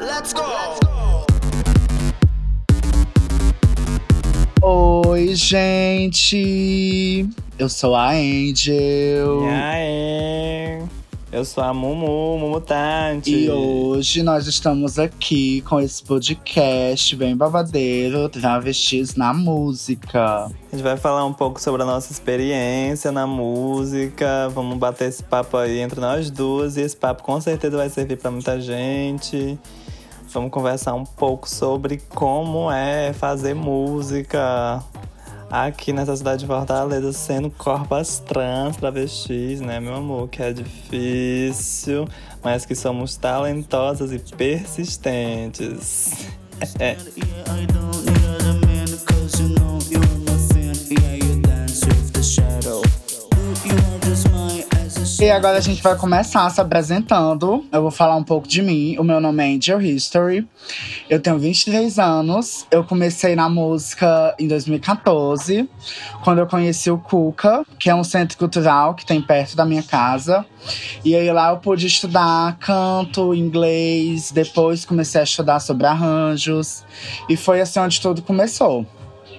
Let's 0.00 0.34
go. 0.34 0.44
Oi, 4.62 5.34
gente! 5.34 7.26
Eu 7.58 7.70
sou 7.70 7.94
a 7.94 8.10
Angel. 8.10 9.42
E 9.42 9.48
aí? 9.48 10.99
Eu 11.32 11.44
sou 11.44 11.62
a 11.62 11.72
Mumu, 11.72 12.36
Mumutante. 12.38 13.30
E 13.30 13.48
hoje 13.48 14.20
nós 14.20 14.48
estamos 14.48 14.98
aqui 14.98 15.60
com 15.60 15.78
esse 15.78 16.02
podcast 16.02 17.14
bem 17.14 17.36
babadeiro, 17.36 18.28
Travestis 18.28 19.14
na 19.14 19.32
Música. 19.32 20.46
A 20.46 20.50
gente 20.72 20.82
vai 20.82 20.96
falar 20.96 21.24
um 21.24 21.32
pouco 21.32 21.60
sobre 21.60 21.82
a 21.82 21.86
nossa 21.86 22.10
experiência 22.10 23.12
na 23.12 23.28
música. 23.28 24.48
Vamos 24.48 24.76
bater 24.76 25.08
esse 25.08 25.22
papo 25.22 25.56
aí 25.56 25.78
entre 25.78 26.00
nós 26.00 26.32
duas. 26.32 26.76
E 26.76 26.80
esse 26.80 26.96
papo 26.96 27.22
com 27.22 27.40
certeza 27.40 27.76
vai 27.76 27.88
servir 27.88 28.16
para 28.16 28.32
muita 28.32 28.60
gente. 28.60 29.56
Vamos 30.32 30.50
conversar 30.50 30.94
um 30.94 31.04
pouco 31.04 31.48
sobre 31.48 32.02
como 32.08 32.72
é 32.72 33.12
fazer 33.12 33.54
música 33.54 34.82
aqui 35.50 35.92
nessa 35.92 36.16
cidade 36.16 36.40
de 36.40 36.46
Fortaleza, 36.46 37.12
sendo 37.12 37.50
corpas 37.50 38.20
trans, 38.20 38.76
travestis, 38.76 39.60
né, 39.60 39.80
meu 39.80 39.94
amor? 39.96 40.28
Que 40.28 40.42
é 40.42 40.52
difícil, 40.52 42.06
mas 42.42 42.64
que 42.64 42.74
somos 42.74 43.16
talentosas 43.16 44.12
e 44.12 44.18
persistentes. 44.36 46.28
E 55.20 55.30
agora 55.30 55.58
a 55.58 55.60
gente 55.60 55.82
vai 55.82 55.94
começar 55.96 56.48
se 56.48 56.62
apresentando. 56.62 57.62
Eu 57.70 57.82
vou 57.82 57.90
falar 57.90 58.16
um 58.16 58.24
pouco 58.24 58.48
de 58.48 58.62
mim. 58.62 58.96
O 58.98 59.04
meu 59.04 59.20
nome 59.20 59.44
é 59.44 59.54
Angel 59.54 59.78
History. 59.78 60.48
Eu 61.10 61.20
tenho 61.20 61.38
23 61.38 61.98
anos. 61.98 62.66
Eu 62.70 62.82
comecei 62.84 63.36
na 63.36 63.46
música 63.46 64.34
em 64.38 64.48
2014, 64.48 65.68
quando 66.24 66.38
eu 66.38 66.46
conheci 66.46 66.90
o 66.90 66.96
Cuca, 66.96 67.66
que 67.78 67.90
é 67.90 67.94
um 67.94 68.02
centro 68.02 68.38
cultural 68.38 68.94
que 68.94 69.04
tem 69.04 69.20
perto 69.20 69.54
da 69.54 69.66
minha 69.66 69.82
casa. 69.82 70.42
E 71.04 71.14
aí 71.14 71.30
lá 71.30 71.50
eu 71.50 71.58
pude 71.58 71.86
estudar 71.86 72.56
canto, 72.58 73.34
inglês. 73.34 74.32
Depois 74.32 74.86
comecei 74.86 75.20
a 75.20 75.24
estudar 75.24 75.60
sobre 75.60 75.86
arranjos. 75.86 76.82
E 77.28 77.36
foi 77.36 77.60
assim 77.60 77.78
onde 77.78 78.00
tudo 78.00 78.22
começou. 78.22 78.86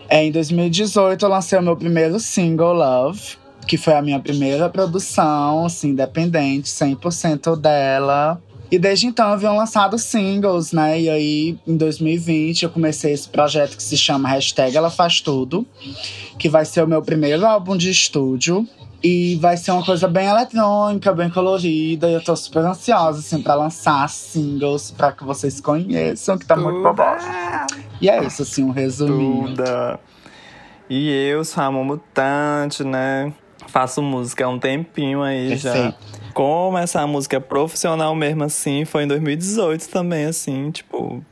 É, 0.07 0.23
em 0.23 0.31
2018 0.31 1.25
eu 1.25 1.29
lancei 1.29 1.57
o 1.57 1.61
meu 1.63 1.75
primeiro 1.75 2.19
single, 2.19 2.71
Love 2.71 3.40
que 3.71 3.77
foi 3.77 3.93
a 3.93 4.01
minha 4.01 4.19
primeira 4.19 4.69
produção, 4.69 5.65
assim, 5.65 5.91
independente, 5.91 6.67
100% 6.67 7.55
dela. 7.55 8.37
E 8.69 8.77
desde 8.77 9.07
então 9.07 9.31
eu 9.31 9.37
venho 9.37 9.55
lançado 9.55 9.97
singles, 9.97 10.73
né? 10.73 10.99
E 10.99 11.09
aí, 11.09 11.57
em 11.65 11.77
2020, 11.77 12.63
eu 12.63 12.69
comecei 12.69 13.13
esse 13.13 13.29
projeto 13.29 13.77
que 13.77 13.81
se 13.81 13.95
chama 13.95 14.27
Hashtag 14.27 14.75
Ela 14.75 14.89
Faz 14.89 15.21
Tudo, 15.21 15.65
que 16.37 16.49
vai 16.49 16.65
ser 16.65 16.83
o 16.83 16.87
meu 16.87 17.01
primeiro 17.01 17.45
álbum 17.45 17.77
de 17.77 17.89
estúdio. 17.89 18.67
E 19.01 19.35
vai 19.35 19.55
ser 19.55 19.71
uma 19.71 19.85
coisa 19.85 20.05
bem 20.05 20.27
eletrônica, 20.27 21.13
bem 21.13 21.29
colorida. 21.29 22.09
E 22.09 22.13
eu 22.13 22.21
tô 22.21 22.35
super 22.35 22.65
ansiosa, 22.65 23.19
assim, 23.19 23.41
pra 23.41 23.55
lançar 23.55 24.09
singles, 24.09 24.91
pra 24.91 25.13
que 25.13 25.23
vocês 25.23 25.61
conheçam, 25.61 26.37
que 26.37 26.45
tá 26.45 26.57
muito 26.57 26.81
babado. 26.81 27.23
E 28.01 28.09
é 28.09 28.21
isso, 28.21 28.41
assim, 28.41 28.65
um 28.65 28.71
resuminho. 28.71 29.55
Tuda. 29.55 29.97
E 30.89 31.09
eu 31.09 31.45
sou 31.45 31.63
a 31.63 31.71
Mumutante, 31.71 32.83
né? 32.83 33.31
Faço 33.71 34.01
música 34.01 34.45
há 34.45 34.49
um 34.49 34.59
tempinho 34.59 35.21
aí 35.21 35.55
já. 35.55 35.71
Perfeito. 35.71 35.97
Começar 36.33 37.01
a 37.03 37.07
música 37.07 37.39
profissional 37.39 38.13
mesmo 38.13 38.43
assim 38.43 38.83
foi 38.83 39.03
em 39.03 39.07
2018 39.07 39.87
também, 39.87 40.25
assim, 40.25 40.71
tipo. 40.71 41.23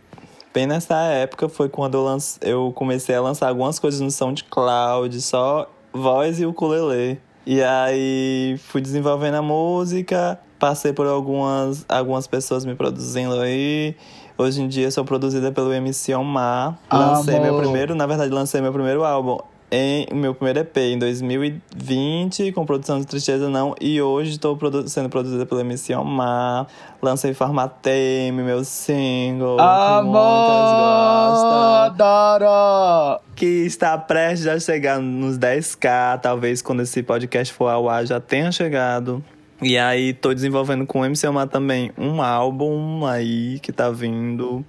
Bem 0.53 0.65
nessa 0.65 0.95
época 0.95 1.49
foi 1.49 1.67
quando 1.67 1.95
eu, 1.95 2.03
lance, 2.03 2.39
eu 2.41 2.71
comecei 2.73 3.14
a 3.14 3.21
lançar 3.21 3.49
algumas 3.49 3.77
coisas 3.77 3.99
no 3.99 4.09
SoundCloud, 4.09 5.21
só 5.21 5.69
voz 5.91 6.39
e 6.39 6.45
ukulele. 6.45 7.19
E 7.45 7.61
aí 7.61 8.58
fui 8.69 8.80
desenvolvendo 8.80 9.35
a 9.35 9.41
música, 9.41 10.39
passei 10.58 10.93
por 10.93 11.08
algumas, 11.08 11.85
algumas 11.89 12.25
pessoas 12.25 12.64
me 12.64 12.73
produzindo 12.73 13.37
aí. 13.41 13.95
Hoje 14.37 14.61
em 14.61 14.67
dia 14.69 14.89
sou 14.91 15.03
produzida 15.03 15.52
pelo 15.52 15.73
MC 15.73 16.15
Omar. 16.15 16.80
Lancei 16.91 17.35
Amo. 17.35 17.43
meu 17.43 17.58
primeiro, 17.58 17.95
na 17.95 18.08
verdade, 18.08 18.31
lancei 18.31 18.61
meu 18.61 18.71
primeiro 18.71 19.03
álbum 19.03 19.39
em 19.71 20.07
meu 20.13 20.33
primeiro 20.33 20.59
EP 20.59 20.77
em 20.77 20.97
2020, 20.97 22.52
com 22.53 22.65
produção 22.65 22.99
de 22.99 23.05
Tristeza 23.05 23.49
Não, 23.49 23.75
e 23.80 24.02
hoje 24.02 24.31
estou 24.31 24.57
produ 24.57 24.87
sendo 24.89 25.09
produzida 25.09 25.45
pelo 25.45 25.61
MC 25.61 25.93
Omar. 25.93 26.67
Lancei 27.02 27.33
Formatei-me, 27.33 28.41
meu 28.41 28.63
single, 28.63 29.58
gostam. 30.03 31.59
Adoro! 31.85 33.21
Que 33.35 33.65
está 33.65 33.97
prestes 33.97 34.47
a 34.47 34.59
chegar 34.59 34.99
nos 34.99 35.37
10k, 35.37 36.19
talvez 36.19 36.61
quando 36.61 36.81
esse 36.81 37.03
podcast 37.03 37.53
for 37.53 37.67
ao 37.67 37.87
ar 37.87 38.05
já 38.05 38.19
tenha 38.19 38.52
chegado. 38.52 39.23
E 39.61 39.77
aí, 39.77 40.13
tô 40.13 40.33
desenvolvendo 40.33 40.85
com 40.85 41.02
o 41.02 41.05
MC 41.05 41.27
Omar 41.27 41.47
também 41.47 41.91
um 41.97 42.21
álbum 42.21 43.05
aí 43.05 43.59
que 43.59 43.71
tá 43.71 43.89
vindo. 43.91 44.65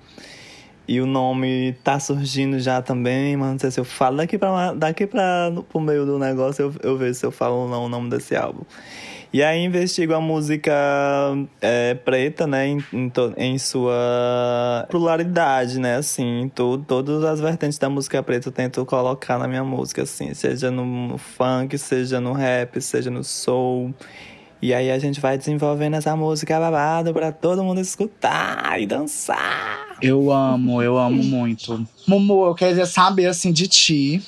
E 0.90 1.00
o 1.00 1.06
nome 1.06 1.72
tá 1.84 2.00
surgindo 2.00 2.58
já 2.58 2.82
também, 2.82 3.36
mas 3.36 3.52
não 3.52 3.58
sei 3.60 3.70
se 3.70 3.78
eu 3.78 3.84
falo 3.84 4.16
daqui 4.16 4.36
pra, 4.36 4.74
daqui 4.74 5.06
pra 5.06 5.52
pro 5.68 5.80
meio 5.80 6.04
do 6.04 6.18
negócio, 6.18 6.62
eu, 6.62 6.74
eu 6.82 6.98
vejo 6.98 7.14
se 7.14 7.24
eu 7.24 7.30
falo 7.30 7.58
ou 7.58 7.68
não 7.68 7.84
o 7.84 7.88
nome 7.88 8.10
desse 8.10 8.34
álbum. 8.34 8.62
E 9.32 9.40
aí 9.40 9.64
investigo 9.64 10.14
a 10.14 10.20
música 10.20 10.72
é, 11.60 11.94
preta, 11.94 12.44
né, 12.44 12.66
em, 12.66 12.84
em, 12.92 13.12
em 13.36 13.56
sua 13.56 14.84
pluralidade, 14.90 15.78
né, 15.78 15.94
assim, 15.94 16.50
to, 16.56 16.78
todas 16.78 17.22
as 17.22 17.38
vertentes 17.38 17.78
da 17.78 17.88
música 17.88 18.20
preta 18.20 18.48
eu 18.48 18.52
tento 18.52 18.84
colocar 18.84 19.38
na 19.38 19.46
minha 19.46 19.62
música, 19.62 20.02
assim, 20.02 20.34
seja 20.34 20.72
no 20.72 21.16
funk, 21.18 21.78
seja 21.78 22.20
no 22.20 22.32
rap, 22.32 22.80
seja 22.80 23.12
no 23.12 23.22
soul. 23.22 23.94
E 24.62 24.74
aí 24.74 24.90
a 24.90 24.98
gente 24.98 25.20
vai 25.20 25.38
desenvolvendo 25.38 25.94
essa 25.94 26.14
música 26.14 26.60
babado 26.60 27.14
pra 27.14 27.32
todo 27.32 27.64
mundo 27.64 27.80
escutar 27.80 28.78
e 28.78 28.86
dançar. 28.86 29.96
Eu 30.02 30.30
amo, 30.30 30.82
eu 30.82 30.98
amo 30.98 31.22
muito. 31.22 31.86
Mumu, 32.06 32.44
eu 32.44 32.54
queria 32.54 32.84
saber, 32.84 33.26
assim, 33.26 33.52
de 33.52 33.66
ti, 33.66 34.22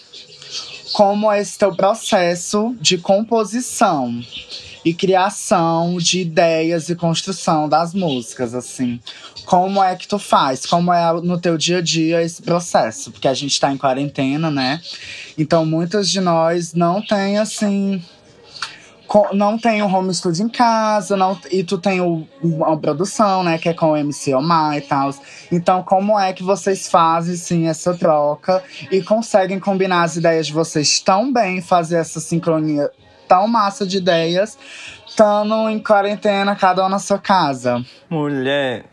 como 0.94 1.30
é 1.30 1.40
esse 1.40 1.58
teu 1.58 1.74
processo 1.74 2.74
de 2.80 2.96
composição 2.96 4.22
e 4.84 4.92
criação 4.92 5.98
de 5.98 6.20
ideias 6.20 6.88
e 6.88 6.94
construção 6.94 7.68
das 7.68 7.92
músicas, 7.92 8.54
assim. 8.54 9.00
Como 9.44 9.82
é 9.82 9.94
que 9.96 10.08
tu 10.08 10.18
faz? 10.18 10.64
Como 10.64 10.92
é 10.92 11.12
no 11.20 11.38
teu 11.38 11.58
dia 11.58 11.78
a 11.78 11.82
dia 11.82 12.22
esse 12.22 12.42
processo? 12.42 13.10
Porque 13.10 13.28
a 13.28 13.34
gente 13.34 13.60
tá 13.60 13.70
em 13.70 13.76
quarentena, 13.76 14.50
né? 14.50 14.80
Então, 15.36 15.66
muitas 15.66 16.08
de 16.08 16.20
nós 16.20 16.74
não 16.74 17.00
tem, 17.02 17.38
assim, 17.38 18.02
não 19.32 19.58
tem 19.58 19.82
um 19.82 19.94
home 19.94 20.14
studio 20.14 20.44
em 20.44 20.48
casa, 20.48 21.16
não, 21.16 21.38
e 21.50 21.62
tu 21.62 21.78
tem 21.78 22.00
o, 22.00 22.26
uma 22.42 22.76
produção, 22.78 23.42
né, 23.42 23.58
que 23.58 23.68
é 23.68 23.74
com 23.74 23.92
o 23.92 23.96
MC 23.96 24.34
Omar 24.34 24.76
e 24.76 24.80
tal. 24.80 25.10
Então, 25.50 25.82
como 25.82 26.18
é 26.18 26.32
que 26.32 26.42
vocês 26.42 26.88
fazem, 26.88 27.36
sim, 27.36 27.68
essa 27.68 27.94
troca 27.94 28.62
e 28.90 29.02
conseguem 29.02 29.60
combinar 29.60 30.04
as 30.04 30.16
ideias 30.16 30.46
de 30.46 30.52
vocês 30.52 31.00
tão 31.00 31.32
bem, 31.32 31.60
fazer 31.60 31.96
essa 31.96 32.20
sincronia 32.20 32.90
tão 33.28 33.48
massa 33.48 33.86
de 33.86 33.96
ideias, 33.96 34.58
estando 35.06 35.68
em 35.70 35.78
quarentena, 35.78 36.54
cada 36.54 36.84
um 36.84 36.88
na 36.88 36.98
sua 36.98 37.18
casa? 37.18 37.82
Mulher, 38.10 38.84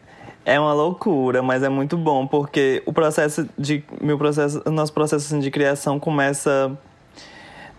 é 0.46 0.60
uma 0.60 0.74
loucura, 0.74 1.42
mas 1.42 1.62
é 1.62 1.70
muito 1.70 1.98
bom, 1.98 2.26
porque 2.26 2.82
o 2.86 2.94
processo 2.94 3.48
de. 3.58 3.84
Meu 4.02 4.18
processo, 4.18 4.62
o 4.66 4.72
nosso 4.72 4.94
processo 4.94 5.28
assim, 5.28 5.40
de 5.40 5.52
criação 5.52 6.00
começa 6.00 6.72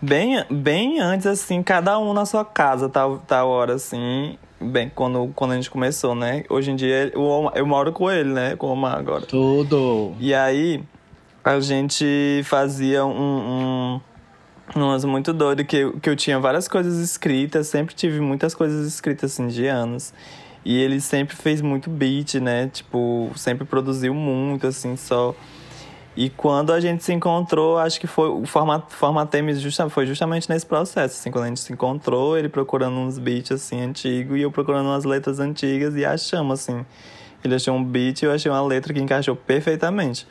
bem, 0.01 0.43
bem 0.49 0.99
antes, 0.99 1.27
assim, 1.27 1.61
cada 1.61 1.97
um 1.99 2.13
na 2.13 2.25
sua 2.25 2.43
casa, 2.43 2.89
tal, 2.89 3.19
tal 3.19 3.49
hora, 3.49 3.75
assim. 3.75 4.37
Bem, 4.59 4.91
quando, 4.93 5.31
quando 5.35 5.51
a 5.51 5.55
gente 5.55 5.69
começou, 5.69 6.13
né? 6.13 6.43
Hoje 6.49 6.71
em 6.71 6.75
dia 6.75 7.11
eu, 7.13 7.51
eu 7.55 7.65
moro 7.65 7.91
com 7.91 8.11
ele, 8.11 8.29
né? 8.29 8.55
Com 8.55 8.67
o 8.67 8.71
Omar 8.71 8.97
agora. 8.97 9.25
Tudo. 9.25 10.13
E 10.19 10.33
aí, 10.33 10.83
a 11.43 11.59
gente 11.59 12.41
fazia 12.45 13.05
um. 13.05 13.97
um 13.97 14.01
um 14.73 14.87
lance 14.87 15.05
muito 15.05 15.33
doido, 15.33 15.65
que 15.65 15.91
que 15.99 16.09
eu 16.09 16.15
tinha 16.15 16.39
várias 16.39 16.65
coisas 16.65 16.97
escritas, 16.97 17.67
sempre 17.67 17.93
tive 17.93 18.21
muitas 18.21 18.55
coisas 18.55 18.87
escritas, 18.87 19.33
assim, 19.33 19.47
de 19.47 19.67
anos. 19.67 20.13
E 20.63 20.79
ele 20.79 21.01
sempre 21.01 21.35
fez 21.35 21.59
muito 21.61 21.89
beat, 21.89 22.35
né? 22.35 22.69
Tipo, 22.69 23.31
sempre 23.35 23.65
produziu 23.65 24.13
muito, 24.13 24.67
assim, 24.67 24.95
só. 24.95 25.35
E 26.15 26.29
quando 26.29 26.73
a 26.73 26.79
gente 26.79 27.03
se 27.03 27.13
encontrou, 27.13 27.77
acho 27.77 27.99
que 27.99 28.05
foi 28.05 28.27
o 28.27 28.45
format, 28.45 28.83
formatei 28.89 29.41
justa, 29.53 29.89
foi 29.89 30.05
justamente 30.05 30.49
nesse 30.49 30.65
processo, 30.65 31.17
assim, 31.17 31.31
quando 31.31 31.45
a 31.45 31.47
gente 31.47 31.61
se 31.61 31.71
encontrou, 31.71 32.37
ele 32.37 32.49
procurando 32.49 32.97
uns 32.97 33.17
beats, 33.17 33.51
assim, 33.51 33.81
antigos, 33.81 34.37
e 34.37 34.41
eu 34.41 34.51
procurando 34.51 34.87
umas 34.87 35.05
letras 35.05 35.39
antigas, 35.39 35.95
e 35.95 36.03
achamos, 36.03 36.59
assim. 36.59 36.85
Ele 37.43 37.55
achou 37.55 37.73
um 37.73 37.83
beat 37.83 38.21
e 38.21 38.25
eu 38.25 38.31
achei 38.31 38.51
uma 38.51 38.61
letra 38.61 38.93
que 38.93 38.99
encaixou 38.99 39.35
perfeitamente. 39.35 40.27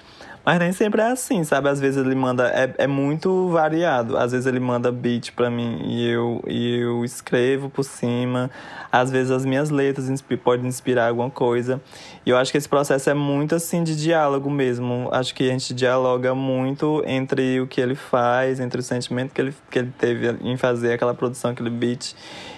Mas 0.51 0.59
nem 0.59 0.73
sempre 0.73 1.01
é 1.01 1.05
assim, 1.13 1.45
sabe? 1.45 1.69
Às 1.69 1.79
vezes 1.79 2.05
ele 2.05 2.17
manda. 2.17 2.49
É, 2.49 2.75
é 2.79 2.87
muito 2.89 3.51
variado. 3.51 4.17
Às 4.17 4.33
vezes 4.33 4.49
ele 4.49 4.59
manda 4.59 4.91
beat 4.91 5.31
pra 5.31 5.49
mim 5.49 5.81
e 5.85 6.11
eu, 6.11 6.43
e 6.45 6.81
eu 6.81 7.05
escrevo 7.05 7.71
por 7.71 7.85
cima. 7.85 8.51
Às 8.91 9.13
vezes 9.13 9.31
as 9.31 9.45
minhas 9.45 9.71
letras 9.71 10.09
insp 10.09 10.37
podem 10.37 10.67
inspirar 10.67 11.07
alguma 11.07 11.31
coisa. 11.31 11.81
E 12.27 12.31
eu 12.31 12.37
acho 12.37 12.51
que 12.51 12.59
esse 12.59 12.69
processo 12.69 13.09
é 13.09 13.15
muito 13.15 13.55
assim 13.55 13.85
de 13.85 13.95
diálogo 13.95 14.51
mesmo. 14.51 15.09
Acho 15.13 15.33
que 15.37 15.49
a 15.49 15.53
gente 15.53 15.73
dialoga 15.73 16.35
muito 16.35 17.01
entre 17.07 17.61
o 17.61 17.69
que 17.69 17.81
ele 17.81 17.95
faz, 17.95 18.59
entre 18.59 18.81
o 18.81 18.83
sentimento 18.83 19.33
que 19.33 19.41
ele, 19.41 19.55
que 19.71 19.79
ele 19.79 19.93
teve 19.97 20.37
em 20.43 20.57
fazer 20.57 20.95
aquela 20.95 21.15
produção, 21.15 21.53
aquele 21.53 21.71
beat, 21.71 22.17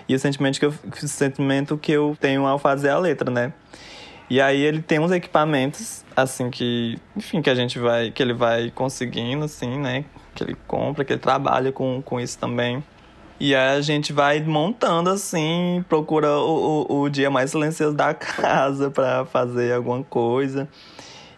e 0.08 0.14
o 0.14 0.18
sentimento 0.18 0.58
que 0.58 0.64
eu, 0.64 0.70
o 0.70 1.06
sentimento 1.06 1.76
que 1.76 1.92
eu 1.92 2.16
tenho 2.18 2.46
ao 2.46 2.58
fazer 2.58 2.88
a 2.88 2.96
letra, 2.98 3.30
né? 3.30 3.52
E 4.32 4.40
aí 4.40 4.62
ele 4.62 4.80
tem 4.80 4.98
uns 4.98 5.10
equipamentos, 5.10 6.06
assim, 6.16 6.48
que, 6.48 6.98
enfim, 7.14 7.42
que 7.42 7.50
a 7.50 7.54
gente 7.54 7.78
vai, 7.78 8.10
que 8.10 8.22
ele 8.22 8.32
vai 8.32 8.70
conseguindo, 8.74 9.44
assim, 9.44 9.78
né? 9.78 10.06
Que 10.34 10.42
ele 10.42 10.56
compra, 10.66 11.04
que 11.04 11.12
ele 11.12 11.20
trabalha 11.20 11.70
com, 11.70 12.00
com 12.00 12.18
isso 12.18 12.38
também. 12.38 12.82
E 13.38 13.54
aí 13.54 13.76
a 13.76 13.82
gente 13.82 14.10
vai 14.10 14.40
montando, 14.40 15.10
assim, 15.10 15.84
procura 15.86 16.30
o, 16.38 16.86
o, 16.88 17.00
o 17.02 17.10
dia 17.10 17.30
mais 17.30 17.50
silencioso 17.50 17.94
da 17.94 18.14
casa 18.16 18.90
para 18.90 19.26
fazer 19.26 19.74
alguma 19.74 20.02
coisa. 20.02 20.66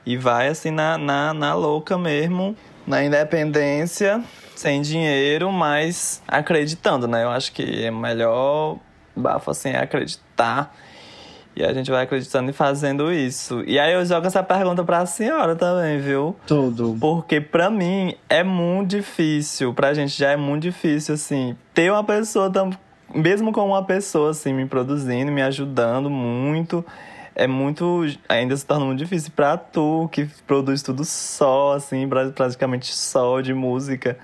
E 0.07 0.17
vai, 0.17 0.47
assim, 0.47 0.71
na, 0.71 0.97
na, 0.97 1.35
na 1.35 1.53
louca 1.53 1.99
mesmo, 1.99 2.57
na 2.87 3.03
independência, 3.03 4.23
sem 4.55 4.81
dinheiro, 4.81 5.51
mas 5.51 6.23
acreditando, 6.29 7.09
né? 7.09 7.25
Eu 7.25 7.31
acho 7.31 7.51
que 7.51 7.87
é 7.87 7.91
melhor 7.91 8.79
bafo, 9.17 9.51
assim, 9.51 9.71
é 9.71 9.79
acreditar 9.79 10.73
e 11.57 11.65
a 11.65 11.73
gente 11.73 11.91
vai 11.91 12.03
acreditando 12.03 12.51
e 12.51 12.53
fazendo 12.53 13.13
isso. 13.13 13.63
E 13.67 13.79
aí 13.79 13.93
eu 13.93 14.05
jogo 14.05 14.27
essa 14.27 14.43
pergunta 14.43 14.83
pra 14.83 15.07
senhora 15.07 15.55
também, 15.55 15.99
viu? 15.99 16.35
Tudo. 16.47 16.97
Porque 17.01 17.41
pra 17.41 17.71
mim 17.71 18.15
é 18.29 18.43
muito 18.43 18.91
difícil, 18.91 19.73
pra 19.73 19.95
gente 19.95 20.19
já 20.19 20.31
é 20.31 20.37
muito 20.37 20.63
difícil, 20.63 21.15
assim, 21.15 21.57
ter 21.73 21.91
uma 21.93 22.03
pessoa, 22.03 22.51
mesmo 23.15 23.53
com 23.53 23.67
uma 23.67 23.85
pessoa, 23.85 24.31
assim, 24.31 24.53
me 24.53 24.67
produzindo, 24.67 25.31
me 25.31 25.43
ajudando 25.43 26.11
muito. 26.11 26.85
É 27.37 27.49
muito. 27.49 28.07
Ainda 28.29 28.57
se 28.57 28.65
torna 28.65 28.85
muito 28.85 28.99
difícil 29.01 29.33
pra 29.35 29.57
tu, 29.57 30.09
que 30.13 30.25
produz 30.47 30.83
tudo 30.83 31.05
só, 31.05 31.73
assim, 31.73 32.09
praticamente 32.35 32.95
só 32.95 33.41
de 33.41 33.53
música. 33.53 34.17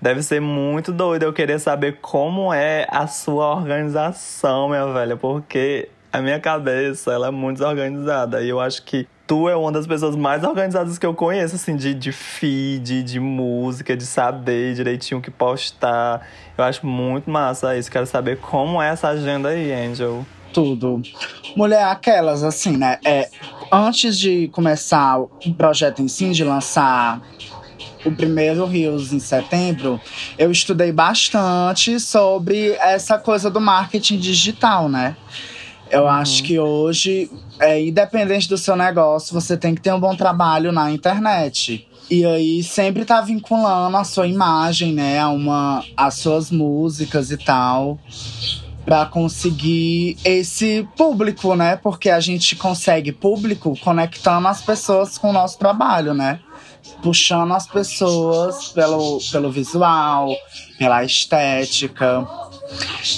Deve 0.00 0.22
ser 0.22 0.40
muito 0.40 0.92
doido. 0.92 1.22
Eu 1.22 1.32
queria 1.32 1.58
saber 1.58 1.98
como 2.02 2.52
é 2.52 2.86
a 2.90 3.06
sua 3.06 3.54
organização, 3.54 4.68
minha 4.68 4.86
velha, 4.92 5.16
porque 5.16 5.88
a 6.12 6.20
minha 6.20 6.38
cabeça, 6.38 7.10
ela 7.10 7.28
é 7.28 7.30
muito 7.30 7.58
desorganizada. 7.58 8.42
E 8.42 8.48
eu 8.48 8.60
acho 8.60 8.82
que 8.82 9.08
tu 9.26 9.48
é 9.48 9.56
uma 9.56 9.72
das 9.72 9.86
pessoas 9.86 10.14
mais 10.14 10.44
organizadas 10.44 10.98
que 10.98 11.06
eu 11.06 11.14
conheço, 11.14 11.54
assim, 11.54 11.74
de, 11.74 11.94
de 11.94 12.12
feed, 12.12 13.02
de 13.02 13.18
música, 13.18 13.96
de 13.96 14.04
saber 14.04 14.74
direitinho 14.74 15.20
o 15.20 15.22
que 15.22 15.30
postar. 15.30 16.26
Eu 16.56 16.64
acho 16.64 16.86
muito 16.86 17.30
massa 17.30 17.76
isso. 17.76 17.90
Quero 17.90 18.06
saber 18.06 18.38
como 18.38 18.80
é 18.82 18.90
essa 18.90 19.08
agenda 19.08 19.48
aí, 19.48 19.72
Angel. 19.72 20.26
Tudo. 20.52 21.00
Mulher, 21.56 21.84
aquelas, 21.84 22.44
assim, 22.44 22.76
né? 22.76 22.98
É, 23.02 23.30
antes 23.72 24.18
de 24.18 24.48
começar 24.48 25.18
o 25.18 25.54
projeto 25.56 26.02
em 26.02 26.08
si, 26.08 26.30
de 26.32 26.44
lançar 26.44 27.22
o 28.04 28.12
primeiro 28.12 28.66
Rios 28.66 29.14
em 29.14 29.18
setembro, 29.18 29.98
eu 30.36 30.50
estudei 30.50 30.92
bastante 30.92 31.98
sobre 31.98 32.72
essa 32.72 33.16
coisa 33.18 33.50
do 33.50 33.60
marketing 33.60 34.18
digital, 34.18 34.90
né? 34.90 35.16
Eu 35.92 36.04
uhum. 36.04 36.08
acho 36.08 36.42
que 36.42 36.58
hoje, 36.58 37.30
é, 37.60 37.78
independente 37.84 38.48
do 38.48 38.56
seu 38.56 38.74
negócio, 38.74 39.38
você 39.38 39.58
tem 39.58 39.74
que 39.74 39.82
ter 39.82 39.92
um 39.92 40.00
bom 40.00 40.16
trabalho 40.16 40.72
na 40.72 40.90
internet. 40.90 41.86
E 42.10 42.24
aí 42.24 42.62
sempre 42.62 43.04
tá 43.04 43.20
vinculando 43.20 43.94
a 43.94 44.02
sua 44.02 44.26
imagem, 44.26 44.94
né, 44.94 45.18
a 45.18 45.28
uma 45.28 45.84
as 45.94 46.14
suas 46.14 46.50
músicas 46.50 47.30
e 47.30 47.36
tal, 47.36 47.98
para 48.86 49.04
conseguir 49.04 50.16
esse 50.24 50.88
público, 50.96 51.54
né? 51.54 51.76
Porque 51.76 52.08
a 52.08 52.20
gente 52.20 52.56
consegue 52.56 53.12
público 53.12 53.78
conectando 53.80 54.48
as 54.48 54.62
pessoas 54.62 55.18
com 55.18 55.28
o 55.28 55.32
nosso 55.32 55.58
trabalho, 55.58 56.14
né? 56.14 56.40
Puxando 57.02 57.52
as 57.52 57.66
pessoas 57.66 58.68
pelo, 58.68 59.20
pelo 59.30 59.50
visual, 59.50 60.34
pela 60.78 61.04
estética. 61.04 62.26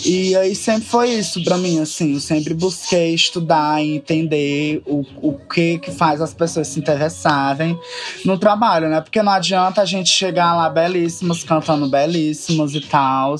E 0.04 0.36
aí 0.36 0.54
sempre 0.54 0.88
foi 0.88 1.10
isso 1.10 1.42
para 1.44 1.56
mim, 1.58 1.78
assim. 1.78 2.14
Eu 2.14 2.20
sempre 2.20 2.54
busquei 2.54 3.14
estudar 3.14 3.82
e 3.82 3.96
entender 3.96 4.82
o, 4.86 5.04
o 5.22 5.38
que 5.38 5.78
que 5.78 5.90
faz 5.90 6.20
as 6.20 6.34
pessoas 6.34 6.68
se 6.68 6.78
interessarem 6.78 7.78
no 8.24 8.38
trabalho, 8.38 8.88
né? 8.88 9.00
Porque 9.00 9.22
não 9.22 9.32
adianta 9.32 9.82
a 9.82 9.84
gente 9.84 10.10
chegar 10.10 10.54
lá 10.54 10.68
belíssimos, 10.68 11.44
cantando 11.44 11.88
belíssimos 11.88 12.74
e 12.74 12.80
tal. 12.80 13.34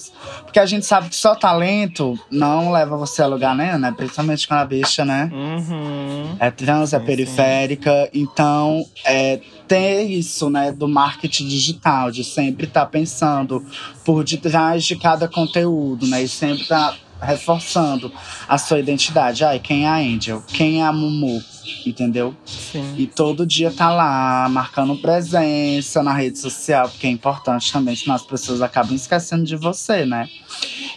Porque 0.44 0.58
a 0.58 0.66
gente 0.66 0.87
sabe 0.87 1.08
que 1.08 1.16
só 1.16 1.34
talento 1.34 2.19
não 2.31 2.70
leva 2.70 2.96
você 2.96 3.22
a 3.22 3.26
lugar 3.26 3.55
nenhum, 3.55 3.78
né? 3.78 3.93
Principalmente 3.96 4.46
com 4.49 4.55
a 4.55 4.64
bicha, 4.64 5.05
né? 5.05 5.31
Uhum. 5.32 6.37
É 6.38 6.50
trans, 6.50 6.93
é 6.93 6.99
periférica. 6.99 8.08
Então, 8.12 8.84
é 9.05 9.40
ter 9.66 10.02
isso, 10.02 10.50
né, 10.50 10.72
do 10.72 10.87
marketing 10.87 11.49
digital, 11.49 12.11
de 12.11 12.22
sempre 12.22 12.66
estar 12.66 12.82
tá 12.82 12.87
pensando 12.87 13.64
por 14.05 14.25
detrás 14.25 14.85
de 14.85 14.97
cada 14.97 15.29
conteúdo, 15.29 16.06
né, 16.06 16.23
e 16.23 16.29
sempre 16.29 16.65
tá 16.65 16.95
reforçando 17.21 18.12
a 18.47 18.59
sua 18.59 18.79
identidade. 18.79 19.45
Ai, 19.45 19.59
quem 19.59 19.85
é 19.85 19.89
a 19.89 19.97
Angel? 19.97 20.43
Quem 20.47 20.83
é 20.83 20.85
a 20.85 20.93
Mumu? 20.93 21.43
Entendeu? 21.87 22.35
Sim. 22.45 22.95
E 22.99 23.06
todo 23.06 23.47
dia 23.47 23.71
tá 23.71 23.91
lá, 23.91 24.47
marcando 24.51 24.97
presença 24.97 26.03
na 26.03 26.12
rede 26.12 26.39
social, 26.39 26.89
porque 26.89 27.06
é 27.06 27.11
importante 27.11 27.73
também, 27.73 27.97
senão 27.97 28.15
as 28.15 28.23
pessoas 28.23 28.61
acabam 28.61 28.95
esquecendo 28.95 29.45
de 29.45 29.56
você, 29.56 30.05
né? 30.05 30.29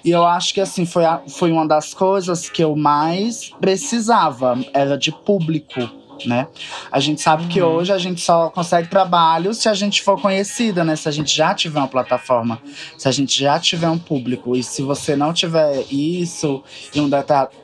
E 0.03 0.11
eu 0.11 0.25
acho 0.25 0.53
que 0.53 0.59
assim, 0.59 0.85
foi, 0.85 1.05
a, 1.05 1.21
foi 1.27 1.51
uma 1.51 1.65
das 1.65 1.93
coisas 1.93 2.49
que 2.49 2.63
eu 2.63 2.75
mais 2.75 3.51
precisava, 3.61 4.59
era 4.73 4.97
de 4.97 5.11
público 5.11 5.89
né? 6.25 6.47
A 6.91 6.99
gente 6.99 7.21
sabe 7.21 7.43
uhum. 7.43 7.49
que 7.49 7.61
hoje 7.61 7.91
a 7.91 7.97
gente 7.97 8.21
só 8.21 8.49
consegue 8.49 8.87
trabalho 8.87 9.53
se 9.53 9.69
a 9.69 9.73
gente 9.73 10.01
for 10.01 10.19
conhecida, 10.19 10.83
né? 10.83 10.95
Se 10.95 11.07
a 11.07 11.11
gente 11.11 11.35
já 11.35 11.53
tiver 11.53 11.79
uma 11.79 11.87
plataforma, 11.87 12.61
se 12.97 13.07
a 13.07 13.11
gente 13.11 13.39
já 13.39 13.59
tiver 13.59 13.89
um 13.89 13.97
público. 13.97 14.55
E 14.55 14.63
se 14.63 14.81
você 14.81 15.15
não 15.15 15.33
tiver 15.33 15.85
isso 15.91 16.63
e 16.93 16.99
um 16.99 17.09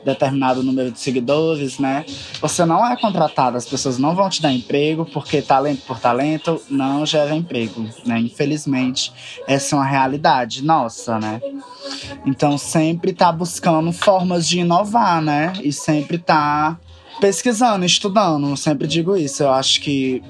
determinado 0.04 0.62
número 0.62 0.90
de 0.90 0.98
seguidores, 0.98 1.78
né? 1.78 2.04
Você 2.40 2.64
não 2.64 2.86
é 2.86 2.96
contratado, 2.96 3.56
as 3.56 3.66
pessoas 3.66 3.98
não 3.98 4.14
vão 4.14 4.28
te 4.28 4.42
dar 4.42 4.52
emprego, 4.52 5.04
porque 5.06 5.42
talento 5.42 5.82
por 5.86 5.98
talento 5.98 6.60
não 6.68 7.04
gera 7.06 7.34
emprego, 7.34 7.88
né? 8.04 8.18
Infelizmente, 8.18 9.12
essa 9.46 9.74
é 9.74 9.78
uma 9.78 9.86
realidade 9.86 10.62
nossa, 10.64 11.18
né? 11.18 11.40
Então 12.26 12.56
sempre 12.56 13.12
tá 13.12 13.30
buscando 13.30 13.92
formas 13.92 14.48
de 14.48 14.60
inovar, 14.60 15.20
né? 15.20 15.52
E 15.62 15.72
sempre 15.72 16.18
tá 16.18 16.78
pesquisando, 17.20 17.84
estudando, 17.84 18.56
sempre 18.56 18.86
digo 18.86 19.16
isso. 19.16 19.42
Eu 19.42 19.52
acho 19.52 19.80
que 19.80 20.22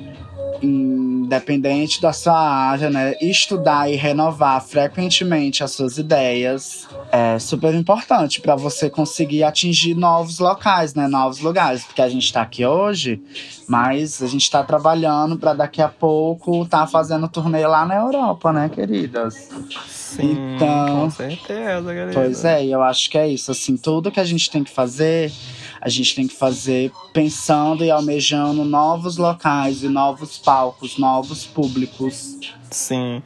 independente 0.62 2.00
da 2.00 2.12
sua 2.12 2.38
área, 2.38 2.88
né, 2.88 3.14
estudar 3.20 3.90
e 3.90 3.96
renovar 3.96 4.62
frequentemente 4.62 5.62
as 5.62 5.72
suas 5.72 5.98
ideias 5.98 6.88
é 7.10 7.38
super 7.38 7.74
importante 7.74 8.40
para 8.40 8.56
você 8.56 8.88
conseguir 8.90 9.42
atingir 9.44 9.94
novos 9.94 10.38
locais, 10.38 10.94
né, 10.94 11.06
novos 11.06 11.40
lugares, 11.40 11.84
porque 11.84 12.02
a 12.02 12.08
gente 12.08 12.24
está 12.24 12.42
aqui 12.42 12.64
hoje, 12.64 13.22
mas 13.68 14.22
a 14.22 14.26
gente 14.26 14.42
está 14.42 14.62
trabalhando 14.62 15.36
para 15.36 15.54
daqui 15.54 15.82
a 15.82 15.88
pouco 15.88 16.62
estar 16.62 16.80
tá 16.80 16.86
fazendo 16.86 17.28
turnê 17.28 17.66
lá 17.66 17.84
na 17.86 17.96
Europa, 17.96 18.52
né, 18.52 18.68
queridas? 18.68 19.48
Sim, 19.88 20.54
então, 20.56 21.00
com 21.00 21.10
certeza, 21.10 21.94
querida. 21.94 22.12
Pois 22.12 22.44
é, 22.44 22.64
eu 22.64 22.82
acho 22.82 23.10
que 23.10 23.18
é 23.18 23.28
isso, 23.28 23.50
assim, 23.50 23.76
tudo 23.76 24.10
que 24.10 24.20
a 24.20 24.24
gente 24.24 24.50
tem 24.50 24.64
que 24.64 24.70
fazer 24.70 25.32
a 25.84 25.88
gente 25.90 26.14
tem 26.14 26.26
que 26.26 26.34
fazer 26.34 26.90
pensando 27.12 27.84
e 27.84 27.90
almejando 27.90 28.64
novos 28.64 29.18
locais 29.18 29.82
e 29.82 29.88
novos 29.88 30.38
palcos, 30.38 30.96
novos 30.96 31.44
públicos. 31.44 32.38
Sim. 32.70 33.22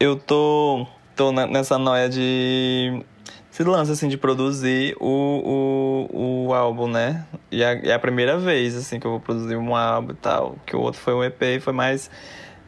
Eu 0.00 0.16
tô, 0.16 0.84
tô 1.14 1.30
nessa 1.30 1.78
noia 1.78 2.08
de 2.08 3.00
se 3.48 3.62
lança 3.62 3.92
assim 3.92 4.08
de 4.08 4.16
produzir 4.16 4.96
o, 4.98 6.08
o, 6.12 6.46
o 6.48 6.52
álbum, 6.52 6.88
né? 6.88 7.24
E 7.48 7.62
é, 7.62 7.94
a 7.94 7.98
primeira 8.00 8.36
vez 8.36 8.74
assim 8.74 8.98
que 8.98 9.06
eu 9.06 9.12
vou 9.12 9.20
produzir 9.20 9.54
um 9.54 9.76
álbum 9.76 10.10
e 10.10 10.16
tal. 10.16 10.56
Que 10.66 10.74
o 10.74 10.80
outro 10.80 11.00
foi 11.00 11.14
um 11.14 11.22
EP 11.22 11.62
foi 11.62 11.72
mais 11.72 12.10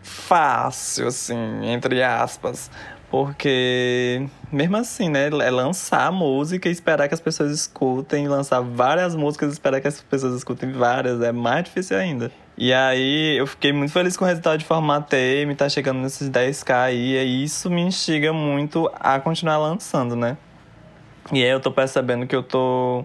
fácil, 0.05 1.09
assim, 1.09 1.37
entre 1.65 2.01
aspas. 2.01 2.71
Porque, 3.11 4.27
mesmo 4.51 4.77
assim, 4.77 5.09
né? 5.09 5.27
É 5.29 5.51
lançar 5.51 6.11
música 6.11 6.69
e 6.69 6.73
esperar 6.73 7.09
que 7.09 7.15
as 7.15 7.21
pessoas 7.21 7.53
escutem, 7.53 8.27
lançar 8.27 8.61
várias 8.61 9.15
músicas 9.15 9.51
e 9.51 9.53
esperar 9.53 9.81
que 9.81 9.89
as 9.89 10.01
pessoas 10.01 10.35
escutem 10.35 10.73
várias. 10.73 11.23
É 11.23 11.33
mais 11.33 11.65
difícil 11.65 11.97
ainda. 11.97 12.33
E 12.59 12.73
aí, 12.73 13.37
eu 13.39 13.47
fiquei 13.47 13.73
muito 13.73 13.93
feliz 13.93 14.17
com 14.17 14.25
o 14.25 14.29
resultado 14.29 14.59
de 14.59 14.65
formatei, 14.65 15.47
me 15.47 15.55
tá 15.55 15.69
chegando 15.69 16.01
nesses 16.01 16.29
10k 16.29 16.75
aí. 16.75 17.17
E 17.17 17.45
isso 17.45 17.71
me 17.71 17.83
instiga 17.83 18.33
muito 18.33 18.91
a 18.99 19.21
continuar 19.21 19.59
lançando, 19.59 20.17
né? 20.17 20.37
E 21.33 21.43
aí, 21.43 21.51
eu 21.51 21.61
tô 21.61 21.71
percebendo 21.71 22.27
que 22.27 22.35
eu 22.35 22.43
tô 22.43 23.05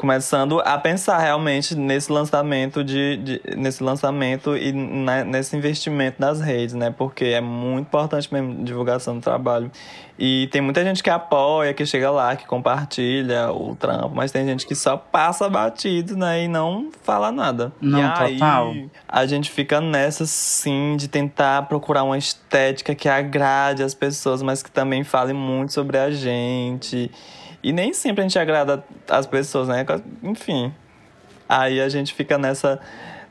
começando 0.00 0.62
a 0.64 0.78
pensar 0.78 1.18
realmente 1.18 1.76
nesse 1.76 2.10
lançamento 2.10 2.82
de, 2.82 3.18
de 3.18 3.42
nesse 3.54 3.82
lançamento 3.82 4.56
e 4.56 4.72
na, 4.72 5.24
nesse 5.24 5.54
investimento 5.54 6.16
nas 6.18 6.40
redes, 6.40 6.74
né? 6.74 6.90
Porque 6.90 7.26
é 7.26 7.40
muito 7.42 7.88
importante 7.88 8.32
mesmo 8.32 8.64
divulgação 8.64 9.16
do 9.16 9.20
trabalho. 9.20 9.70
E 10.18 10.48
tem 10.50 10.62
muita 10.62 10.82
gente 10.82 11.02
que 11.02 11.10
apoia, 11.10 11.74
que 11.74 11.84
chega 11.84 12.10
lá, 12.10 12.34
que 12.34 12.46
compartilha 12.46 13.52
o 13.52 13.76
trampo, 13.76 14.12
mas 14.14 14.32
tem 14.32 14.46
gente 14.46 14.66
que 14.66 14.74
só 14.74 14.96
passa 14.96 15.50
batido, 15.50 16.16
né? 16.16 16.44
E 16.44 16.48
não 16.48 16.88
fala 17.02 17.30
nada. 17.30 17.70
Não, 17.78 17.98
e 17.98 18.02
aí, 18.02 18.34
total. 18.38 18.74
a 19.06 19.26
gente 19.26 19.50
fica 19.50 19.82
nessa, 19.82 20.24
sim, 20.24 20.96
de 20.96 21.08
tentar 21.08 21.68
procurar 21.68 22.04
uma 22.04 22.16
estética 22.16 22.94
que 22.94 23.06
agrade 23.06 23.82
as 23.82 23.92
pessoas, 23.92 24.40
mas 24.40 24.62
que 24.62 24.70
também 24.70 25.04
fale 25.04 25.34
muito 25.34 25.74
sobre 25.74 25.98
a 25.98 26.10
gente. 26.10 27.10
E 27.62 27.72
nem 27.72 27.92
sempre 27.92 28.20
a 28.20 28.24
gente 28.24 28.38
agrada 28.38 28.84
as 29.08 29.26
pessoas, 29.26 29.68
né? 29.68 29.84
Enfim. 30.22 30.72
Aí 31.48 31.80
a 31.80 31.88
gente 31.88 32.14
fica 32.14 32.38
nessa, 32.38 32.80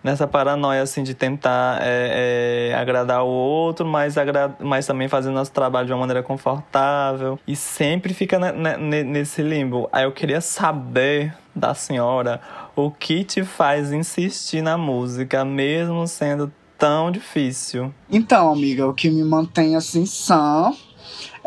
nessa 0.04 0.28
paranoia, 0.28 0.82
assim, 0.82 1.04
de 1.04 1.14
tentar 1.14 1.80
é, 1.82 2.70
é, 2.72 2.76
agradar 2.76 3.24
o 3.24 3.28
outro, 3.28 3.86
mas, 3.86 4.18
agra 4.18 4.56
mas 4.60 4.86
também 4.86 5.08
fazer 5.08 5.30
nosso 5.32 5.52
trabalho 5.52 5.88
de 5.88 5.94
uma 5.94 6.00
maneira 6.00 6.22
confortável. 6.22 7.40
E 7.48 7.56
sempre 7.56 8.14
fica 8.14 8.38
ne 8.38 8.78
ne 8.78 9.04
nesse 9.04 9.42
limbo. 9.42 9.90
Aí 9.92 10.04
eu 10.04 10.12
queria 10.12 10.42
saber 10.42 11.34
da 11.56 11.74
senhora 11.74 12.42
o 12.76 12.92
que 12.92 13.24
te 13.24 13.44
faz 13.44 13.92
insistir 13.92 14.62
na 14.62 14.78
música, 14.78 15.44
mesmo 15.44 16.08
sendo 16.08 16.52
tão 16.78 17.12
difícil. 17.12 17.94
Então, 18.10 18.52
amiga, 18.52 18.88
o 18.88 18.94
que 18.94 19.10
me 19.10 19.24
mantém 19.24 19.76
assim 19.76 20.06
sã 20.06 20.72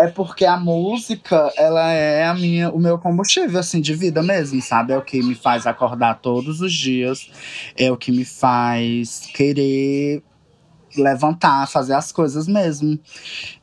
é 0.03 0.09
porque 0.09 0.45
a 0.45 0.57
música, 0.57 1.53
ela 1.57 1.91
é 1.93 2.25
a 2.25 2.35
minha, 2.35 2.71
o 2.71 2.79
meu 2.79 2.99
combustível 2.99 3.61
assim 3.61 3.81
de 3.81 3.95
vida 3.95 4.23
mesmo, 4.23 4.61
sabe? 4.61 4.93
É 4.93 4.99
o 4.99 5.03
que 5.03 5.23
me 5.23 5.35
faz 5.35 5.67
acordar 5.67 6.21
todos 6.21 6.61
os 6.61 6.73
dias, 6.73 7.31
é 7.77 7.91
o 7.91 7.97
que 7.97 8.11
me 8.11 8.25
faz 8.25 9.29
querer 9.33 10.23
levantar, 10.97 11.69
fazer 11.69 11.95
as 11.95 12.11
coisas 12.11 12.49
mesmo. 12.49 12.99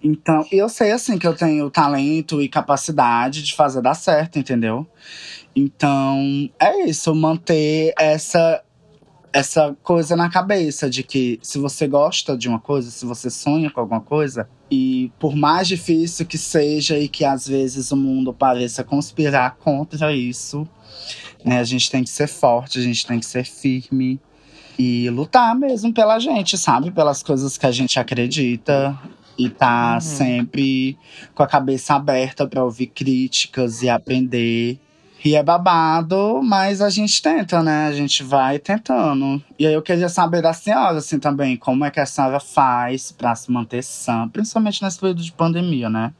Então, 0.01 0.45
eu 0.51 0.69
sei 0.69 0.91
assim 0.91 1.17
que 1.17 1.27
eu 1.27 1.35
tenho 1.35 1.69
talento 1.69 2.41
e 2.41 2.47
capacidade 2.47 3.43
de 3.43 3.53
fazer 3.53 3.81
dar 3.81 3.93
certo, 3.93 4.39
entendeu? 4.39 4.87
Então, 5.55 6.49
é 6.59 6.85
isso, 6.85 7.13
manter 7.13 7.93
essa 7.99 8.63
essa 9.31 9.75
coisa 9.83 10.15
na 10.15 10.29
cabeça 10.29 10.89
de 10.89 11.03
que 11.03 11.39
se 11.41 11.57
você 11.57 11.87
gosta 11.87 12.37
de 12.37 12.47
uma 12.47 12.59
coisa, 12.59 12.89
se 12.89 13.05
você 13.05 13.29
sonha 13.29 13.69
com 13.69 13.79
alguma 13.79 14.01
coisa, 14.01 14.49
e 14.71 15.11
por 15.19 15.35
mais 15.35 15.67
difícil 15.67 16.25
que 16.25 16.37
seja 16.37 16.97
e 16.97 17.07
que 17.07 17.25
às 17.25 17.47
vezes 17.47 17.91
o 17.91 17.97
mundo 17.97 18.33
pareça 18.33 18.83
conspirar 18.83 19.57
contra 19.57 20.13
isso, 20.13 20.67
né, 21.43 21.59
a 21.59 21.63
gente 21.63 21.89
tem 21.89 22.03
que 22.03 22.09
ser 22.09 22.27
forte, 22.27 22.79
a 22.79 22.81
gente 22.81 23.05
tem 23.05 23.19
que 23.19 23.25
ser 23.25 23.45
firme 23.45 24.19
e 24.77 25.09
lutar 25.09 25.55
mesmo 25.55 25.93
pela 25.93 26.19
gente, 26.19 26.57
sabe? 26.57 26.89
Pelas 26.91 27.21
coisas 27.21 27.57
que 27.57 27.65
a 27.65 27.71
gente 27.71 27.99
acredita 27.99 28.97
e 29.37 29.49
tá 29.49 29.95
uhum. 29.95 30.01
sempre 30.01 30.97
com 31.33 31.43
a 31.43 31.47
cabeça 31.47 31.95
aberta 31.95 32.47
para 32.47 32.63
ouvir 32.63 32.87
críticas 32.87 33.81
e 33.81 33.89
aprender 33.89 34.79
e 35.23 35.35
é 35.35 35.43
babado, 35.43 36.41
mas 36.41 36.81
a 36.81 36.89
gente 36.89 37.21
tenta, 37.21 37.61
né? 37.61 37.87
A 37.87 37.91
gente 37.91 38.23
vai 38.23 38.57
tentando. 38.57 39.43
E 39.57 39.67
aí 39.67 39.73
eu 39.73 39.81
queria 39.81 40.07
saber 40.07 40.41
da 40.41 40.53
senhora, 40.53 40.97
assim, 40.97 41.19
também, 41.19 41.57
como 41.57 41.83
é 41.83 41.91
que 41.91 41.99
a 41.99 42.05
senhora 42.05 42.39
faz 42.39 43.11
para 43.11 43.35
se 43.35 43.51
manter 43.51 43.83
sã, 43.83 44.29
principalmente 44.29 44.81
nesse 44.81 44.99
período 44.99 45.21
de 45.21 45.31
pandemia, 45.31 45.89
né? 45.89 46.13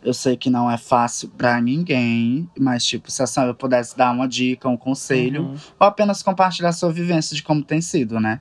Eu 0.00 0.14
sei 0.14 0.36
que 0.36 0.48
não 0.48 0.70
é 0.70 0.78
fácil 0.78 1.28
para 1.30 1.60
ninguém, 1.60 2.48
mas, 2.56 2.84
tipo, 2.84 3.10
se 3.10 3.20
a 3.20 3.26
senhora 3.26 3.52
pudesse 3.52 3.98
dar 3.98 4.12
uma 4.12 4.28
dica, 4.28 4.68
um 4.68 4.76
conselho, 4.76 5.42
uhum. 5.42 5.56
ou 5.80 5.86
apenas 5.86 6.22
compartilhar 6.22 6.70
sua 6.70 6.92
vivência 6.92 7.34
de 7.34 7.42
como 7.42 7.64
tem 7.64 7.80
sido, 7.80 8.20
né? 8.20 8.40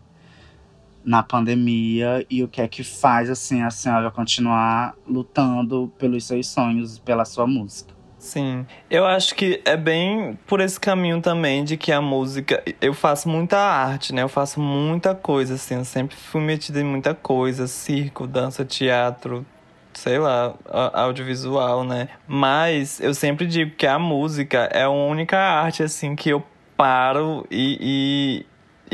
Na 1.03 1.23
pandemia 1.23 2.23
e 2.29 2.43
o 2.43 2.47
que 2.47 2.61
é 2.61 2.67
que 2.67 2.83
faz, 2.83 3.31
assim, 3.31 3.63
a 3.63 3.71
senhora 3.71 4.11
continuar 4.11 4.93
lutando 5.07 5.91
pelos 5.97 6.25
seus 6.25 6.47
sonhos, 6.47 6.99
pela 6.99 7.25
sua 7.25 7.47
música. 7.47 7.96
Sim. 8.19 8.65
Eu 8.89 9.05
acho 9.05 9.35
que 9.35 9.61
é 9.63 9.77
bem 9.77 10.37
por 10.47 10.59
esse 10.59 10.79
caminho 10.79 11.21
também 11.21 11.63
de 11.63 11.77
que 11.77 11.91
a 11.91 12.01
música. 12.01 12.63
Eu 12.81 12.93
faço 12.93 13.29
muita 13.29 13.57
arte, 13.57 14.13
né? 14.13 14.23
Eu 14.23 14.29
faço 14.29 14.59
muita 14.59 15.13
coisa, 15.13 15.53
assim. 15.53 15.75
Eu 15.75 15.85
sempre 15.85 16.15
fui 16.15 16.41
metida 16.41 16.81
em 16.81 16.83
muita 16.83 17.13
coisa: 17.13 17.67
circo, 17.67 18.25
dança, 18.25 18.65
teatro, 18.65 19.45
sei 19.93 20.17
lá, 20.17 20.55
audiovisual, 20.93 21.83
né? 21.83 22.09
Mas 22.27 22.99
eu 22.99 23.13
sempre 23.13 23.45
digo 23.45 23.75
que 23.75 23.85
a 23.85 23.99
música 23.99 24.69
é 24.71 24.83
a 24.83 24.89
única 24.89 25.37
arte, 25.37 25.83
assim, 25.83 26.15
que 26.15 26.29
eu 26.29 26.43
paro 26.75 27.45
e, 27.49 27.77
e 27.81 28.45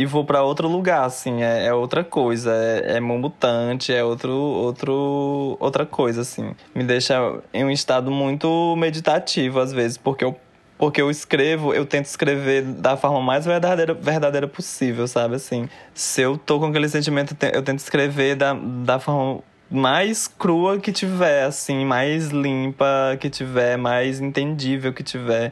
vou 0.05 0.25
para 0.25 0.41
outro 0.41 0.67
lugar, 0.67 1.05
assim, 1.05 1.43
é, 1.43 1.67
é 1.67 1.73
outra 1.73 2.03
coisa, 2.03 2.51
é, 2.51 2.97
é 2.97 2.99
mutante, 2.99 3.93
é 3.93 4.03
outro, 4.03 4.33
outro, 4.33 5.57
outra 5.59 5.85
coisa, 5.85 6.21
assim. 6.21 6.55
Me 6.73 6.83
deixa 6.83 7.13
em 7.53 7.63
um 7.63 7.69
estado 7.69 8.09
muito 8.09 8.75
meditativo, 8.75 9.59
às 9.59 9.71
vezes, 9.71 9.97
porque 9.97 10.25
eu, 10.25 10.35
porque 10.77 11.01
eu 11.01 11.11
escrevo, 11.11 11.73
eu 11.73 11.85
tento 11.85 12.05
escrever 12.05 12.63
da 12.63 12.97
forma 12.97 13.21
mais 13.21 13.45
verdadeira, 13.45 13.93
verdadeira 13.93 14.47
possível, 14.47 15.07
sabe, 15.07 15.35
assim. 15.35 15.69
Se 15.93 16.21
eu 16.21 16.37
tô 16.37 16.59
com 16.59 16.65
aquele 16.65 16.89
sentimento, 16.89 17.35
eu 17.53 17.61
tento 17.61 17.79
escrever 17.79 18.35
da, 18.35 18.53
da 18.53 18.99
forma 18.99 19.41
mais 19.69 20.27
crua 20.27 20.79
que 20.79 20.91
tiver, 20.91 21.45
assim, 21.45 21.85
mais 21.85 22.29
limpa 22.29 23.17
que 23.19 23.29
tiver, 23.29 23.77
mais 23.77 24.19
entendível 24.19 24.91
que 24.91 25.03
tiver 25.03 25.51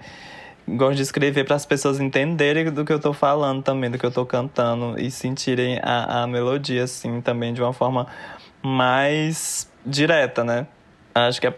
gosto 0.76 0.96
de 0.96 1.02
escrever 1.02 1.46
para 1.46 1.56
as 1.56 1.66
pessoas 1.66 2.00
entenderem 2.00 2.72
do 2.72 2.86
que 2.86 2.94
eu 2.94 3.00
tô 3.00 3.14
falando 3.14 3.62
também, 3.64 3.90
do 3.90 3.98
que 3.98 4.06
eu 4.06 4.12
tô 4.12 4.26
cantando 4.26 5.00
e 5.00 5.10
sentirem 5.12 5.80
a, 5.82 6.24
a 6.24 6.28
melodia, 6.28 6.84
assim, 6.84 7.22
também 7.22 7.54
de 7.54 7.62
uma 7.62 7.74
forma 7.74 8.08
mais 8.62 9.72
direta, 9.86 10.44
né? 10.44 10.68
Acho 11.14 11.42
que 11.42 11.48
é, 11.48 11.54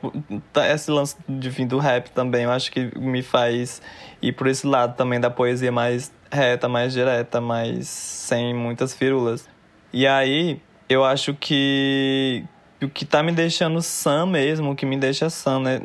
tá, 0.51 0.67
esse 0.73 0.89
lance 0.89 1.15
de 1.29 1.49
vir 1.49 1.67
do 1.67 1.77
rap 1.77 2.09
também, 2.09 2.43
eu 2.43 2.51
acho 2.51 2.71
que 2.71 2.97
me 2.97 3.21
faz 3.21 3.81
ir 4.21 4.31
por 4.31 4.47
esse 4.47 4.65
lado 4.65 4.95
também 4.95 5.19
da 5.19 5.29
poesia 5.29 5.71
mais 5.71 6.11
reta, 6.31 6.67
mais 6.67 6.93
direta, 6.93 7.39
mais 7.39 7.87
sem 7.87 8.53
muitas 8.53 8.95
firulas. 8.95 9.47
E 9.91 10.07
aí, 10.07 10.59
eu 10.89 11.03
acho 11.03 11.35
que 11.35 12.43
o 12.81 12.89
que 12.89 13.05
tá 13.05 13.21
me 13.21 13.31
deixando 13.31 13.81
sã 13.81 14.25
mesmo, 14.25 14.71
o 14.71 14.75
que 14.75 14.85
me 14.85 14.97
deixa 14.97 15.29
sã 15.29 15.59
né, 15.59 15.79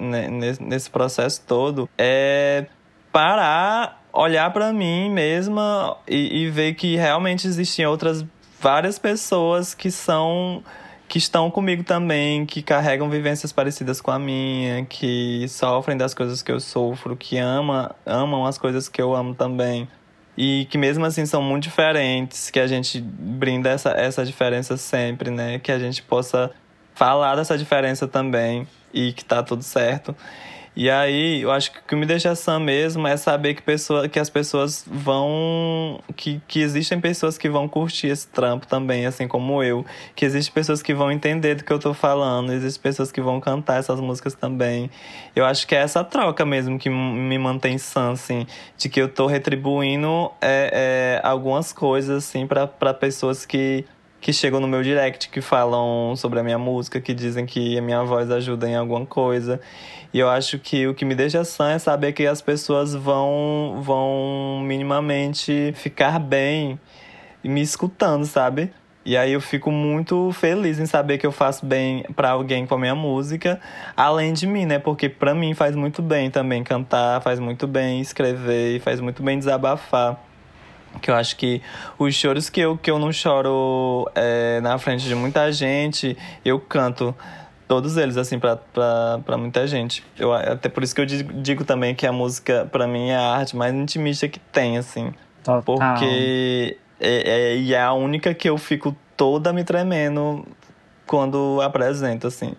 nesse 0.60 0.90
processo 0.90 1.42
todo, 1.46 1.88
é 1.96 2.66
parar, 3.12 4.02
olhar 4.12 4.50
para 4.52 4.72
mim 4.72 5.10
mesma 5.10 5.96
e, 6.06 6.42
e 6.42 6.50
ver 6.50 6.74
que 6.74 6.96
realmente 6.96 7.46
existem 7.46 7.86
outras 7.86 8.24
várias 8.60 8.98
pessoas 8.98 9.74
que 9.74 9.90
são 9.90 10.62
que 11.08 11.16
estão 11.16 11.50
comigo 11.50 11.82
também, 11.82 12.44
que 12.44 12.60
carregam 12.60 13.08
vivências 13.08 13.50
parecidas 13.50 13.98
com 13.98 14.10
a 14.10 14.18
minha, 14.18 14.84
que 14.84 15.46
sofrem 15.48 15.96
das 15.96 16.12
coisas 16.12 16.42
que 16.42 16.52
eu 16.52 16.60
sofro, 16.60 17.16
que 17.16 17.38
ama, 17.38 17.96
amam 18.04 18.44
as 18.44 18.58
coisas 18.58 18.88
que 18.88 19.00
eu 19.00 19.14
amo 19.16 19.34
também. 19.34 19.88
E 20.36 20.66
que 20.70 20.76
mesmo 20.76 21.06
assim 21.06 21.24
são 21.24 21.40
muito 21.40 21.64
diferentes, 21.64 22.50
que 22.50 22.60
a 22.60 22.66
gente 22.66 23.00
brinda 23.00 23.70
essa, 23.70 23.90
essa 23.90 24.24
diferença 24.24 24.76
sempre, 24.76 25.30
né? 25.30 25.58
Que 25.58 25.72
a 25.72 25.78
gente 25.78 26.02
possa 26.02 26.50
falar 26.94 27.36
dessa 27.36 27.56
diferença 27.56 28.06
também 28.06 28.68
e 28.92 29.12
que 29.14 29.24
tá 29.24 29.42
tudo 29.42 29.62
certo. 29.62 30.14
E 30.80 30.88
aí, 30.88 31.42
eu 31.42 31.50
acho 31.50 31.72
que 31.72 31.78
o 31.80 31.82
que 31.82 31.96
me 31.96 32.06
deixa 32.06 32.36
sã 32.36 32.60
mesmo 32.60 33.04
é 33.08 33.16
saber 33.16 33.54
que, 33.54 33.62
pessoa, 33.62 34.08
que 34.08 34.16
as 34.16 34.30
pessoas 34.30 34.84
vão. 34.86 35.98
Que, 36.14 36.40
que 36.46 36.60
existem 36.60 37.00
pessoas 37.00 37.36
que 37.36 37.48
vão 37.48 37.66
curtir 37.66 38.06
esse 38.06 38.28
trampo 38.28 38.64
também, 38.64 39.04
assim 39.04 39.26
como 39.26 39.60
eu. 39.60 39.84
Que 40.14 40.24
existem 40.24 40.54
pessoas 40.54 40.80
que 40.80 40.94
vão 40.94 41.10
entender 41.10 41.56
do 41.56 41.64
que 41.64 41.72
eu 41.72 41.80
tô 41.80 41.92
falando, 41.92 42.52
existem 42.52 42.80
pessoas 42.80 43.10
que 43.10 43.20
vão 43.20 43.40
cantar 43.40 43.80
essas 43.80 43.98
músicas 43.98 44.34
também. 44.34 44.88
Eu 45.34 45.44
acho 45.44 45.66
que 45.66 45.74
é 45.74 45.78
essa 45.78 46.04
troca 46.04 46.46
mesmo 46.46 46.78
que 46.78 46.88
me 46.88 47.38
mantém 47.38 47.76
sã, 47.76 48.12
assim, 48.12 48.46
de 48.76 48.88
que 48.88 49.02
eu 49.02 49.08
tô 49.08 49.26
retribuindo 49.26 50.30
é, 50.40 51.18
é, 51.20 51.26
algumas 51.26 51.72
coisas, 51.72 52.24
assim, 52.24 52.46
para 52.46 52.94
pessoas 52.94 53.44
que 53.44 53.84
que 54.20 54.32
chegam 54.32 54.60
no 54.60 54.66
meu 54.66 54.82
direct, 54.82 55.28
que 55.28 55.40
falam 55.40 56.14
sobre 56.16 56.40
a 56.40 56.42
minha 56.42 56.58
música, 56.58 57.00
que 57.00 57.14
dizem 57.14 57.46
que 57.46 57.78
a 57.78 57.82
minha 57.82 58.02
voz 58.02 58.30
ajuda 58.30 58.68
em 58.68 58.76
alguma 58.76 59.06
coisa. 59.06 59.60
E 60.12 60.18
eu 60.18 60.28
acho 60.28 60.58
que 60.58 60.86
o 60.86 60.94
que 60.94 61.04
me 61.04 61.14
deixa 61.14 61.44
sã 61.44 61.70
é 61.70 61.78
saber 61.78 62.12
que 62.12 62.26
as 62.26 62.40
pessoas 62.40 62.94
vão, 62.94 63.80
vão 63.82 64.60
minimamente 64.64 65.72
ficar 65.76 66.18
bem 66.18 66.78
me 67.44 67.62
escutando, 67.62 68.24
sabe? 68.26 68.72
E 69.04 69.16
aí 69.16 69.32
eu 69.32 69.40
fico 69.40 69.70
muito 69.70 70.30
feliz 70.32 70.78
em 70.78 70.84
saber 70.84 71.16
que 71.16 71.26
eu 71.26 71.32
faço 71.32 71.64
bem 71.64 72.04
para 72.14 72.30
alguém 72.30 72.66
com 72.66 72.74
a 72.74 72.78
minha 72.78 72.94
música, 72.94 73.58
além 73.96 74.34
de 74.34 74.46
mim, 74.46 74.66
né? 74.66 74.78
Porque 74.78 75.08
para 75.08 75.34
mim 75.34 75.54
faz 75.54 75.74
muito 75.74 76.02
bem 76.02 76.30
também 76.30 76.62
cantar, 76.62 77.22
faz 77.22 77.40
muito 77.40 77.66
bem 77.66 78.00
escrever, 78.00 78.80
faz 78.80 79.00
muito 79.00 79.22
bem 79.22 79.38
desabafar. 79.38 80.27
Que 81.00 81.10
eu 81.10 81.14
acho 81.14 81.36
que 81.36 81.62
os 81.98 82.14
choros 82.14 82.50
que 82.50 82.60
eu, 82.60 82.76
que 82.76 82.90
eu 82.90 82.98
não 82.98 83.12
choro 83.12 84.10
é, 84.14 84.60
na 84.60 84.78
frente 84.78 85.04
de 85.06 85.14
muita 85.14 85.50
gente, 85.52 86.16
eu 86.44 86.58
canto 86.60 87.14
todos 87.68 87.96
eles, 87.98 88.16
assim, 88.16 88.38
pra, 88.38 88.56
pra, 88.56 89.20
pra 89.24 89.36
muita 89.36 89.66
gente. 89.66 90.02
Eu, 90.18 90.32
até 90.32 90.68
por 90.68 90.82
isso 90.82 90.94
que 90.94 91.00
eu 91.00 91.06
digo, 91.06 91.32
digo 91.34 91.64
também 91.64 91.94
que 91.94 92.06
a 92.06 92.12
música, 92.12 92.66
pra 92.72 92.86
mim, 92.86 93.10
é 93.10 93.16
a 93.16 93.36
arte 93.36 93.54
mais 93.54 93.74
intimista 93.74 94.26
que 94.26 94.38
tem, 94.38 94.78
assim. 94.78 95.12
Total. 95.44 95.62
Porque 95.62 96.78
é, 96.98 97.30
é, 97.30 97.56
e 97.56 97.74
é 97.74 97.82
a 97.82 97.92
única 97.92 98.34
que 98.34 98.48
eu 98.48 98.56
fico 98.56 98.96
toda 99.16 99.52
me 99.52 99.64
tremendo 99.64 100.46
quando 101.06 101.60
apresento, 101.60 102.26
assim. 102.26 102.54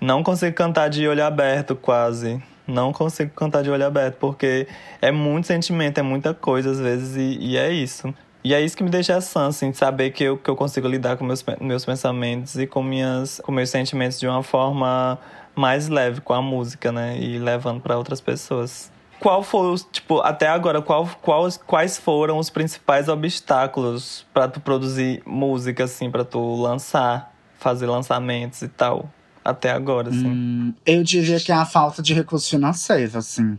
Não 0.00 0.22
consigo 0.22 0.54
cantar 0.54 0.88
de 0.88 1.06
olho 1.08 1.24
aberto, 1.24 1.74
quase. 1.74 2.40
Não 2.68 2.92
consigo 2.92 3.32
cantar 3.34 3.62
de 3.62 3.70
olho 3.70 3.86
aberto, 3.86 4.16
porque 4.18 4.68
é 5.00 5.10
muito 5.10 5.46
sentimento, 5.46 5.98
é 5.98 6.02
muita 6.02 6.34
coisa 6.34 6.70
às 6.70 6.78
vezes, 6.78 7.16
e, 7.16 7.38
e 7.40 7.56
é 7.56 7.72
isso. 7.72 8.14
E 8.44 8.54
é 8.54 8.60
isso 8.60 8.76
que 8.76 8.84
me 8.84 8.90
deixa 8.90 9.20
sã, 9.20 9.48
assim, 9.48 9.72
saber 9.72 10.10
que 10.10 10.22
eu, 10.24 10.38
que 10.38 10.48
eu 10.48 10.54
consigo 10.54 10.86
lidar 10.86 11.16
com 11.16 11.24
meus, 11.24 11.44
meus 11.60 11.84
pensamentos 11.84 12.56
e 12.56 12.66
com, 12.66 12.82
minhas, 12.82 13.40
com 13.42 13.50
meus 13.50 13.70
sentimentos 13.70 14.20
de 14.20 14.28
uma 14.28 14.42
forma 14.42 15.18
mais 15.54 15.88
leve 15.88 16.20
com 16.20 16.32
a 16.32 16.40
música, 16.40 16.92
né? 16.92 17.18
E 17.18 17.38
levando 17.38 17.80
para 17.80 17.98
outras 17.98 18.20
pessoas. 18.20 18.92
Qual 19.18 19.42
foi, 19.42 19.76
tipo, 19.90 20.20
até 20.20 20.46
agora, 20.46 20.80
qual, 20.80 21.08
qual, 21.20 21.48
quais 21.66 21.98
foram 21.98 22.38
os 22.38 22.48
principais 22.48 23.08
obstáculos 23.08 24.24
para 24.32 24.46
tu 24.46 24.60
produzir 24.60 25.20
música, 25.26 25.84
assim, 25.84 26.08
para 26.08 26.24
tu 26.24 26.54
lançar, 26.54 27.34
fazer 27.58 27.86
lançamentos 27.86 28.62
e 28.62 28.68
tal? 28.68 29.10
Até 29.48 29.70
agora, 29.70 30.10
assim. 30.10 30.28
Hum, 30.28 30.74
eu 30.84 31.02
diria 31.02 31.40
que 31.40 31.50
é 31.50 31.54
a 31.54 31.64
falta 31.64 32.02
de 32.02 32.12
recurso 32.12 32.50
financeiro, 32.50 33.16
assim. 33.16 33.58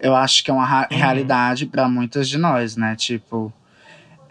Eu 0.00 0.16
acho 0.16 0.42
que 0.42 0.50
é 0.50 0.54
uma 0.54 0.64
uhum. 0.64 0.86
realidade 0.90 1.64
para 1.66 1.88
muitas 1.88 2.28
de 2.28 2.36
nós, 2.36 2.76
né? 2.76 2.96
Tipo, 2.96 3.52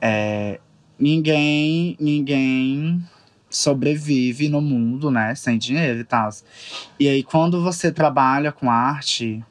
é, 0.01 0.60
ninguém, 1.00 1.95
ninguém 1.98 3.01
sobrevive 3.50 4.50
no 4.50 4.60
mundo, 4.60 5.10
né? 5.10 5.33
Sem 5.33 5.57
dinheiro 5.57 6.00
e 6.00 6.03
tal. 6.03 6.29
E 7.00 7.07
aí, 7.07 7.24
quando 7.24 7.63
você 7.63 7.89
trabalha 7.89 8.51
com 8.51 8.69
arte, 8.69 9.41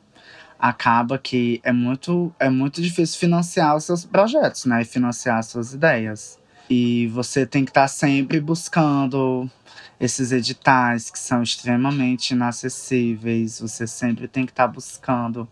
acaba 0.59 1.17
que 1.17 1.59
é 1.65 1.73
muito, 1.73 2.31
é 2.39 2.51
muito 2.51 2.83
difícil 2.83 3.19
financiar 3.19 3.75
os 3.77 3.85
seus 3.85 4.05
projetos, 4.05 4.67
né? 4.67 4.83
E 4.83 4.85
financiar 4.85 5.39
as 5.39 5.47
suas 5.47 5.73
ideias. 5.73 6.39
E 6.69 7.07
você 7.07 7.47
tem 7.47 7.65
que 7.65 7.71
estar 7.71 7.81
tá 7.83 7.89
sempre 7.89 8.39
buscando 8.41 9.51
esses 10.01 10.33
editais 10.33 11.11
que 11.11 11.19
são 11.19 11.43
extremamente 11.43 12.31
inacessíveis. 12.31 13.61
Você 13.61 13.87
sempre 13.87 14.27
tem 14.27 14.47
que 14.47 14.53
estar 14.53 14.67
tá 14.67 14.73
buscando 14.73 15.47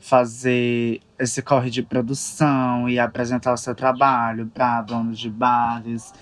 fazer 0.00 1.00
esse 1.16 1.40
corre 1.42 1.70
de 1.70 1.82
produção 1.82 2.88
e 2.88 2.98
apresentar 2.98 3.52
o 3.52 3.56
seu 3.56 3.74
trabalho 3.74 4.46
para 4.46 4.82
donos 4.82 5.18
de 5.18 5.30
bares 5.30 6.12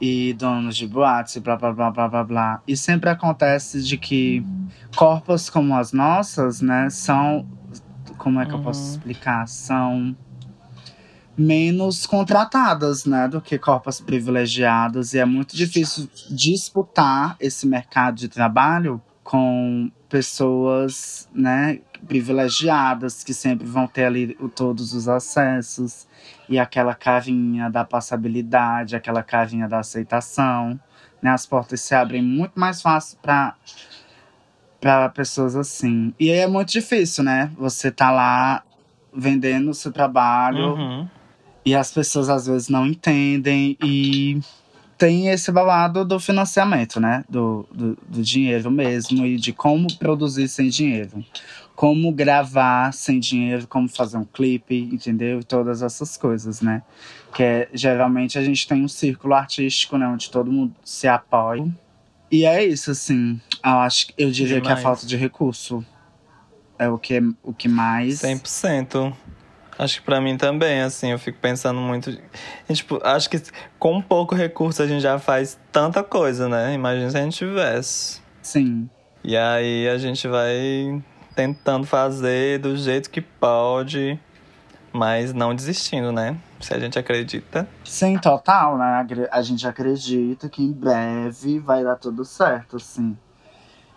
e 0.00 0.34
donos 0.34 0.76
de 0.76 0.86
boates 0.86 1.34
e 1.34 1.40
blá 1.40 1.56
blá 1.56 1.72
blá 1.72 1.90
blá 1.90 2.08
blá 2.08 2.24
blá. 2.24 2.62
E 2.68 2.76
sempre 2.76 3.10
acontece 3.10 3.82
de 3.82 3.96
que 3.96 4.44
corpos 4.94 5.50
como 5.50 5.74
as 5.74 5.92
nossas, 5.92 6.60
né, 6.60 6.88
são 6.90 7.48
como 8.18 8.40
é 8.40 8.46
que 8.46 8.52
uhum. 8.52 8.58
eu 8.58 8.64
posso 8.64 8.82
uhum. 8.82 8.90
explicar? 8.90 9.48
São 9.48 10.16
menos 11.36 12.06
contratadas, 12.06 13.04
né, 13.04 13.26
do 13.26 13.40
que 13.40 13.58
corpos 13.58 14.00
privilegiados 14.00 15.14
e 15.14 15.18
é 15.18 15.24
muito 15.24 15.56
difícil 15.56 16.08
disputar 16.30 17.36
esse 17.40 17.66
mercado 17.66 18.16
de 18.16 18.28
trabalho 18.28 19.02
com 19.22 19.90
pessoas, 20.08 21.28
né, 21.34 21.80
privilegiadas 22.06 23.24
que 23.24 23.34
sempre 23.34 23.66
vão 23.66 23.86
ter 23.86 24.04
ali 24.04 24.36
todos 24.54 24.92
os 24.92 25.08
acessos 25.08 26.06
e 26.48 26.58
aquela 26.58 26.94
carinha 26.94 27.70
da 27.70 27.84
passabilidade, 27.84 28.94
aquela 28.94 29.22
carinha 29.22 29.66
da 29.66 29.80
aceitação, 29.80 30.78
né? 31.22 31.30
As 31.30 31.46
portas 31.46 31.80
se 31.80 31.94
abrem 31.94 32.22
muito 32.22 32.60
mais 32.60 32.82
fácil 32.82 33.18
para 33.22 33.54
para 34.80 35.08
pessoas 35.08 35.56
assim. 35.56 36.12
E 36.20 36.30
aí 36.30 36.40
é 36.40 36.46
muito 36.46 36.70
difícil, 36.70 37.24
né? 37.24 37.50
Você 37.56 37.90
tá 37.90 38.10
lá 38.10 38.62
vendendo 39.14 39.70
o 39.70 39.74
seu 39.74 39.90
trabalho 39.90 40.74
uhum. 40.74 41.08
E 41.64 41.74
as 41.74 41.90
pessoas 41.90 42.28
às 42.28 42.46
vezes 42.46 42.68
não 42.68 42.86
entendem 42.86 43.76
e 43.82 44.40
tem 44.96 45.28
esse 45.28 45.50
babado 45.50 46.04
do 46.04 46.20
financiamento, 46.20 47.00
né? 47.00 47.24
Do, 47.28 47.66
do, 47.72 47.98
do, 48.08 48.22
dinheiro 48.22 48.70
mesmo 48.70 49.26
e 49.26 49.36
de 49.36 49.52
como 49.52 49.92
produzir 49.98 50.48
sem 50.48 50.68
dinheiro. 50.68 51.24
Como 51.74 52.12
gravar 52.12 52.92
sem 52.92 53.18
dinheiro, 53.18 53.66
como 53.66 53.88
fazer 53.88 54.16
um 54.16 54.24
clipe, 54.24 54.88
entendeu? 54.92 55.40
E 55.40 55.44
todas 55.44 55.82
essas 55.82 56.16
coisas, 56.16 56.60
né? 56.60 56.82
Que 57.34 57.42
é, 57.42 57.68
geralmente 57.74 58.38
a 58.38 58.44
gente 58.44 58.68
tem 58.68 58.84
um 58.84 58.88
círculo 58.88 59.34
artístico, 59.34 59.98
né? 59.98 60.06
Onde 60.06 60.30
todo 60.30 60.52
mundo 60.52 60.74
se 60.84 61.08
apoia 61.08 61.68
e 62.34 62.44
é 62.44 62.64
isso, 62.64 62.90
assim. 62.90 63.40
Eu 63.64 63.78
acho 63.78 64.08
eu 64.18 64.28
diria 64.28 64.60
Demais. 64.60 64.66
que 64.66 64.72
a 64.72 64.82
falta 64.82 65.06
de 65.06 65.16
recurso 65.16 65.86
é 66.76 66.88
o 66.88 66.98
que, 66.98 67.20
o 67.44 67.54
que 67.54 67.68
mais. 67.68 68.22
100%. 68.22 69.14
Acho 69.78 70.00
que 70.00 70.06
pra 70.06 70.20
mim 70.20 70.36
também, 70.36 70.80
assim, 70.80 71.10
eu 71.10 71.18
fico 71.18 71.38
pensando 71.38 71.80
muito. 71.80 72.16
Tipo, 72.72 73.00
acho 73.02 73.28
que 73.28 73.42
com 73.78 74.00
pouco 74.00 74.34
recurso 74.34 74.82
a 74.82 74.86
gente 74.86 75.00
já 75.00 75.18
faz 75.18 75.58
tanta 75.72 76.02
coisa, 76.02 76.48
né? 76.48 76.74
Imagina 76.74 77.10
se 77.10 77.18
a 77.18 77.22
gente 77.22 77.36
tivesse. 77.36 78.20
Sim. 78.42 78.88
E 79.22 79.36
aí 79.36 79.88
a 79.88 79.98
gente 79.98 80.28
vai 80.28 81.02
tentando 81.34 81.86
fazer 81.86 82.58
do 82.58 82.76
jeito 82.76 83.10
que 83.10 83.20
pode, 83.20 84.18
mas 84.92 85.32
não 85.32 85.54
desistindo, 85.54 86.12
né? 86.12 86.36
se 86.64 86.74
a 86.74 86.78
gente 86.78 86.98
acredita. 86.98 87.68
Sim, 87.84 88.18
total, 88.18 88.78
né? 88.78 89.06
A 89.30 89.42
gente 89.42 89.66
acredita 89.66 90.48
que 90.48 90.62
em 90.62 90.72
breve 90.72 91.58
vai 91.58 91.84
dar 91.84 91.96
tudo 91.96 92.24
certo, 92.24 92.76
assim. 92.76 93.16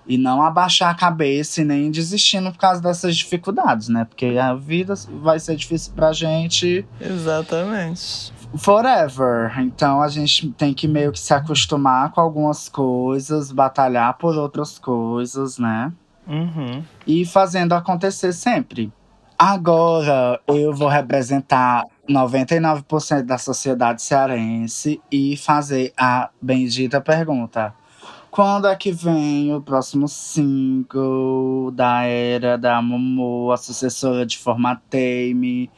E 0.08 0.17
não 0.17 0.41
abaixar 0.41 0.89
a 0.89 0.96
cabeça 0.96 1.62
e 1.62 1.65
nem 1.65 1.91
desistindo 1.91 2.52
por 2.52 2.58
causa 2.58 2.82
dessas 2.82 3.15
dificuldades, 3.17 3.89
né? 3.89 4.06
Porque 4.06 4.38
a 4.38 4.54
vida 4.54 4.93
vai 5.22 5.39
ser 5.39 5.56
difícil 5.56 5.91
pra 5.93 6.13
gente. 6.13 6.86
Exatamente. 7.00 8.32
Forever. 8.56 9.60
Então 9.60 10.02
a 10.02 10.08
gente 10.08 10.50
tem 10.52 10.74
que 10.74 10.88
meio 10.88 11.12
que 11.12 11.20
se 11.20 11.34
acostumar 11.34 12.12
com 12.12 12.22
algumas 12.22 12.70
coisas, 12.70 13.52
batalhar 13.52 14.17
por 14.17 14.38
outras 14.38 14.80
coisas, 14.80 15.58
né? 15.58 15.91
Uhum. 16.26 16.84
E 17.06 17.26
fazendo 17.26 17.74
acontecer 17.74 18.34
sempre. 18.34 18.91
Agora 19.38 20.39
eu 20.48 20.74
vou 20.74 20.88
representar 20.88 21.86
99% 22.10 23.22
da 23.22 23.38
sociedade 23.38 24.02
cearense 24.02 25.00
e 25.12 25.38
fazer 25.38 25.93
a 25.96 26.30
bendita 26.41 27.00
pergunta. 27.00 27.74
Quando 28.30 28.68
é 28.68 28.76
que 28.76 28.92
vem 28.92 29.54
o 29.54 29.62
próximo 29.62 30.08
single 30.08 31.72
da 31.72 32.04
era 32.04 32.58
da 32.58 32.82
Momo, 32.82 33.52
a 33.52 33.58
sucessora 33.58 34.26
de 34.26 34.38
Formatei-me? 34.38 35.72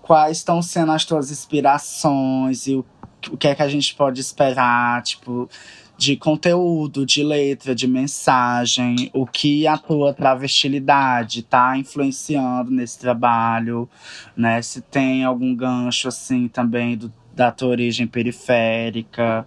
Quais 0.00 0.38
estão 0.38 0.60
sendo 0.62 0.92
as 0.92 1.04
tuas 1.04 1.30
inspirações 1.30 2.66
e 2.66 2.74
o, 2.74 2.84
o 3.30 3.36
que 3.36 3.48
é 3.48 3.54
que 3.54 3.62
a 3.62 3.68
gente 3.68 3.94
pode 3.94 4.20
esperar? 4.20 5.02
Tipo, 5.02 5.48
de 5.96 6.16
conteúdo, 6.16 7.06
de 7.06 7.22
letra, 7.22 7.74
de 7.76 7.86
mensagem, 7.86 9.08
o 9.12 9.24
que 9.24 9.68
a 9.68 9.78
tua 9.78 10.12
travestilidade 10.12 11.40
está 11.40 11.76
influenciando 11.76 12.72
nesse 12.72 12.98
trabalho, 12.98 13.88
né? 14.36 14.60
Se 14.62 14.80
tem 14.80 15.22
algum 15.22 15.54
gancho 15.54 16.08
assim 16.08 16.48
também 16.48 16.96
do, 16.96 17.12
da 17.32 17.52
tua 17.52 17.68
origem 17.68 18.06
periférica, 18.06 19.46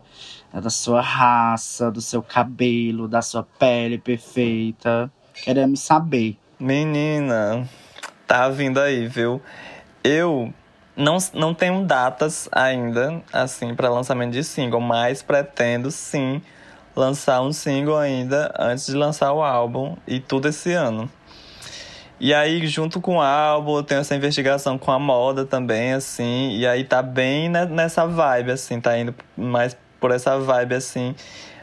da 0.61 0.69
sua 0.69 1.01
raça, 1.01 1.91
do 1.91 2.01
seu 2.01 2.21
cabelo, 2.21 3.07
da 3.07 3.21
sua 3.21 3.43
pele 3.59 3.97
perfeita. 3.97 5.11
Queremos 5.33 5.81
saber. 5.81 6.37
Menina, 6.59 7.67
tá 8.25 8.47
vindo 8.49 8.79
aí, 8.79 9.07
viu? 9.07 9.41
Eu 10.03 10.53
não, 10.95 11.17
não 11.33 11.53
tenho 11.53 11.83
datas 11.83 12.47
ainda, 12.51 13.21
assim, 13.33 13.75
para 13.75 13.89
lançamento 13.89 14.31
de 14.31 14.43
single, 14.43 14.79
mas 14.79 15.21
pretendo 15.21 15.91
sim 15.91 16.41
lançar 16.95 17.41
um 17.41 17.51
single 17.51 17.97
ainda 17.97 18.53
antes 18.57 18.85
de 18.85 18.93
lançar 18.93 19.33
o 19.33 19.43
álbum 19.43 19.97
e 20.07 20.19
tudo 20.19 20.47
esse 20.47 20.71
ano. 20.71 21.09
E 22.17 22.33
aí, 22.33 22.65
junto 22.65 23.01
com 23.01 23.17
o 23.17 23.21
álbum, 23.21 23.75
eu 23.75 23.83
tenho 23.83 23.99
essa 23.99 24.15
investigação 24.15 24.77
com 24.77 24.89
a 24.89 24.97
moda 24.97 25.45
também, 25.45 25.91
assim, 25.91 26.55
e 26.55 26.65
aí 26.65 26.85
tá 26.85 27.01
bem 27.01 27.49
nessa 27.49 28.07
vibe, 28.07 28.51
assim, 28.51 28.79
tá 28.79 28.97
indo 28.97 29.13
mais 29.35 29.75
por 30.05 30.11
essa 30.11 30.37
vibe, 30.37 30.75
assim, 30.75 31.15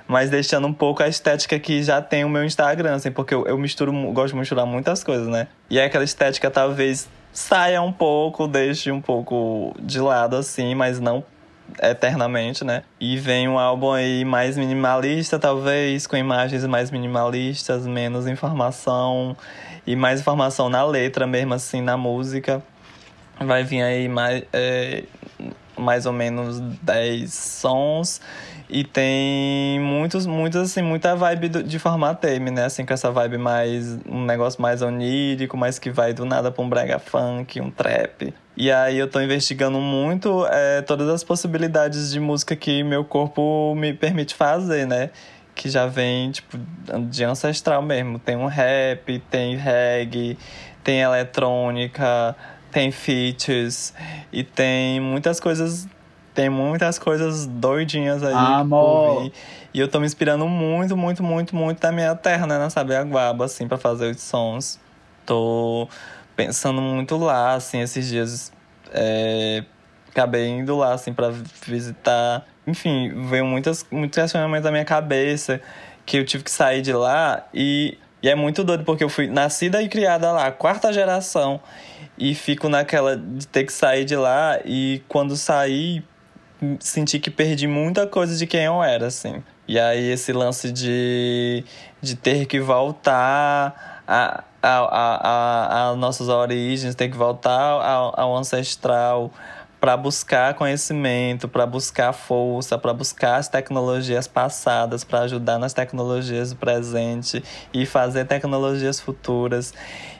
mas 0.08 0.28
deixando 0.28 0.66
um 0.66 0.72
pouco 0.72 1.00
a 1.00 1.06
estética 1.06 1.60
que 1.60 1.80
já 1.80 2.02
tem 2.02 2.24
o 2.24 2.28
meu 2.28 2.44
Instagram, 2.44 2.96
assim, 2.96 3.12
porque 3.12 3.32
eu, 3.32 3.46
eu 3.46 3.56
misturo, 3.56 3.92
gosto 4.12 4.34
de 4.34 4.40
misturar 4.40 4.66
muitas 4.66 5.04
coisas, 5.04 5.28
né? 5.28 5.46
E 5.70 5.78
é 5.78 5.84
aquela 5.84 6.02
estética 6.02 6.50
talvez 6.50 7.08
saia 7.32 7.80
um 7.80 7.92
pouco, 7.92 8.48
deixe 8.48 8.90
um 8.90 9.00
pouco 9.00 9.72
de 9.80 10.00
lado 10.00 10.34
assim, 10.34 10.74
mas 10.74 10.98
não 10.98 11.22
eternamente, 11.80 12.64
né? 12.64 12.82
E 12.98 13.16
vem 13.16 13.48
um 13.48 13.60
álbum 13.60 13.92
aí 13.92 14.24
mais 14.24 14.58
minimalista, 14.58 15.38
talvez, 15.38 16.04
com 16.08 16.16
imagens 16.16 16.66
mais 16.66 16.90
minimalistas, 16.90 17.86
menos 17.86 18.26
informação 18.26 19.36
e 19.86 19.94
mais 19.94 20.18
informação 20.18 20.68
na 20.68 20.84
letra 20.84 21.28
mesmo, 21.28 21.54
assim, 21.54 21.80
na 21.80 21.96
música. 21.96 22.60
Vai 23.38 23.62
vir 23.62 23.82
aí 23.82 24.08
mais, 24.08 24.42
é, 24.52 25.04
mais 25.76 26.06
ou 26.06 26.12
menos 26.12 26.60
10 26.60 27.32
sons. 27.32 28.20
E 28.68 28.84
tem 28.84 29.78
muitos, 29.80 30.24
muitos, 30.26 30.60
assim, 30.60 30.80
muita 30.80 31.14
vibe 31.14 31.48
de 31.62 31.78
formateme, 31.78 32.50
né? 32.50 32.64
Assim, 32.64 32.86
com 32.86 32.94
essa 32.94 33.10
vibe 33.10 33.36
mais. 33.36 33.98
um 34.08 34.24
negócio 34.24 34.62
mais 34.62 34.80
onírico, 34.80 35.56
mas 35.56 35.78
que 35.78 35.90
vai 35.90 36.14
do 36.14 36.24
nada 36.24 36.50
pra 36.50 36.62
um 36.64 36.68
brega 36.68 36.98
funk, 36.98 37.60
um 37.60 37.70
trap. 37.70 38.32
E 38.56 38.70
aí 38.70 38.98
eu 38.98 39.08
tô 39.08 39.20
investigando 39.20 39.78
muito 39.78 40.46
é, 40.46 40.82
todas 40.82 41.08
as 41.08 41.22
possibilidades 41.24 42.10
de 42.12 42.20
música 42.20 42.56
que 42.56 42.82
meu 42.82 43.04
corpo 43.04 43.74
me 43.74 43.92
permite 43.92 44.34
fazer, 44.34 44.86
né? 44.86 45.10
Que 45.54 45.68
já 45.68 45.86
vem, 45.86 46.30
tipo, 46.30 46.58
de 47.10 47.24
ancestral 47.24 47.82
mesmo. 47.82 48.18
Tem 48.18 48.36
um 48.36 48.46
rap, 48.46 49.18
tem 49.30 49.56
reggae, 49.56 50.38
tem 50.82 51.00
eletrônica, 51.00 52.34
tem 52.72 52.90
features 52.90 53.94
e 54.32 54.42
tem 54.42 55.00
muitas 55.00 55.38
coisas 55.38 55.86
tem 56.34 56.48
muitas 56.48 56.98
coisas 56.98 57.46
doidinhas 57.46 58.22
aí 58.22 58.32
Amor. 58.32 59.30
E 59.74 59.78
eu 59.80 59.86
tô 59.86 60.00
me 60.00 60.06
inspirando 60.06 60.48
muito, 60.48 60.96
muito, 60.96 61.22
muito, 61.22 61.54
muito 61.54 61.80
da 61.80 61.92
minha 61.92 62.14
terra, 62.14 62.46
né? 62.46 62.58
Na 62.58 62.70
Sabiaguaba, 62.70 63.44
assim, 63.44 63.68
pra 63.68 63.76
fazer 63.76 64.10
os 64.10 64.20
sons. 64.20 64.80
Tô 65.26 65.86
pensando 66.34 66.80
muito 66.80 67.16
lá, 67.18 67.54
assim, 67.54 67.80
esses 67.80 68.08
dias. 68.08 68.52
É, 68.92 69.62
acabei 70.08 70.48
indo 70.48 70.76
lá, 70.76 70.94
assim, 70.94 71.12
pra 71.12 71.30
visitar. 71.66 72.46
Enfim, 72.66 73.12
veio 73.28 73.44
muitas, 73.44 73.84
muitos 73.90 74.18
questionamentos 74.18 74.64
da 74.64 74.70
minha 74.70 74.84
cabeça 74.84 75.60
que 76.04 76.16
eu 76.18 76.24
tive 76.24 76.44
que 76.44 76.50
sair 76.50 76.82
de 76.82 76.92
lá 76.92 77.46
e, 77.54 77.96
e 78.22 78.28
é 78.28 78.34
muito 78.34 78.64
doido 78.64 78.84
porque 78.84 79.04
eu 79.04 79.08
fui 79.08 79.26
nascida 79.26 79.82
e 79.82 79.88
criada 79.88 80.32
lá, 80.32 80.50
quarta 80.50 80.92
geração, 80.92 81.60
e 82.22 82.36
fico 82.36 82.68
naquela 82.68 83.16
de 83.16 83.48
ter 83.48 83.64
que 83.64 83.72
sair 83.72 84.04
de 84.04 84.14
lá 84.14 84.60
e 84.64 85.02
quando 85.08 85.36
saí 85.36 86.04
senti 86.78 87.18
que 87.18 87.28
perdi 87.28 87.66
muita 87.66 88.06
coisa 88.06 88.36
de 88.36 88.46
quem 88.46 88.62
eu 88.62 88.80
era, 88.80 89.08
assim. 89.08 89.42
E 89.66 89.76
aí 89.76 90.12
esse 90.12 90.32
lance 90.32 90.70
de, 90.70 91.64
de 92.00 92.14
ter 92.14 92.46
que 92.46 92.60
voltar 92.60 94.04
a, 94.06 94.44
a, 94.62 94.78
a, 94.78 95.88
a, 95.88 95.96
nossas 95.96 96.28
origens, 96.28 96.94
ter 96.94 97.08
que 97.08 97.16
voltar 97.16 97.58
ao, 97.58 98.20
ao 98.20 98.36
ancestral 98.36 99.32
para 99.82 99.96
buscar 99.96 100.54
conhecimento, 100.54 101.48
para 101.48 101.66
buscar 101.66 102.12
força, 102.12 102.78
para 102.78 102.94
buscar 102.94 103.38
as 103.38 103.48
tecnologias 103.48 104.28
passadas, 104.28 105.02
para 105.02 105.22
ajudar 105.22 105.58
nas 105.58 105.72
tecnologias 105.72 106.50
do 106.50 106.56
presente 106.56 107.42
e 107.74 107.84
fazer 107.84 108.24
tecnologias 108.26 109.00
futuras. 109.00 109.74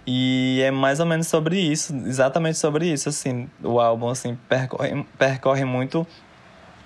E 0.04 0.60
é 0.64 0.72
mais 0.72 0.98
ou 0.98 1.06
menos 1.06 1.28
sobre 1.28 1.60
isso, 1.60 1.94
exatamente 1.94 2.58
sobre 2.58 2.88
isso, 2.88 3.08
assim, 3.08 3.48
o 3.62 3.78
álbum 3.78 4.08
assim 4.08 4.36
percorre, 4.48 5.06
percorre 5.16 5.64
muito 5.64 6.04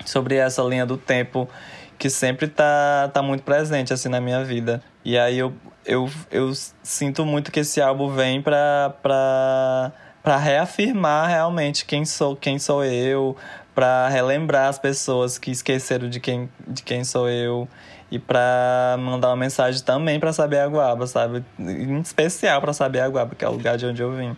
sobre 0.05 0.35
essa 0.35 0.61
linha 0.61 0.85
do 0.85 0.97
tempo 0.97 1.49
que 1.97 2.11
sempre 2.11 2.47
tá, 2.47 3.09
tá 3.11 3.23
muito 3.23 3.41
presente 3.41 3.91
assim 3.91 4.07
na 4.07 4.21
minha 4.21 4.43
vida. 4.43 4.83
E 5.03 5.17
aí 5.17 5.39
eu, 5.39 5.51
eu, 5.83 6.07
eu 6.29 6.51
sinto 6.83 7.25
muito 7.25 7.51
que 7.51 7.61
esse 7.61 7.81
álbum 7.81 8.09
vem 8.09 8.39
pra, 8.39 8.93
pra, 9.01 9.91
pra 10.27 10.35
reafirmar 10.35 11.29
realmente 11.29 11.85
quem 11.85 12.03
sou, 12.03 12.35
quem 12.35 12.59
sou 12.59 12.83
eu, 12.83 13.33
para 13.73 14.09
relembrar 14.09 14.67
as 14.67 14.77
pessoas 14.77 15.37
que 15.37 15.51
esqueceram 15.51 16.09
de 16.09 16.19
quem, 16.19 16.49
de 16.67 16.83
quem 16.83 17.05
sou 17.05 17.29
eu 17.29 17.65
e 18.11 18.19
para 18.19 18.97
mandar 18.99 19.29
uma 19.29 19.37
mensagem 19.37 19.81
também 19.81 20.19
para 20.19 20.33
Saber 20.33 20.59
Aguaba, 20.59 21.07
sabe? 21.07 21.45
Em 21.57 22.01
especial 22.01 22.59
para 22.59 22.73
Saber 22.73 22.99
Aguaba, 22.99 23.35
que 23.35 23.45
é 23.45 23.47
o 23.47 23.53
lugar 23.53 23.77
de 23.77 23.85
onde 23.85 24.01
eu 24.01 24.11
vim. 24.17 24.35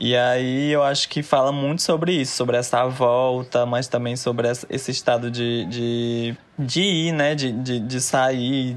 E 0.00 0.16
aí 0.16 0.70
eu 0.70 0.84
acho 0.84 1.08
que 1.08 1.24
fala 1.24 1.50
muito 1.50 1.82
sobre 1.82 2.12
isso, 2.12 2.36
sobre 2.36 2.56
essa 2.56 2.86
volta, 2.86 3.66
mas 3.66 3.88
também 3.88 4.14
sobre 4.14 4.46
esse 4.70 4.92
estado 4.92 5.28
de, 5.28 5.64
de, 5.64 6.36
de 6.56 6.80
ir, 6.80 7.12
né? 7.12 7.34
De, 7.34 7.50
de, 7.50 7.80
de 7.80 8.00
sair 8.00 8.76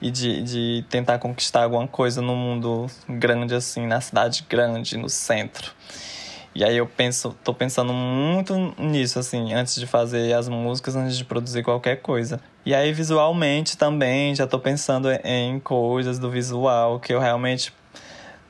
e 0.00 0.12
de, 0.12 0.42
de 0.42 0.84
tentar 0.88 1.18
conquistar 1.18 1.64
alguma 1.64 1.88
coisa 1.88 2.22
no 2.22 2.36
mundo 2.36 2.86
grande, 3.08 3.52
assim, 3.52 3.84
na 3.84 4.00
cidade 4.00 4.46
grande, 4.48 4.96
no 4.96 5.08
centro. 5.08 5.72
E 6.54 6.62
aí 6.62 6.76
eu 6.76 6.86
penso, 6.86 7.36
tô 7.42 7.52
pensando 7.52 7.92
muito 7.92 8.54
nisso, 8.78 9.18
assim, 9.18 9.52
antes 9.52 9.74
de 9.74 9.88
fazer 9.88 10.32
as 10.34 10.48
músicas, 10.48 10.94
antes 10.94 11.16
de 11.18 11.24
produzir 11.24 11.64
qualquer 11.64 11.96
coisa. 11.96 12.40
E 12.64 12.72
aí 12.72 12.92
visualmente 12.92 13.76
também, 13.76 14.36
já 14.36 14.46
tô 14.46 14.60
pensando 14.60 15.08
em 15.24 15.58
coisas 15.58 16.16
do 16.20 16.30
visual, 16.30 17.00
que 17.00 17.12
eu 17.12 17.18
realmente 17.18 17.72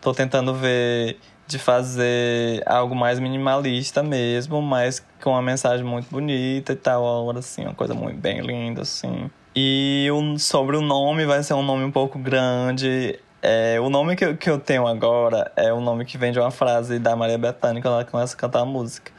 tô 0.03 0.13
tentando 0.13 0.55
ver 0.55 1.19
de 1.51 1.59
fazer 1.59 2.63
algo 2.65 2.95
mais 2.95 3.19
minimalista 3.19 4.03
mesmo, 4.03 4.63
mas 4.63 5.05
com 5.21 5.31
uma 5.31 5.43
mensagem 5.43 5.85
muito 5.85 6.09
bonita 6.09 6.73
e 6.73 6.77
tal, 6.77 7.29
assim, 7.37 7.65
uma 7.65 7.75
coisa 7.75 7.93
muito 7.93 8.19
bem 8.19 8.41
linda, 8.41 8.83
assim. 8.83 9.29
E 9.55 10.09
o, 10.13 10.39
sobre 10.39 10.77
o 10.77 10.81
nome, 10.81 11.27
vai 11.27 11.43
ser 11.43 11.55
um 11.55 11.63
nome 11.63 11.83
um 11.83 11.91
pouco 11.91 12.19
grande. 12.21 13.19
É, 13.43 13.81
o 13.81 13.91
nome 13.91 14.15
que 14.15 14.25
eu, 14.25 14.37
que 14.37 14.49
eu 14.49 14.61
tenho 14.61 14.87
agora 14.87 15.51
é 15.57 15.73
o 15.73 15.81
nome 15.81 16.05
que 16.05 16.17
vem 16.17 16.31
de 16.31 16.39
uma 16.39 16.53
frase 16.53 17.01
da 17.01 17.17
Maria 17.17 17.37
Bethânia, 17.37 17.83
quando 17.83 17.95
ela 17.95 18.05
começa 18.05 18.35
a 18.35 18.39
cantar 18.39 18.61
a 18.61 18.65
música. 18.65 19.11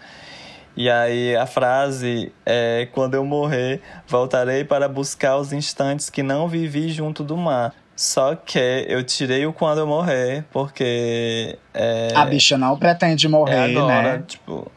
E 0.76 0.90
aí 0.90 1.36
a 1.36 1.46
frase 1.46 2.32
é: 2.46 2.88
Quando 2.94 3.16
eu 3.16 3.26
morrer, 3.26 3.82
voltarei 4.08 4.64
para 4.64 4.88
buscar 4.88 5.36
os 5.38 5.52
instantes 5.52 6.10
que 6.10 6.24
não 6.24 6.48
vivi 6.48 6.90
junto 6.90 7.26
do 7.26 7.36
mar. 7.36 7.74
Só 8.02 8.34
que 8.34 8.58
eu 8.88 9.04
tirei 9.04 9.46
o 9.46 9.54
quando 9.54 9.78
eu 9.78 9.86
morrer, 9.86 10.44
porque. 10.52 11.56
É, 11.72 12.08
a 12.16 12.26
bicha 12.26 12.58
não 12.58 12.76
pretende 12.76 13.28
morrer, 13.28 13.54
é 13.54 13.78
agora, 13.78 14.18
né? 14.18 14.24
Tipo, 14.28 14.72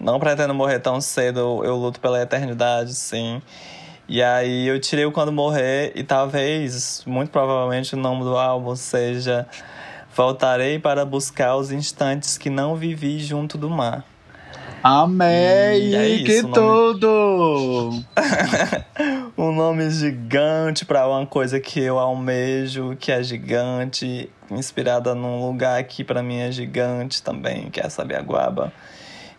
não 0.00 0.20
pretendo 0.20 0.54
morrer 0.54 0.78
tão 0.78 1.00
cedo, 1.00 1.64
eu 1.64 1.74
luto 1.74 1.98
pela 1.98 2.22
eternidade, 2.22 2.94
sim. 2.94 3.42
E 4.08 4.22
aí 4.22 4.68
eu 4.68 4.78
tirei 4.78 5.04
o 5.04 5.10
quando 5.10 5.32
morrer, 5.32 5.90
e 5.96 6.04
talvez, 6.04 7.02
muito 7.04 7.30
provavelmente, 7.30 7.96
o 7.96 7.98
nome 7.98 8.22
do 8.22 8.38
álbum 8.38 8.76
seja 8.76 9.44
Voltarei 10.14 10.78
para 10.78 11.04
buscar 11.04 11.56
os 11.56 11.72
instantes 11.72 12.38
que 12.38 12.48
não 12.48 12.76
vivi 12.76 13.18
junto 13.18 13.58
do 13.58 13.68
mar. 13.68 14.04
Amei! 14.84 15.96
é 15.96 16.08
isso, 16.10 16.24
que 16.26 16.42
nome- 16.42 16.54
tudo! 16.54 18.04
um 19.38 19.52
nome 19.52 19.88
gigante 19.88 20.84
para 20.84 21.06
uma 21.06 21.24
coisa 21.24 21.60
que 21.60 21.78
eu 21.78 21.96
almejo, 21.96 22.96
que 22.98 23.12
é 23.12 23.22
gigante, 23.22 24.28
inspirada 24.50 25.14
num 25.14 25.46
lugar 25.46 25.82
que 25.84 26.02
para 26.02 26.24
mim 26.24 26.40
é 26.40 26.50
gigante 26.50 27.22
também, 27.22 27.70
que 27.70 27.80
é 27.80 27.88
Sabiaguaba. 27.88 28.72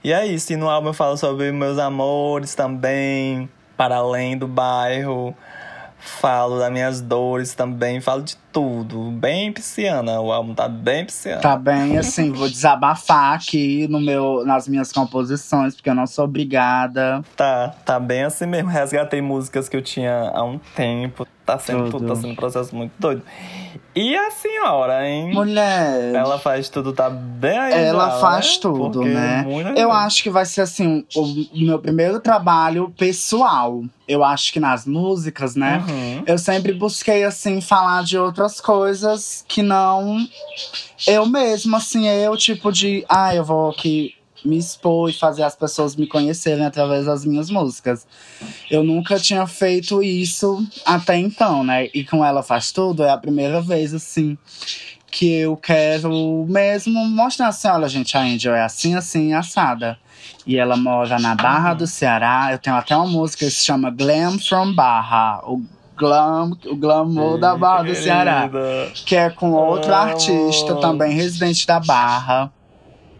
E 0.01 0.13
é 0.13 0.25
isso, 0.25 0.53
e 0.53 0.55
no 0.55 0.69
álbum 0.69 0.87
eu 0.87 0.93
falo 0.93 1.17
sobre 1.17 1.51
meus 1.51 1.77
amores 1.77 2.55
também, 2.55 3.49
para 3.75 3.97
além 3.97 4.37
do 4.37 4.47
bairro. 4.47 5.35
Falo 5.99 6.59
das 6.59 6.71
minhas 6.71 7.01
dores 7.01 7.53
também, 7.53 7.99
falo 7.99 8.23
de 8.23 8.35
tudo. 8.51 9.11
Bem 9.11 9.51
pisciana, 9.51 10.19
o 10.19 10.31
álbum 10.31 10.53
tá 10.53 10.67
bem 10.67 11.05
pisciano. 11.05 11.41
Tá 11.41 11.55
bem, 11.55 11.97
assim, 11.97 12.31
vou 12.31 12.47
desabafar 12.49 13.35
aqui 13.35 13.87
no 13.87 13.99
meu, 13.99 14.43
nas 14.45 14.67
minhas 14.67 14.91
composições, 14.91 15.75
porque 15.75 15.89
eu 15.89 15.95
não 15.95 16.07
sou 16.07 16.25
obrigada. 16.25 17.21
Tá, 17.35 17.75
tá 17.85 17.99
bem 17.99 18.23
assim 18.23 18.45
mesmo. 18.45 18.69
Resgatei 18.69 19.21
músicas 19.21 19.67
que 19.67 19.75
eu 19.75 19.81
tinha 19.81 20.31
há 20.33 20.43
um 20.43 20.57
tempo. 20.75 21.27
Tá 21.49 21.57
sendo 21.57 21.89
Tudo. 21.89 22.05
tá 22.05 22.15
sendo 22.15 22.29
um 22.29 22.35
processo 22.35 22.75
muito 22.75 22.91
doido. 22.99 23.23
E 23.95 24.15
a 24.15 24.29
senhora, 24.29 25.09
hein? 25.09 25.33
Mulher. 25.33 26.13
Ela 26.13 26.37
faz 26.37 26.69
tudo, 26.69 26.93
tá 26.93 27.09
bem 27.09 27.57
aí. 27.57 27.73
Ela 27.73 28.11
já, 28.11 28.19
faz 28.19 28.53
né? 28.53 28.59
tudo, 28.61 28.99
Porque 28.99 29.09
né? 29.09 29.43
Eu 29.75 29.87
coisa. 29.87 29.93
acho 29.93 30.21
que 30.21 30.29
vai 30.29 30.45
ser 30.45 30.61
assim, 30.61 31.03
o 31.15 31.49
meu 31.55 31.79
primeiro 31.79 32.19
trabalho 32.19 32.93
pessoal. 32.95 33.83
Eu 34.07 34.23
acho 34.23 34.53
que 34.53 34.59
nas 34.59 34.85
músicas, 34.85 35.55
né? 35.55 35.83
Uhum. 35.89 36.23
Eu 36.27 36.37
sempre 36.37 36.71
busquei, 36.71 37.23
assim, 37.23 37.61
falar 37.61 38.03
de 38.03 38.15
outras 38.15 38.61
coisas 38.61 39.43
que 39.47 39.63
não 39.63 40.17
eu 41.07 41.25
mesma, 41.25 41.77
assim, 41.77 42.07
eu, 42.07 42.37
tipo 42.37 42.71
de, 42.71 43.03
ah, 43.09 43.33
eu 43.33 43.43
vou 43.43 43.71
aqui 43.71 44.13
me 44.43 44.57
expor 44.57 45.09
e 45.09 45.13
fazer 45.13 45.43
as 45.43 45.55
pessoas 45.55 45.95
me 45.95 46.07
conhecerem 46.07 46.65
através 46.65 47.05
das 47.05 47.25
minhas 47.25 47.49
músicas. 47.49 48.05
Eu 48.69 48.83
nunca 48.83 49.19
tinha 49.19 49.45
feito 49.47 50.01
isso 50.01 50.65
até 50.85 51.17
então, 51.17 51.63
né? 51.63 51.89
E 51.93 52.03
com 52.03 52.23
ela 52.23 52.43
faz 52.43 52.71
tudo, 52.71 53.03
é 53.03 53.09
a 53.09 53.17
primeira 53.17 53.61
vez, 53.61 53.93
assim, 53.93 54.37
que 55.11 55.31
eu 55.31 55.57
quero 55.57 56.45
mesmo 56.47 57.03
mostrar 57.05 57.47
assim, 57.47 57.67
olha, 57.67 57.89
gente, 57.89 58.15
a 58.15 58.21
Angel 58.21 58.53
é 58.53 58.63
assim, 58.63 58.95
assim, 58.95 59.33
assada. 59.33 59.97
E 60.45 60.57
ela 60.57 60.75
mora 60.77 61.19
na 61.19 61.35
Barra 61.35 61.73
do 61.73 61.87
Ceará. 61.87 62.49
Eu 62.51 62.57
tenho 62.57 62.75
até 62.75 62.95
uma 62.95 63.07
música 63.07 63.45
que 63.45 63.51
se 63.51 63.65
chama 63.65 63.89
Glam 63.89 64.39
from 64.39 64.73
Barra. 64.73 65.41
O 65.43 65.63
glam, 65.95 66.57
o 66.65 66.75
glamour 66.75 67.37
da 67.37 67.55
Barra 67.55 67.83
do 67.83 67.95
Ceará. 67.95 68.49
Querida. 68.49 68.91
Que 69.05 69.15
é 69.15 69.29
com 69.29 69.51
outro 69.51 69.93
Amo. 69.93 70.11
artista, 70.11 70.75
também 70.75 71.13
residente 71.13 71.67
da 71.67 71.79
Barra. 71.79 72.51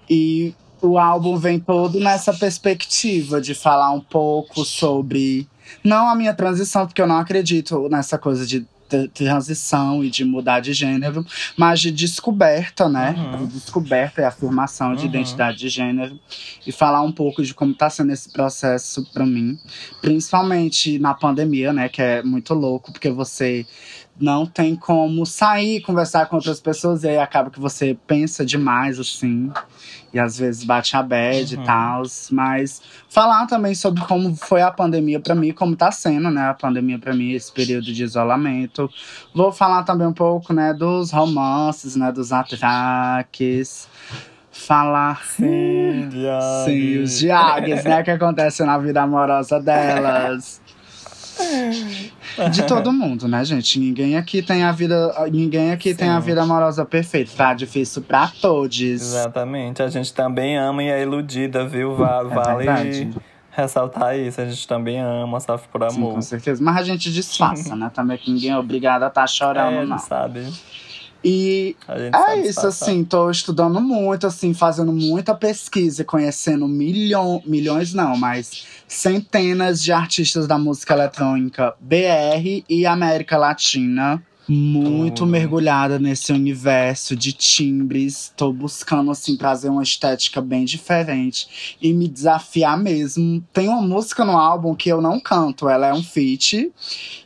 E 0.10 0.56
o 0.82 0.98
álbum 0.98 1.38
vem 1.38 1.60
todo 1.60 2.00
nessa 2.00 2.34
perspectiva 2.34 3.40
de 3.42 3.54
falar 3.54 3.92
um 3.92 4.02
pouco 4.02 4.64
sobre. 4.66 5.48
Não 5.84 6.10
a 6.10 6.16
minha 6.16 6.34
transição, 6.34 6.86
porque 6.88 7.02
eu 7.02 7.08
não 7.08 7.18
acredito 7.18 7.88
nessa 7.90 8.18
coisa 8.18 8.46
de 8.46 8.66
transição 9.14 10.04
e 10.04 10.10
de 10.10 10.26
mudar 10.26 10.62
de 10.62 10.74
gênero, 10.74 11.24
mas 11.56 11.80
de 11.80 11.92
descoberta, 11.92 12.90
né? 12.90 13.14
Uhum. 13.16 13.46
De 13.46 13.54
descoberta 13.54 14.22
e 14.22 14.26
afirmação 14.26 14.96
de 14.96 15.04
Uhum. 15.04 15.10
identidade 15.10 15.60
de 15.60 15.70
gênero. 15.70 16.20
E 16.66 16.72
falar 16.72 17.04
um 17.04 17.12
pouco 17.12 17.44
de 17.44 17.54
como 17.54 17.72
tá 17.76 17.88
sendo 17.88 18.12
esse 18.12 18.32
processo 18.32 19.06
para 19.14 19.28
mim. 19.28 19.60
Principalmente 20.02 20.98
na 20.98 21.14
pandemia, 21.14 21.72
né? 21.72 21.88
Que 21.88 22.02
é 22.02 22.24
muito 22.24 22.54
louco, 22.56 22.92
porque 22.92 23.12
você 23.12 23.64
não 24.20 24.46
tem 24.46 24.76
como 24.76 25.26
sair, 25.26 25.82
conversar 25.82 26.26
com 26.28 26.36
outras 26.36 26.60
pessoas, 26.60 27.04
e 27.04 27.10
aí 27.10 27.18
acaba 27.18 27.50
que 27.50 27.60
você 27.60 27.98
pensa 28.08 28.46
demais, 28.46 29.00
assim. 29.00 29.52
E 30.14 30.18
às 30.20 30.40
vezes 30.40 30.64
bate 30.64 30.98
a 30.98 31.04
bad 31.04 31.56
Uhum. 31.56 31.62
e 31.62 31.66
tal. 31.66 32.04
Mas 32.32 32.82
falar 33.10 33.46
também 33.46 33.76
sobre 33.76 34.02
como 34.06 34.36
foi 34.36 34.62
a 34.62 34.72
pandemia 34.72 35.20
pra 35.20 35.36
mim, 35.36 35.52
como 35.52 35.76
tá 35.76 35.92
sendo, 35.92 36.32
né? 36.32 36.50
A 36.50 36.54
pandemia 36.54 36.98
pra 36.98 37.14
mim, 37.14 37.32
esse 37.32 37.52
período 37.52 37.94
de 37.94 38.04
isolamento. 38.04 38.90
Vou 39.36 39.52
falar 39.52 39.84
também 39.84 40.08
um 40.08 40.14
pouco, 40.14 40.52
né, 40.52 40.74
dos 40.74 41.12
romances, 41.12 41.96
né? 41.96 42.12
Dos 42.12 42.32
atraques. 42.34 43.88
Falar. 44.52 45.24
Sim. 45.26 46.10
Sim, 46.66 47.00
os 47.04 47.20
diags, 47.20 47.84
né? 47.84 48.02
Que 48.04 48.12
acontecem 48.12 48.66
na 48.66 48.78
vida 48.80 49.02
amorosa 49.04 49.60
delas. 49.62 50.60
De 52.52 52.64
todo 52.64 52.92
mundo, 52.92 53.28
né, 53.28 53.44
gente? 53.44 53.80
Ninguém 53.80 54.18
aqui 54.18 54.42
tem 54.42 54.64
a 54.64 54.72
vida. 54.72 55.14
Ninguém 55.32 55.72
aqui 55.72 55.94
tem 55.94 56.10
a 56.10 56.20
Sim. 56.20 56.28
vida 56.28 56.42
amorosa 56.42 56.86
perfeita. 56.86 57.32
Tá 57.36 57.54
difícil 57.54 58.02
pra 58.02 58.32
todos. 58.42 58.80
Exatamente. 58.80 59.82
A 59.82 59.90
gente 59.90 60.14
também 60.14 60.58
ama 60.58 60.84
e 60.84 60.90
é 60.90 61.02
iludida, 61.02 61.66
viu? 61.68 61.94
É 61.94 62.24
vale 62.24 62.66
ressaltar 63.52 64.18
isso. 64.18 64.40
A 64.40 64.46
gente 64.46 64.68
também 64.68 65.00
ama, 65.00 65.40
sofre 65.40 65.68
por 65.72 65.90
Sim, 65.90 65.98
amor. 65.98 66.16
com 66.16 66.22
certeza. 66.22 66.64
Mas 66.64 66.78
a 66.78 66.84
gente 66.84 67.12
disfarça, 67.12 67.76
né? 67.76 67.92
Também 67.94 68.18
que 68.18 68.32
ninguém 68.32 68.52
é 68.52 68.58
obrigado 68.58 69.04
a 69.04 69.08
estar 69.08 69.24
é, 69.24 69.28
chorando, 69.28 69.80
a 69.80 69.86
não. 69.86 69.98
sabe. 69.98 70.48
E 71.24 71.76
é 71.88 72.38
isso, 72.38 72.48
disfarçar. 72.48 72.70
assim, 72.70 73.04
tô 73.04 73.30
estudando 73.30 73.82
muito, 73.82 74.26
assim, 74.26 74.54
fazendo 74.54 74.94
muita 74.94 75.36
pesquisa, 75.36 76.02
e 76.02 76.06
conhecendo 76.06 76.66
milhão, 76.66 77.44
milhões 77.46 77.94
não, 77.94 78.16
mas 78.16 78.66
centenas 78.90 79.82
de 79.82 79.94
artistas 79.94 80.48
da 80.48 80.58
música 80.58 80.94
eletrônica 80.94 81.76
BR 81.80 82.66
e 82.68 82.86
América 82.86 83.38
Latina. 83.38 84.22
Muito 84.52 85.28
mergulhada 85.28 86.00
nesse 86.00 86.34
universo 86.34 87.16
de 87.16 87.32
timbres. 87.32 88.34
Tô 88.36 88.52
buscando, 88.52 89.12
assim, 89.12 89.38
trazer 89.38 89.70
uma 89.70 89.84
estética 89.84 90.42
bem 90.42 90.66
diferente 90.66 91.78
e 91.80 91.94
me 91.94 92.08
desafiar 92.08 92.76
mesmo. 92.76 93.44
Tem 93.54 93.68
uma 93.68 93.84
música 93.84 94.26
no 94.26 94.36
álbum 94.36 94.74
que 94.74 94.90
eu 94.90 95.02
não 95.02 95.20
canto, 95.20 95.70
ela 95.70 95.86
é 95.86 95.94
um 95.94 96.02
feat. 96.02 96.72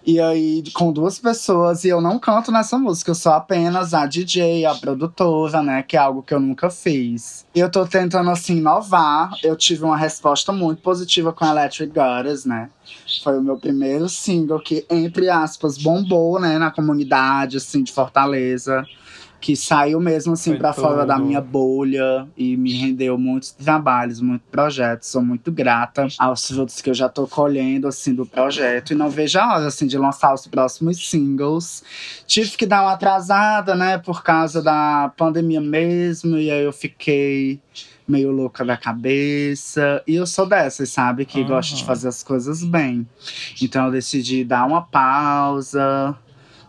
E 0.05 0.19
aí, 0.19 0.61
com 0.73 0.91
duas 0.91 1.17
pessoas, 1.17 1.85
e 1.85 1.87
eu 1.87 2.01
não 2.01 2.19
canto 2.19 2.51
nessa 2.51 2.77
música, 2.77 3.11
eu 3.11 3.15
sou 3.15 3.31
apenas 3.31 3.93
a 3.93 4.05
DJ, 4.05 4.65
a 4.65 4.75
produtora, 4.75 5.63
né? 5.63 5.81
Que 5.81 5.95
é 5.95 5.99
algo 6.01 6.21
que 6.21 6.33
eu 6.33 6.41
nunca 6.41 6.69
fiz. 6.69 7.45
E 7.55 7.59
eu 7.59 7.71
tô 7.71 7.85
tentando, 7.85 8.29
assim, 8.29 8.57
inovar. 8.57 9.31
Eu 9.41 9.55
tive 9.55 9.85
uma 9.85 9.95
resposta 9.95 10.51
muito 10.51 10.81
positiva 10.81 11.31
com 11.31 11.45
Electric 11.45 11.93
Goddess, 11.93 12.43
né? 12.43 12.69
Foi 13.23 13.37
o 13.37 13.41
meu 13.41 13.57
primeiro 13.57 14.09
single 14.09 14.59
que, 14.59 14.85
entre 14.89 15.29
aspas, 15.29 15.77
bombou, 15.77 16.39
né? 16.39 16.57
Na 16.57 16.71
comunidade, 16.71 17.57
assim, 17.57 17.83
de 17.83 17.91
Fortaleza. 17.91 18.85
Que 19.39 19.57
saiu 19.57 19.99
mesmo, 19.99 20.31
assim, 20.31 20.55
pra 20.55 20.71
fora 20.71 21.05
da 21.05 21.19
minha 21.19 21.41
bolha. 21.41 22.25
E 22.37 22.55
me 22.55 22.71
rendeu 22.71 23.17
muitos 23.17 23.51
trabalhos, 23.51 24.21
muitos 24.21 24.47
projetos. 24.49 25.09
Sou 25.09 25.21
muito 25.21 25.51
grata 25.51 26.07
aos 26.17 26.47
frutos 26.47 26.79
que 26.79 26.89
eu 26.89 26.93
já 26.93 27.09
tô 27.09 27.27
colhendo, 27.27 27.85
assim, 27.85 28.13
do 28.13 28.25
projeto. 28.25 28.93
E 28.93 28.95
não 28.95 29.09
vejo 29.09 29.37
a 29.39 29.55
hora, 29.55 29.67
assim, 29.67 29.85
de 29.85 29.97
lançar 29.97 30.33
os 30.33 30.47
próximos 30.47 31.09
singles. 31.09 31.83
Tive 32.25 32.51
que 32.51 32.65
dar 32.65 32.83
uma 32.83 32.93
atrasada, 32.93 33.75
né? 33.75 33.97
Por 33.97 34.23
causa 34.23 34.61
da 34.61 35.11
pandemia 35.17 35.59
mesmo. 35.59 36.37
E 36.37 36.49
aí 36.49 36.63
eu 36.63 36.71
fiquei 36.71 37.59
meio 38.07 38.31
louca 38.31 38.63
da 38.65 38.75
cabeça. 38.77 40.01
E 40.07 40.15
eu 40.15 40.25
sou 40.25 40.45
dessas, 40.45 40.89
sabe? 40.89 41.25
Que 41.25 41.41
Uhum. 41.41 41.47
gosta 41.47 41.75
de 41.75 41.83
fazer 41.83 42.07
as 42.07 42.23
coisas 42.23 42.63
bem. 42.63 43.07
Então 43.61 43.85
eu 43.85 43.91
decidi 43.91 44.43
dar 44.43 44.65
uma 44.65 44.81
pausa 44.81 46.17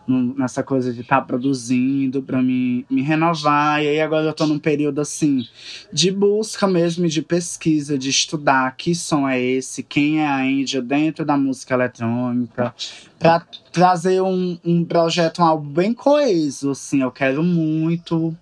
nessa 0.07 0.61
coisa 0.61 0.93
de 0.93 1.01
estar 1.01 1.21
produzindo 1.21 2.21
pra 2.21 2.39
me, 2.39 2.85
me 2.87 3.01
renovar. 3.01 3.81
E 3.83 3.87
aí 3.87 3.99
agora 3.99 4.27
eu 4.27 4.33
tô 4.33 4.45
num 4.45 4.59
período 4.59 5.01
assim 5.01 5.43
de 5.91 6.11
busca 6.11 6.67
mesmo, 6.67 7.07
de 7.07 7.23
pesquisa, 7.23 7.97
de 7.97 8.11
estudar 8.11 8.75
que 8.77 8.93
som 8.93 9.27
é 9.27 9.41
esse, 9.41 9.81
quem 9.81 10.19
é 10.21 10.27
a 10.27 10.37
Angel 10.43 10.83
dentro 10.83 11.25
da 11.25 11.35
música 11.35 11.73
eletrônica, 11.73 12.71
pra 13.17 13.43
trazer 13.71 14.21
um, 14.21 14.59
um 14.63 14.85
projeto, 14.85 15.41
um 15.41 15.45
álbum 15.45 15.69
bem 15.69 15.91
coeso, 15.91 16.69
assim. 16.69 17.01
Eu 17.01 17.09
quero 17.11 17.41
muito 17.43 18.35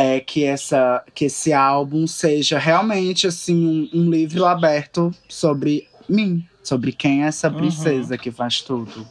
é 0.00 0.18
que 0.20 0.44
essa 0.44 1.02
que 1.14 1.26
esse 1.26 1.52
álbum 1.52 2.06
seja 2.06 2.58
realmente 2.58 3.26
assim 3.26 3.88
um, 3.92 4.00
um 4.00 4.10
livro 4.10 4.44
aberto 4.46 5.12
sobre 5.28 5.86
mim, 6.08 6.46
sobre 6.62 6.92
quem 6.92 7.22
é 7.24 7.26
essa 7.26 7.48
Uhum. 7.48 7.56
princesa 7.56 8.16
que 8.16 8.30
faz 8.30 8.62
tudo. 8.62 9.06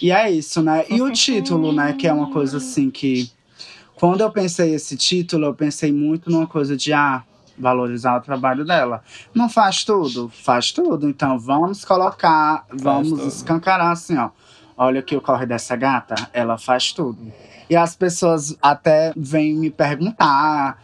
E 0.00 0.12
é 0.12 0.30
isso, 0.30 0.62
né? 0.62 0.84
E 0.88 1.02
o 1.02 1.10
título, 1.12 1.72
né, 1.72 1.92
que 1.98 2.06
é 2.06 2.12
uma 2.12 2.30
coisa 2.30 2.58
assim 2.58 2.88
que 2.90 3.28
quando 3.96 4.20
eu 4.20 4.30
pensei 4.30 4.72
esse 4.74 4.96
título, 4.96 5.46
eu 5.46 5.54
pensei 5.54 5.92
muito 5.92 6.30
numa 6.30 6.46
coisa 6.46 6.76
de 6.76 6.92
ah, 6.92 7.24
valorizar 7.58 8.16
o 8.16 8.20
trabalho 8.20 8.64
dela. 8.64 9.02
Não 9.34 9.48
faz 9.48 9.82
tudo, 9.82 10.28
faz 10.28 10.70
tudo. 10.70 11.08
Então 11.08 11.36
vamos 11.36 11.84
colocar, 11.84 12.64
vamos 12.72 13.08
tudo. 13.10 13.26
escancarar 13.26 13.90
assim, 13.90 14.16
ó. 14.16 14.30
Olha 14.76 15.00
aqui 15.00 15.16
o 15.16 15.20
corre 15.20 15.44
dessa 15.44 15.74
gata, 15.74 16.14
ela 16.32 16.56
faz 16.56 16.92
tudo. 16.92 17.18
E 17.68 17.76
as 17.76 17.94
pessoas 17.94 18.56
até 18.62 19.12
vêm 19.16 19.54
me 19.54 19.70
perguntar 19.70 20.82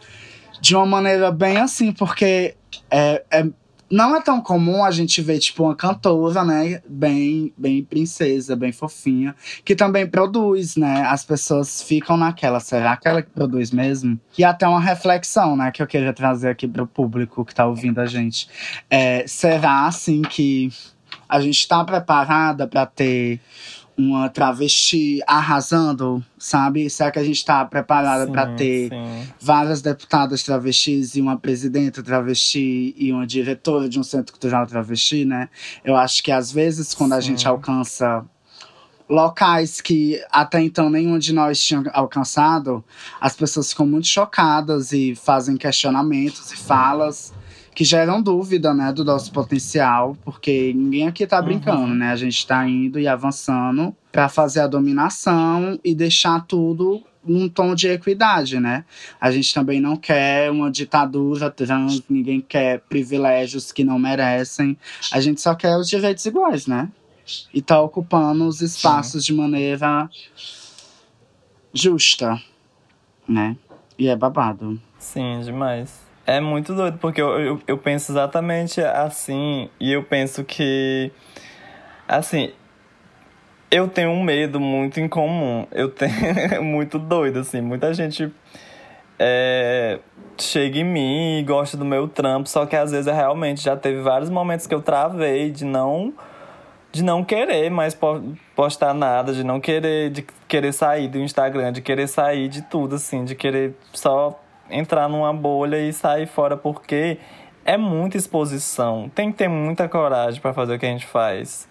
de 0.60 0.74
uma 0.74 0.86
maneira 0.86 1.30
bem 1.30 1.58
assim, 1.58 1.92
porque 1.92 2.54
é, 2.90 3.24
é- 3.30 3.46
não 3.90 4.16
é 4.16 4.20
tão 4.20 4.40
comum 4.40 4.82
a 4.82 4.90
gente 4.90 5.20
ver, 5.20 5.38
tipo, 5.38 5.62
uma 5.62 5.76
cantora, 5.76 6.42
né? 6.42 6.80
Bem, 6.88 7.52
bem 7.56 7.84
princesa, 7.84 8.56
bem 8.56 8.72
fofinha, 8.72 9.36
que 9.64 9.76
também 9.76 10.06
produz, 10.06 10.74
né? 10.74 11.02
As 11.02 11.24
pessoas 11.24 11.82
ficam 11.82 12.16
naquela, 12.16 12.60
será 12.60 12.96
que 12.96 13.06
ela 13.06 13.22
que 13.22 13.30
produz 13.30 13.70
mesmo? 13.70 14.18
E 14.36 14.42
até 14.42 14.66
uma 14.66 14.80
reflexão, 14.80 15.54
né, 15.56 15.70
que 15.70 15.82
eu 15.82 15.86
queria 15.86 16.12
trazer 16.12 16.48
aqui 16.48 16.66
para 16.66 16.82
o 16.82 16.86
público 16.86 17.44
que 17.44 17.54
tá 17.54 17.66
ouvindo 17.66 18.00
a 18.00 18.06
gente. 18.06 18.48
É, 18.90 19.26
será, 19.26 19.86
assim, 19.86 20.22
que 20.22 20.72
a 21.28 21.40
gente 21.40 21.66
tá 21.68 21.84
preparada 21.84 22.66
para 22.66 22.86
ter 22.86 23.40
uma 23.96 24.28
travesti 24.28 25.20
arrasando, 25.26 26.24
sabe? 26.36 26.90
Será 26.90 27.10
que 27.10 27.18
a 27.18 27.24
gente 27.24 27.44
tá 27.44 27.64
preparada 27.64 28.30
para 28.30 28.54
ter 28.54 28.88
sim. 28.88 29.28
várias 29.40 29.80
deputadas 29.80 30.42
travestis 30.42 31.14
e 31.14 31.20
uma 31.20 31.38
presidenta 31.38 32.02
travesti 32.02 32.94
e 32.96 33.12
uma 33.12 33.26
diretora 33.26 33.88
de 33.88 33.98
um 33.98 34.02
centro 34.02 34.32
cultural 34.32 34.66
travesti, 34.66 35.24
né? 35.24 35.48
Eu 35.84 35.96
acho 35.96 36.22
que 36.22 36.32
às 36.32 36.50
vezes 36.50 36.92
quando 36.92 37.12
a 37.12 37.20
Sim. 37.20 37.28
gente 37.28 37.46
alcança 37.46 38.24
locais 39.08 39.80
que 39.80 40.20
até 40.30 40.60
então 40.60 40.88
nenhum 40.90 41.18
de 41.18 41.32
nós 41.32 41.62
tinha 41.62 41.82
alcançado, 41.92 42.82
as 43.20 43.36
pessoas 43.36 43.70
ficam 43.70 43.86
muito 43.86 44.08
chocadas 44.08 44.92
e 44.92 45.14
fazem 45.14 45.56
questionamentos 45.56 46.50
e 46.52 46.56
falas 46.56 47.32
que 47.74 47.84
geram 47.84 48.22
dúvida, 48.22 48.72
né, 48.72 48.92
do 48.92 49.04
nosso 49.04 49.32
potencial, 49.32 50.16
porque 50.24 50.72
ninguém 50.74 51.08
aqui 51.08 51.26
tá 51.26 51.38
Uhum. 51.38 51.44
brincando, 51.44 51.94
né? 51.94 52.12
A 52.12 52.16
gente 52.16 52.46
tá 52.46 52.66
indo 52.68 53.00
e 53.00 53.08
avançando 53.08 53.94
para 54.12 54.28
fazer 54.28 54.60
a 54.60 54.66
dominação 54.66 55.78
e 55.84 55.94
deixar 55.94 56.44
tudo 56.46 57.02
num 57.26 57.48
tom 57.48 57.74
de 57.74 57.88
equidade, 57.88 58.60
né? 58.60 58.84
A 59.20 59.30
gente 59.30 59.52
também 59.52 59.80
não 59.80 59.96
quer 59.96 60.50
uma 60.50 60.70
ditadura 60.70 61.50
trans, 61.50 62.02
ninguém 62.08 62.40
quer 62.40 62.80
privilégios 62.80 63.72
que 63.72 63.82
não 63.82 63.98
merecem. 63.98 64.76
A 65.10 65.20
gente 65.20 65.40
só 65.40 65.54
quer 65.54 65.76
os 65.76 65.88
direitos 65.88 66.24
iguais, 66.26 66.66
né? 66.66 66.88
E 67.52 67.62
tá 67.62 67.80
ocupando 67.80 68.46
os 68.46 68.60
espaços 68.60 69.24
de 69.24 69.32
maneira 69.32 70.08
justa, 71.72 72.40
né? 73.26 73.56
E 73.98 74.08
é 74.08 74.14
babado. 74.16 74.80
Sim, 74.98 75.40
demais. 75.42 76.03
É 76.26 76.40
muito 76.40 76.74
doido, 76.74 76.98
porque 76.98 77.20
eu, 77.20 77.38
eu, 77.38 77.60
eu 77.66 77.78
penso 77.78 78.12
exatamente 78.12 78.80
assim, 78.80 79.68
e 79.78 79.92
eu 79.92 80.02
penso 80.02 80.42
que, 80.42 81.12
assim, 82.08 82.50
eu 83.70 83.88
tenho 83.88 84.10
um 84.10 84.22
medo 84.22 84.58
muito 84.58 85.00
incomum. 85.00 85.66
Eu 85.70 85.90
tenho 85.90 86.62
muito 86.62 86.98
doido, 86.98 87.40
assim. 87.40 87.60
Muita 87.60 87.92
gente 87.92 88.32
é, 89.18 89.98
chega 90.38 90.78
em 90.78 90.84
mim 90.84 91.38
e 91.40 91.42
gosta 91.42 91.76
do 91.76 91.84
meu 91.84 92.08
trampo, 92.08 92.48
só 92.48 92.64
que 92.66 92.76
às 92.76 92.90
vezes 92.90 93.06
eu 93.06 93.14
realmente 93.14 93.62
já 93.62 93.76
teve 93.76 94.00
vários 94.00 94.30
momentos 94.30 94.66
que 94.66 94.74
eu 94.74 94.80
travei 94.82 95.50
de 95.50 95.64
não 95.64 96.12
de 96.92 97.02
não 97.02 97.24
querer 97.24 97.68
mais 97.70 97.92
po- 97.92 98.22
postar 98.54 98.94
nada, 98.94 99.32
de 99.32 99.42
não 99.42 99.60
querer 99.60 100.10
de 100.10 100.24
querer 100.46 100.72
sair 100.72 101.08
do 101.08 101.18
Instagram, 101.18 101.72
de 101.72 101.82
querer 101.82 102.06
sair 102.06 102.48
de 102.48 102.62
tudo 102.62 102.94
assim, 102.94 103.24
de 103.24 103.34
querer 103.34 103.74
só 103.92 104.40
entrar 104.70 105.08
numa 105.08 105.32
bolha 105.32 105.78
e 105.78 105.92
sair 105.92 106.26
fora 106.26 106.56
porque 106.56 107.18
é 107.64 107.76
muita 107.76 108.16
exposição. 108.16 109.10
Tem 109.14 109.32
que 109.32 109.38
ter 109.38 109.48
muita 109.48 109.88
coragem 109.88 110.40
para 110.40 110.52
fazer 110.52 110.74
o 110.74 110.78
que 110.78 110.86
a 110.86 110.90
gente 110.90 111.06
faz. 111.06 111.68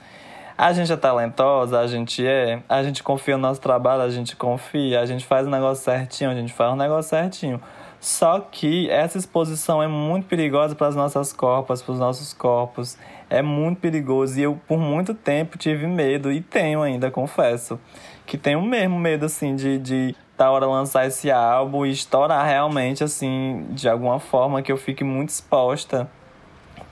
A 0.58 0.71
gente 0.71 0.91
é 0.91 0.95
talentosa, 0.95 1.79
a 1.79 1.88
gente 1.88 2.25
é, 2.25 2.62
a 2.69 2.84
gente 2.84 3.01
confia 3.01 3.36
no 3.36 3.41
nosso 3.41 3.60
trabalho, 3.60 4.03
a 4.03 4.10
gente 4.10 4.36
confia, 4.36 4.99
a 5.01 5.06
gente 5.06 5.25
faz 5.25 5.47
o 5.47 5.49
negócio 5.49 5.84
certinho, 5.84 6.29
a 6.29 6.36
gente 6.36 6.53
faz 6.53 6.73
o 6.73 6.75
negócio 6.75 7.10
certinho. 7.10 7.60
Só 7.99 8.39
que 8.39 8.89
essa 8.89 9.17
exposição 9.17 9.82
é 9.82 9.88
muito 9.88 10.27
perigosa 10.27 10.75
para 10.75 10.88
as 10.88 10.95
nossas 10.95 11.32
corpas, 11.32 11.82
para 11.82 11.93
os 11.93 11.99
nossos 11.99 12.34
corpos. 12.34 12.97
É 13.29 13.41
muito 13.41 13.79
perigoso 13.79 14.38
e 14.38 14.43
eu 14.43 14.60
por 14.67 14.77
muito 14.77 15.13
tempo 15.13 15.58
tive 15.58 15.88
medo 15.88 16.32
e 16.32 16.41
tenho 16.41 16.82
ainda, 16.82 17.10
confesso, 17.10 17.79
que 18.25 18.38
tenho 18.38 18.62
mesmo 18.62 18.99
medo 18.99 19.25
assim 19.25 19.56
de 19.56 19.79
de 19.79 20.15
da 20.38 20.50
hora 20.50 20.65
lançar 20.65 21.06
esse 21.06 21.32
álbum 21.32 21.86
e 21.86 21.91
estourar 21.91 22.46
realmente 22.46 23.04
assim, 23.04 23.65
de 23.69 23.88
alguma 23.88 24.19
forma 24.19 24.62
que 24.62 24.72
eu 24.72 24.78
fique 24.78 25.04
muito 25.04 25.30
exposta. 25.30 26.10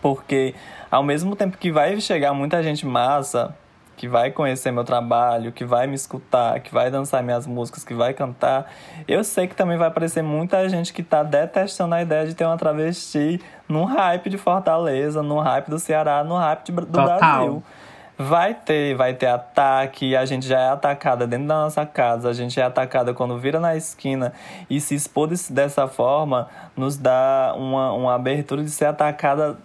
Porque 0.01 0.55
ao 0.89 1.03
mesmo 1.03 1.35
tempo 1.35 1.57
que 1.57 1.71
vai 1.71 1.99
chegar 2.01 2.33
muita 2.33 2.61
gente 2.61 2.85
massa, 2.85 3.55
que 4.01 4.07
vai 4.07 4.31
conhecer 4.31 4.71
meu 4.71 4.83
trabalho, 4.83 5.51
que 5.51 5.63
vai 5.63 5.85
me 5.85 5.93
escutar, 5.93 6.59
que 6.59 6.73
vai 6.73 6.89
dançar 6.89 7.21
minhas 7.21 7.45
músicas, 7.45 7.83
que 7.83 7.93
vai 7.93 8.13
cantar, 8.13 8.71
eu 9.07 9.23
sei 9.23 9.47
que 9.47 9.55
também 9.55 9.77
vai 9.77 9.89
aparecer 9.89 10.23
muita 10.23 10.67
gente 10.67 10.91
que 10.91 11.03
tá 11.03 11.21
detestando 11.21 11.93
a 11.93 12.01
ideia 12.01 12.25
de 12.25 12.33
ter 12.33 12.43
uma 12.45 12.57
travesti 12.57 13.39
no 13.69 13.83
hype 13.85 14.27
de 14.29 14.39
Fortaleza, 14.39 15.21
no 15.21 15.39
hype 15.39 15.69
do 15.69 15.77
Ceará, 15.77 16.23
no 16.23 16.35
hype 16.35 16.63
de, 16.65 16.71
do 16.71 16.85
Total. 16.87 17.19
Brasil. 17.19 17.63
Vai 18.27 18.53
ter, 18.53 18.95
vai 18.95 19.13
ter 19.13 19.27
ataque, 19.27 20.15
a 20.15 20.25
gente 20.25 20.47
já 20.47 20.59
é 20.59 20.69
atacada 20.69 21.25
dentro 21.25 21.47
da 21.47 21.55
nossa 21.63 21.85
casa, 21.85 22.29
a 22.29 22.33
gente 22.33 22.59
é 22.59 22.63
atacada 22.63 23.13
quando 23.13 23.37
vira 23.37 23.59
na 23.59 23.75
esquina 23.75 24.33
e 24.69 24.81
se 24.81 24.95
expor 24.95 25.29
dessa 25.49 25.87
forma 25.87 26.49
nos 26.75 26.97
dá 26.97 27.53
uma, 27.57 27.93
uma 27.93 28.13
abertura 28.13 28.63
de 28.63 28.69
ser 28.69 28.85
atacada 28.85 29.57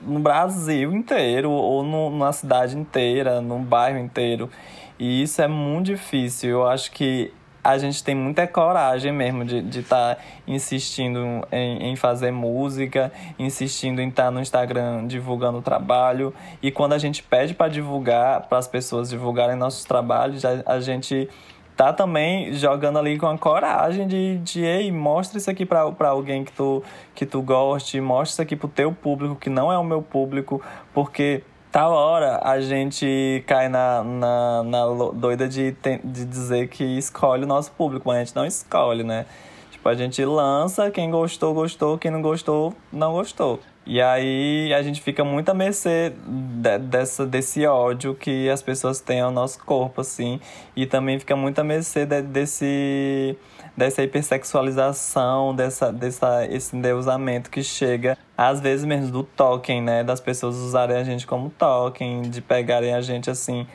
no 0.00 0.18
Brasil 0.18 0.92
inteiro 0.92 1.50
ou 1.50 1.82
no, 1.82 2.10
numa 2.10 2.32
cidade 2.32 2.76
inteira, 2.76 3.40
num 3.40 3.62
bairro 3.62 3.98
inteiro. 3.98 4.50
E 4.98 5.22
isso 5.22 5.40
é 5.42 5.48
muito 5.48 5.86
difícil. 5.86 6.50
Eu 6.50 6.68
acho 6.68 6.90
que 6.92 7.32
a 7.62 7.76
gente 7.76 8.02
tem 8.02 8.14
muita 8.14 8.46
coragem 8.46 9.12
mesmo 9.12 9.44
de 9.44 9.80
estar 9.80 10.16
tá 10.16 10.22
insistindo 10.46 11.46
em, 11.52 11.90
em 11.90 11.96
fazer 11.96 12.30
música, 12.30 13.12
insistindo 13.38 14.00
em 14.00 14.08
estar 14.08 14.30
no 14.30 14.40
Instagram 14.40 15.06
divulgando 15.06 15.58
o 15.58 15.62
trabalho. 15.62 16.34
E 16.62 16.70
quando 16.70 16.94
a 16.94 16.98
gente 16.98 17.22
pede 17.22 17.54
para 17.54 17.68
divulgar, 17.68 18.48
para 18.48 18.58
as 18.58 18.66
pessoas 18.66 19.10
divulgarem 19.10 19.56
nossos 19.56 19.84
trabalhos, 19.84 20.44
a, 20.44 20.62
a 20.66 20.80
gente 20.80 21.28
tá 21.76 21.92
também 21.92 22.52
jogando 22.52 22.98
ali 22.98 23.18
com 23.18 23.26
a 23.26 23.38
coragem 23.38 24.06
de, 24.06 24.38
de 24.38 24.62
ei, 24.62 24.92
mostra 24.92 25.38
isso 25.38 25.50
aqui 25.50 25.64
pra 25.64 25.80
alguém 26.08 26.44
que 26.44 26.52
tu, 26.52 26.82
que 27.14 27.24
tu 27.24 27.40
goste, 27.40 28.00
mostra 28.00 28.32
isso 28.32 28.42
aqui 28.42 28.56
pro 28.56 28.68
teu 28.68 28.92
público, 28.92 29.36
que 29.36 29.48
não 29.48 29.72
é 29.72 29.78
o 29.78 29.84
meu 29.84 30.02
público, 30.02 30.60
porque 30.92 31.42
tal 31.72 31.92
hora 31.92 32.40
a 32.42 32.60
gente 32.60 33.42
cai 33.46 33.68
na, 33.68 34.02
na, 34.02 34.62
na 34.64 34.86
doida 35.14 35.48
de, 35.48 35.74
de 36.04 36.24
dizer 36.24 36.68
que 36.68 36.84
escolhe 36.84 37.44
o 37.44 37.46
nosso 37.46 37.70
público, 37.72 38.08
mas 38.08 38.16
a 38.16 38.24
gente 38.24 38.36
não 38.36 38.46
escolhe, 38.46 39.02
né? 39.04 39.26
Tipo, 39.70 39.88
a 39.88 39.94
gente 39.94 40.24
lança, 40.24 40.90
quem 40.90 41.10
gostou, 41.10 41.54
gostou, 41.54 41.96
quem 41.96 42.10
não 42.10 42.20
gostou, 42.20 42.74
não 42.92 43.12
gostou. 43.12 43.60
E 43.86 44.00
aí 44.00 44.72
a 44.74 44.82
gente 44.82 45.00
fica 45.00 45.24
muito 45.24 45.48
à 45.48 45.54
mercê 45.54 46.12
de- 46.26 46.78
dessa, 46.78 47.24
desse 47.26 47.66
ódio 47.66 48.14
que 48.14 48.48
as 48.50 48.60
pessoas 48.60 49.00
têm 49.00 49.20
ao 49.20 49.30
nosso 49.30 49.58
corpo, 49.64 50.02
assim. 50.02 50.38
E 50.76 50.84
também 50.86 51.18
fica 51.18 51.34
muito 51.34 51.58
à 51.60 51.64
mercê 51.64 52.04
de- 52.04 52.20
desse, 52.22 53.36
dessa 53.80 54.02
hipersexualização, 54.02 55.54
dessa, 55.54 55.90
dessa, 55.90 56.46
esse 56.46 56.76
endeusamento 56.76 57.48
que 57.48 57.62
chega, 57.62 58.16
às 58.36 58.60
vezes 58.60 58.84
mesmo 58.84 59.10
do 59.10 59.22
token, 59.22 59.80
né? 59.80 60.04
Das 60.04 60.20
pessoas 60.20 60.56
usarem 60.56 60.98
a 60.98 61.02
gente 61.02 61.26
como 61.26 61.48
token, 61.48 62.20
de 62.22 62.42
pegarem 62.42 62.92
a 62.92 63.00
gente 63.00 63.30
assim 63.30 63.66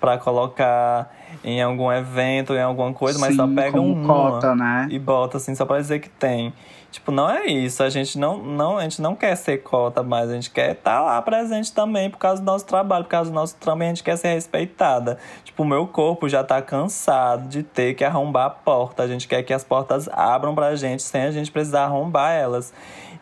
pra 0.00 0.16
colocar 0.16 1.12
em 1.42 1.60
algum 1.60 1.90
evento, 1.90 2.54
em 2.54 2.62
alguma 2.62 2.92
coisa, 2.92 3.18
mas 3.18 3.34
só 3.34 3.44
Sim, 3.44 3.56
como 3.72 3.92
uma 3.92 4.06
cota, 4.06 4.54
né? 4.54 4.86
e 4.88 5.00
bota 5.00 5.36
assim 5.38 5.52
só 5.56 5.66
pra 5.66 5.80
dizer 5.80 5.98
que 5.98 6.08
tem. 6.08 6.54
Tipo, 6.90 7.12
não 7.12 7.30
é 7.30 7.46
isso. 7.46 7.82
A 7.82 7.88
gente 7.88 8.18
não, 8.18 8.38
não, 8.38 8.78
a 8.78 8.82
gente 8.82 9.00
não 9.00 9.14
quer 9.14 9.36
ser 9.36 9.58
cota 9.58 10.02
mais, 10.02 10.28
a 10.28 10.34
gente 10.34 10.50
quer 10.50 10.72
estar 10.72 11.00
lá 11.00 11.20
presente 11.22 11.72
também 11.72 12.10
por 12.10 12.18
causa 12.18 12.42
do 12.42 12.44
nosso 12.44 12.66
trabalho, 12.66 13.04
por 13.04 13.10
causa 13.10 13.30
do 13.30 13.34
nosso 13.34 13.56
trampo, 13.56 13.82
a 13.82 13.86
gente 13.86 14.02
quer 14.02 14.16
ser 14.16 14.34
respeitada. 14.34 15.18
Tipo, 15.44 15.62
o 15.62 15.66
meu 15.66 15.86
corpo 15.86 16.28
já 16.28 16.42
tá 16.42 16.60
cansado 16.60 17.48
de 17.48 17.62
ter 17.62 17.94
que 17.94 18.04
arrombar 18.04 18.46
a 18.46 18.50
porta. 18.50 19.02
A 19.02 19.06
gente 19.06 19.28
quer 19.28 19.42
que 19.42 19.52
as 19.52 19.62
portas 19.62 20.08
abram 20.08 20.54
pra 20.54 20.74
gente 20.74 21.02
sem 21.02 21.22
a 21.22 21.30
gente 21.30 21.50
precisar 21.50 21.84
arrombar 21.84 22.32
elas. 22.32 22.72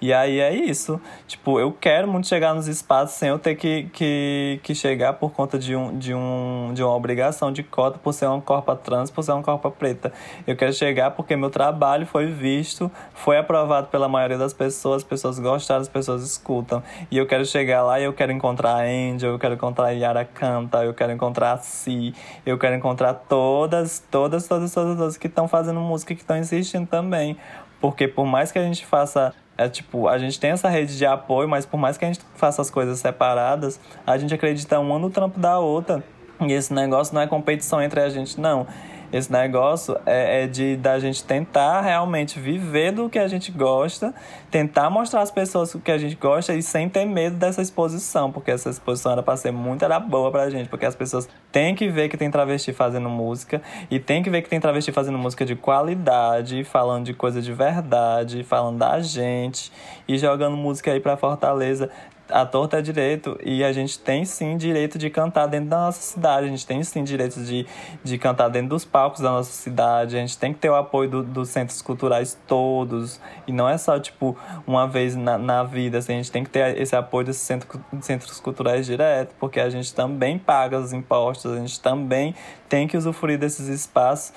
E 0.01 0.13
aí 0.13 0.39
é 0.39 0.55
isso. 0.55 1.01
Tipo, 1.27 1.59
eu 1.59 1.73
quero 1.73 2.07
muito 2.07 2.29
chegar 2.29 2.55
nos 2.55 2.69
espaços 2.69 3.17
sem 3.17 3.31
eu 3.31 3.39
ter 3.39 3.57
que, 3.57 3.85
que, 3.93 4.61
que 4.63 4.75
chegar 4.75 5.15
por 5.15 5.33
conta 5.33 5.59
de, 5.59 5.75
um, 5.75 5.99
de, 5.99 6.15
um, 6.15 6.71
de 6.73 6.83
uma 6.85 6.95
obrigação 6.95 7.51
de 7.51 7.65
cota 7.65 7.99
por 7.99 8.13
ser 8.13 8.27
uma 8.27 8.41
corpa 8.41 8.77
trans, 8.77 9.11
por 9.11 9.25
ser 9.25 9.33
uma 9.33 9.43
corpa 9.43 9.71
preta. 9.71 10.13
Eu 10.47 10.57
quero 10.57 10.73
chegar 10.73 11.11
porque 11.11 11.35
meu 11.35 11.51
trabalho 11.51 12.07
foi 12.07 12.27
visto, 12.27 12.91
foi 13.13 13.39
aprovado 13.39 13.58
pela 13.91 14.09
maioria 14.09 14.39
das 14.39 14.53
pessoas, 14.53 15.03
as 15.03 15.09
pessoas 15.09 15.39
gostaram, 15.39 15.81
as 15.81 15.89
pessoas 15.89 16.23
escutam. 16.23 16.83
E 17.11 17.17
eu 17.17 17.27
quero 17.27 17.45
chegar 17.45 17.83
lá 17.83 17.99
e 18.01 18.05
eu 18.05 18.13
quero 18.13 18.33
encontrar 18.33 18.77
a 18.77 18.83
Angel, 18.83 19.31
eu 19.31 19.39
quero 19.39 19.55
encontrar 19.55 19.87
a 19.87 19.91
Yara 19.91 20.25
Canta, 20.25 20.85
eu 20.85 20.95
quero 20.95 21.13
encontrar 21.13 21.53
a 21.53 21.59
Si, 21.59 22.15
eu 22.45 22.59
quero 22.59 22.75
encontrar 22.77 23.15
todas, 23.15 24.05
todas, 24.11 24.47
todas, 24.47 24.73
todas, 24.73 24.97
todas 24.97 25.17
que 25.17 25.27
estão 25.27 25.49
fazendo 25.49 25.81
música 25.81 26.15
que 26.15 26.21
estão 26.21 26.37
insistindo 26.37 26.87
também. 26.87 27.37
Porque 27.81 28.09
por 28.09 28.27
mais 28.27 28.53
que 28.53 28.59
a 28.59 28.63
gente 28.63 28.85
faça. 28.85 29.35
É 29.57 29.69
tipo, 29.69 30.07
a 30.07 30.17
gente 30.19 30.39
tem 30.39 30.51
essa 30.51 30.69
rede 30.69 30.97
de 30.97 31.05
apoio, 31.05 31.49
mas 31.49 31.67
por 31.67 31.79
mais 31.79 31.99
que 31.99 32.05
a 32.05 32.09
gente 32.09 32.21
faça 32.37 32.63
as 32.63 32.71
coisas 32.71 33.01
separadas, 33.01 33.81
a 34.07 34.17
gente 34.17 34.33
acredita 34.33 34.79
uma 34.79 35.01
no 35.01 35.11
trampo 35.11 35.41
da 35.41 35.59
outra. 35.59 36.05
E 36.41 36.53
esse 36.53 36.73
negócio 36.73 37.13
não 37.13 37.21
é 37.21 37.27
competição 37.27 37.83
entre 37.83 38.01
a 38.01 38.09
gente, 38.09 38.41
não. 38.41 38.69
Esse 39.13 39.33
negócio 39.33 39.97
é, 40.05 40.43
é 40.43 40.47
de 40.47 40.77
da 40.77 40.99
gente 40.99 41.25
tentar 41.25 41.81
realmente 41.81 42.39
viver 42.39 42.93
do 42.93 43.09
que 43.09 43.19
a 43.19 43.27
gente 43.27 43.51
gosta, 43.51 44.15
tentar 44.51 44.91
mostrar 44.91 45.23
às 45.23 45.31
pessoas 45.31 45.75
o 45.75 45.81
que 45.81 45.91
a 45.91 45.97
gente 45.97 46.15
gosta 46.15 46.55
e 46.55 46.63
sem 46.63 46.89
ter 46.89 47.05
medo 47.07 47.37
dessa 47.37 47.63
exposição, 47.63 48.31
porque 48.31 48.51
essa 48.51 48.69
exposição 48.69 49.13
era 49.13 49.23
pra 49.23 49.37
ser 49.37 49.51
muito 49.51 49.85
era 49.85 49.99
boa 49.99 50.31
pra 50.31 50.51
gente, 50.51 50.69
porque 50.69 50.85
as 50.85 50.95
pessoas 50.95 51.29
têm 51.51 51.75
que 51.75 51.89
ver 51.89 52.09
que 52.09 52.17
tem 52.17 52.31
travesti 52.31 52.73
fazendo 52.73 53.09
música 53.09 53.63
e 53.91 53.99
tem 53.99 54.23
que 54.23 54.29
ver 54.29 54.43
que 54.43 54.49
tem 54.49 54.61
travesti 54.61 54.93
fazendo 54.93 55.17
música 55.17 55.45
de 55.45 55.57
qualidade, 55.57 56.63
falando 56.65 57.07
de 57.07 57.15
coisa 57.15 57.41
de 57.41 57.53
verdade, 57.53 58.45
falando 58.45 58.79
da 58.79 59.01
gente 59.01 59.73
e 60.07 60.19
jogando 60.19 60.57
música 60.57 60.93
aí 60.93 61.01
pra 61.01 61.17
Fortaleza 61.17 61.91
a 62.31 62.45
torta 62.45 62.79
é 62.79 62.83
direito 62.83 63.39
e 63.43 63.65
a 63.65 63.73
gente 63.73 63.99
tem 63.99 64.25
sim 64.25 64.57
direito 64.57 64.99
de 64.99 65.09
cantar 65.11 65.47
dentro 65.47 65.71
da 65.71 65.79
nossa 65.79 66.01
cidade, 66.01 66.47
a 66.47 66.51
gente 66.51 66.67
tem 66.67 66.83
sim 66.85 67.03
direito 67.03 67.41
de, 67.41 67.67
de 68.05 68.19
cantar 68.19 68.49
dentro 68.49 68.71
dos 68.71 68.85
palcos 68.85 69.21
da 69.21 69.31
nossa 69.31 69.51
cidade, 69.51 70.17
a 70.17 70.21
gente 70.21 70.37
tem 70.37 70.53
que 70.53 70.59
ter 70.59 70.71
o 70.71 70.75
apoio 70.75 71.09
do- 71.09 71.23
dos 71.23 71.49
centros 71.49 71.81
culturais 71.83 72.39
todos 72.47 73.21
e 73.47 73.53
não 73.53 73.69
é 73.69 73.79
só 73.79 73.99
tipo 73.99 74.37
uma 74.67 74.87
vez 74.87 75.17
na, 75.17 75.39
na 75.39 75.63
vida, 75.63 75.99
assim, 75.99 76.15
a 76.15 76.17
gente 76.17 76.31
tem 76.31 76.45
que 76.45 76.51
ter 76.51 76.79
esse 76.81 76.95
apoio 76.95 77.27
desses 77.27 77.43
centro, 77.43 77.81
centros 78.01 78.39
culturais 78.41 78.87
direto, 78.87 79.35
porque 79.39 79.61
a 79.61 79.71
gente 79.71 79.95
também 79.95 80.39
paga 80.39 80.79
os 80.79 80.93
impostos, 80.93 81.53
a 81.53 81.59
gente 81.59 81.81
também 81.81 82.35
tem 82.69 82.87
que 82.87 82.97
usufruir 82.97 83.39
desses 83.39 83.69
espaços 83.69 84.33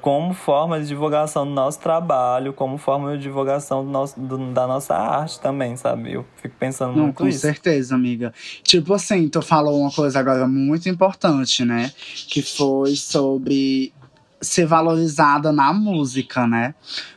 como 0.00 0.32
forma 0.34 0.80
de 0.80 0.86
divulgação 0.86 1.44
do 1.46 1.52
nosso 1.52 1.78
trabalho, 1.80 2.52
como 2.52 2.78
forma 2.78 3.16
de 3.16 3.22
divulgação 3.22 3.84
do 3.84 3.90
nosso, 3.90 4.18
do- 4.18 4.52
da 4.52 4.66
nossa 4.66 4.94
arte 4.96 5.38
também, 5.40 5.76
sabe? 5.76 6.12
Eu 6.14 6.24
fico 6.40 6.54
pensando 6.58 6.94
Não, 6.96 7.04
muito 7.04 7.16
com 7.18 7.28
isso. 7.28 7.40
certeza, 7.40 7.94
amiga. 7.94 8.32
Tipo 8.62 8.94
assim, 8.94 9.28
tu 9.28 9.42
falou 9.42 9.80
uma 9.80 9.90
coisa 9.92 10.18
agora 10.18 10.46
muito 10.48 10.88
importante, 10.88 11.64
né? 11.64 11.92
Que 12.28 12.42
foi 12.42 12.94
sobre 12.96 13.92
ser 14.40 14.64
valorizada 14.66 15.52
na 15.52 15.72
música, 15.72 16.46
né? 16.46 16.74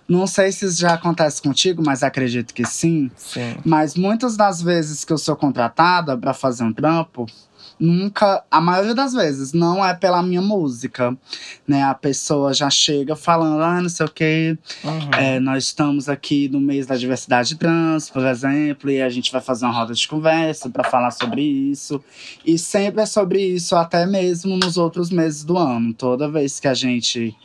Não 0.08 0.28
sei 0.28 0.52
se 0.52 0.66
isso 0.66 0.80
já 0.82 0.94
acontece 0.94 1.42
contigo, 1.42 1.82
mas 1.86 2.04
acredito 2.04 2.54
que 2.54 2.66
sim. 2.66 3.10
Sim. 3.16 3.56
Mas 3.66 3.96
muitas 3.96 4.36
das 4.36 4.62
vezes 4.62 5.04
que 5.06 5.14
eu 5.14 5.18
sou 5.18 5.36
contratada 5.36 6.18
pra 6.18 6.34
fazer 6.34 6.64
um 6.64 6.74
trampo, 6.74 7.26
nunca, 7.80 8.44
a 8.52 8.62
maioria 8.62 8.94
das 8.94 9.14
vezes, 9.14 9.52
não 9.52 9.84
é 9.84 9.94
pela 9.94 10.22
minha 10.22 10.42
música, 10.42 11.18
né? 11.68 11.84
A 11.84 11.94
pessoa 11.94 12.54
já 12.54 12.70
chega 12.70 13.16
falando, 13.16 13.62
ah, 13.62 13.82
não 13.82 13.90
sei 13.90 14.06
o 14.06 14.10
quê, 14.10 14.58
Uhum. 14.84 15.10
é, 15.18 15.40
nós 15.40 15.64
estamos 15.66 16.08
aqui 16.08 16.48
no 16.50 16.60
mês 16.60 16.86
da 16.86 16.96
diversidade 16.96 17.56
trans, 17.56 18.10
por 18.10 18.26
exemplo, 18.26 18.90
e 18.92 19.02
a 19.02 19.10
gente 19.10 19.32
vai 19.32 19.42
fazer 19.42 19.66
uma 19.66 19.74
roda 19.74 19.94
de 19.94 20.08
conversa 20.08 20.70
para 20.70 20.84
falar 20.90 21.12
sobre 21.12 21.42
isso. 21.42 22.02
E 22.46 22.58
sempre 22.58 23.02
é 23.02 23.06
sobre 23.06 23.42
isso, 23.42 23.76
até 23.76 24.06
mesmo 24.06 24.56
nos 24.58 24.78
outros 24.78 25.10
meses 25.10 25.44
do 25.44 25.58
ano. 25.58 25.94
Toda 25.94 26.30
vez 26.30 26.60
que 26.60 26.68
a 26.68 26.74
gente. 26.74 27.36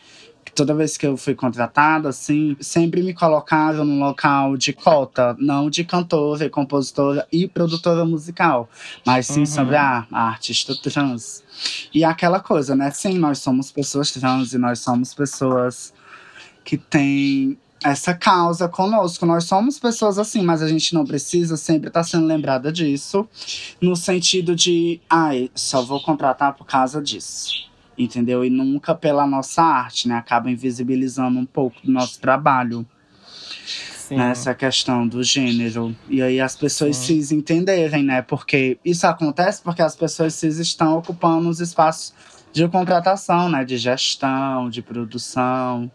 Toda 0.59 0.75
vez 0.75 0.97
que 0.97 1.07
eu 1.07 1.17
fui 1.17 1.37
contratada, 1.37 2.09
assim, 2.09 2.57
sempre 2.59 3.01
me 3.01 3.15
colocaram 3.15 3.85
num 3.85 4.01
local 4.01 4.57
de 4.57 4.73
cota, 4.73 5.37
não 5.39 5.71
de 5.71 5.85
cantora, 5.85 6.47
e 6.47 6.51
compositora 6.51 7.29
e 7.31 7.47
produtora 7.47 8.05
musical, 8.05 8.69
mas 9.07 9.29
sim 9.29 9.41
Uhum. 9.41 9.47
sobre 9.47 9.77
a, 9.77 10.05
a 10.11 10.23
artista 10.31 10.75
trans. 10.75 11.45
E 11.95 12.03
aquela 12.03 12.41
coisa, 12.41 12.75
né? 12.75 12.91
Sim, 12.91 13.19
nós 13.19 13.39
somos 13.39 13.71
pessoas 13.71 14.11
trans 14.11 14.53
e 14.53 14.59
nós 14.59 14.81
somos 14.81 15.15
pessoas 15.15 15.95
que 16.65 16.77
têm 16.77 17.57
essa 17.85 18.13
causa 18.13 18.69
conosco. 18.69 19.25
Nós 19.25 19.45
somos 19.45 19.79
pessoas 19.79 20.19
assim, 20.19 20.43
mas 20.43 20.61
a 20.61 20.67
gente 20.67 20.93
não 20.93 21.07
precisa 21.07 21.57
sempre 21.57 21.87
estar 21.87 22.01
tá 22.01 22.05
sendo 22.05 22.27
lembrada 22.27 22.73
disso, 22.73 23.29
no 23.81 23.95
sentido 23.95 24.57
de, 24.57 25.01
ai, 25.09 25.53
só 25.55 25.83
vou 25.83 26.03
contratar 26.03 26.55
por 26.55 26.67
causa 26.67 27.01
disso. 27.01 27.68
Entendeu? 27.99 28.45
E 28.45 28.51
nunca 28.51 28.95
pela 28.95 29.27
nossa 29.27 29.63
arte, 29.63 30.07
né? 30.07 30.15
Acaba 30.15 30.51
invisibilizando 30.51 31.39
um 31.39 31.45
pouco 31.45 31.85
do 31.85 31.91
nosso 31.91 32.21
trabalho. 32.21 32.87
Sim. 33.65 34.17
Nessa 34.17 34.55
questão 34.55 35.07
do 35.07 35.23
gênero. 35.23 35.95
E 36.09 36.23
aí 36.23 36.41
as 36.41 36.57
pessoas 36.57 36.97
Sim. 36.97 37.17
cis 37.21 37.33
entenderem, 37.33 38.03
né? 38.03 38.23
Porque 38.23 38.79
isso 38.83 39.07
acontece 39.07 39.61
porque 39.61 39.83
as 39.83 39.95
pessoas 39.95 40.33
cis 40.33 40.59
estão 40.59 40.97
ocupando 40.97 41.49
os 41.49 41.61
espaços 41.61 42.15
de 42.51 42.67
contratação, 42.69 43.51
né? 43.51 43.65
De 43.65 43.77
gestão, 43.77 44.71
de 44.71 44.81
produção. 44.81 45.91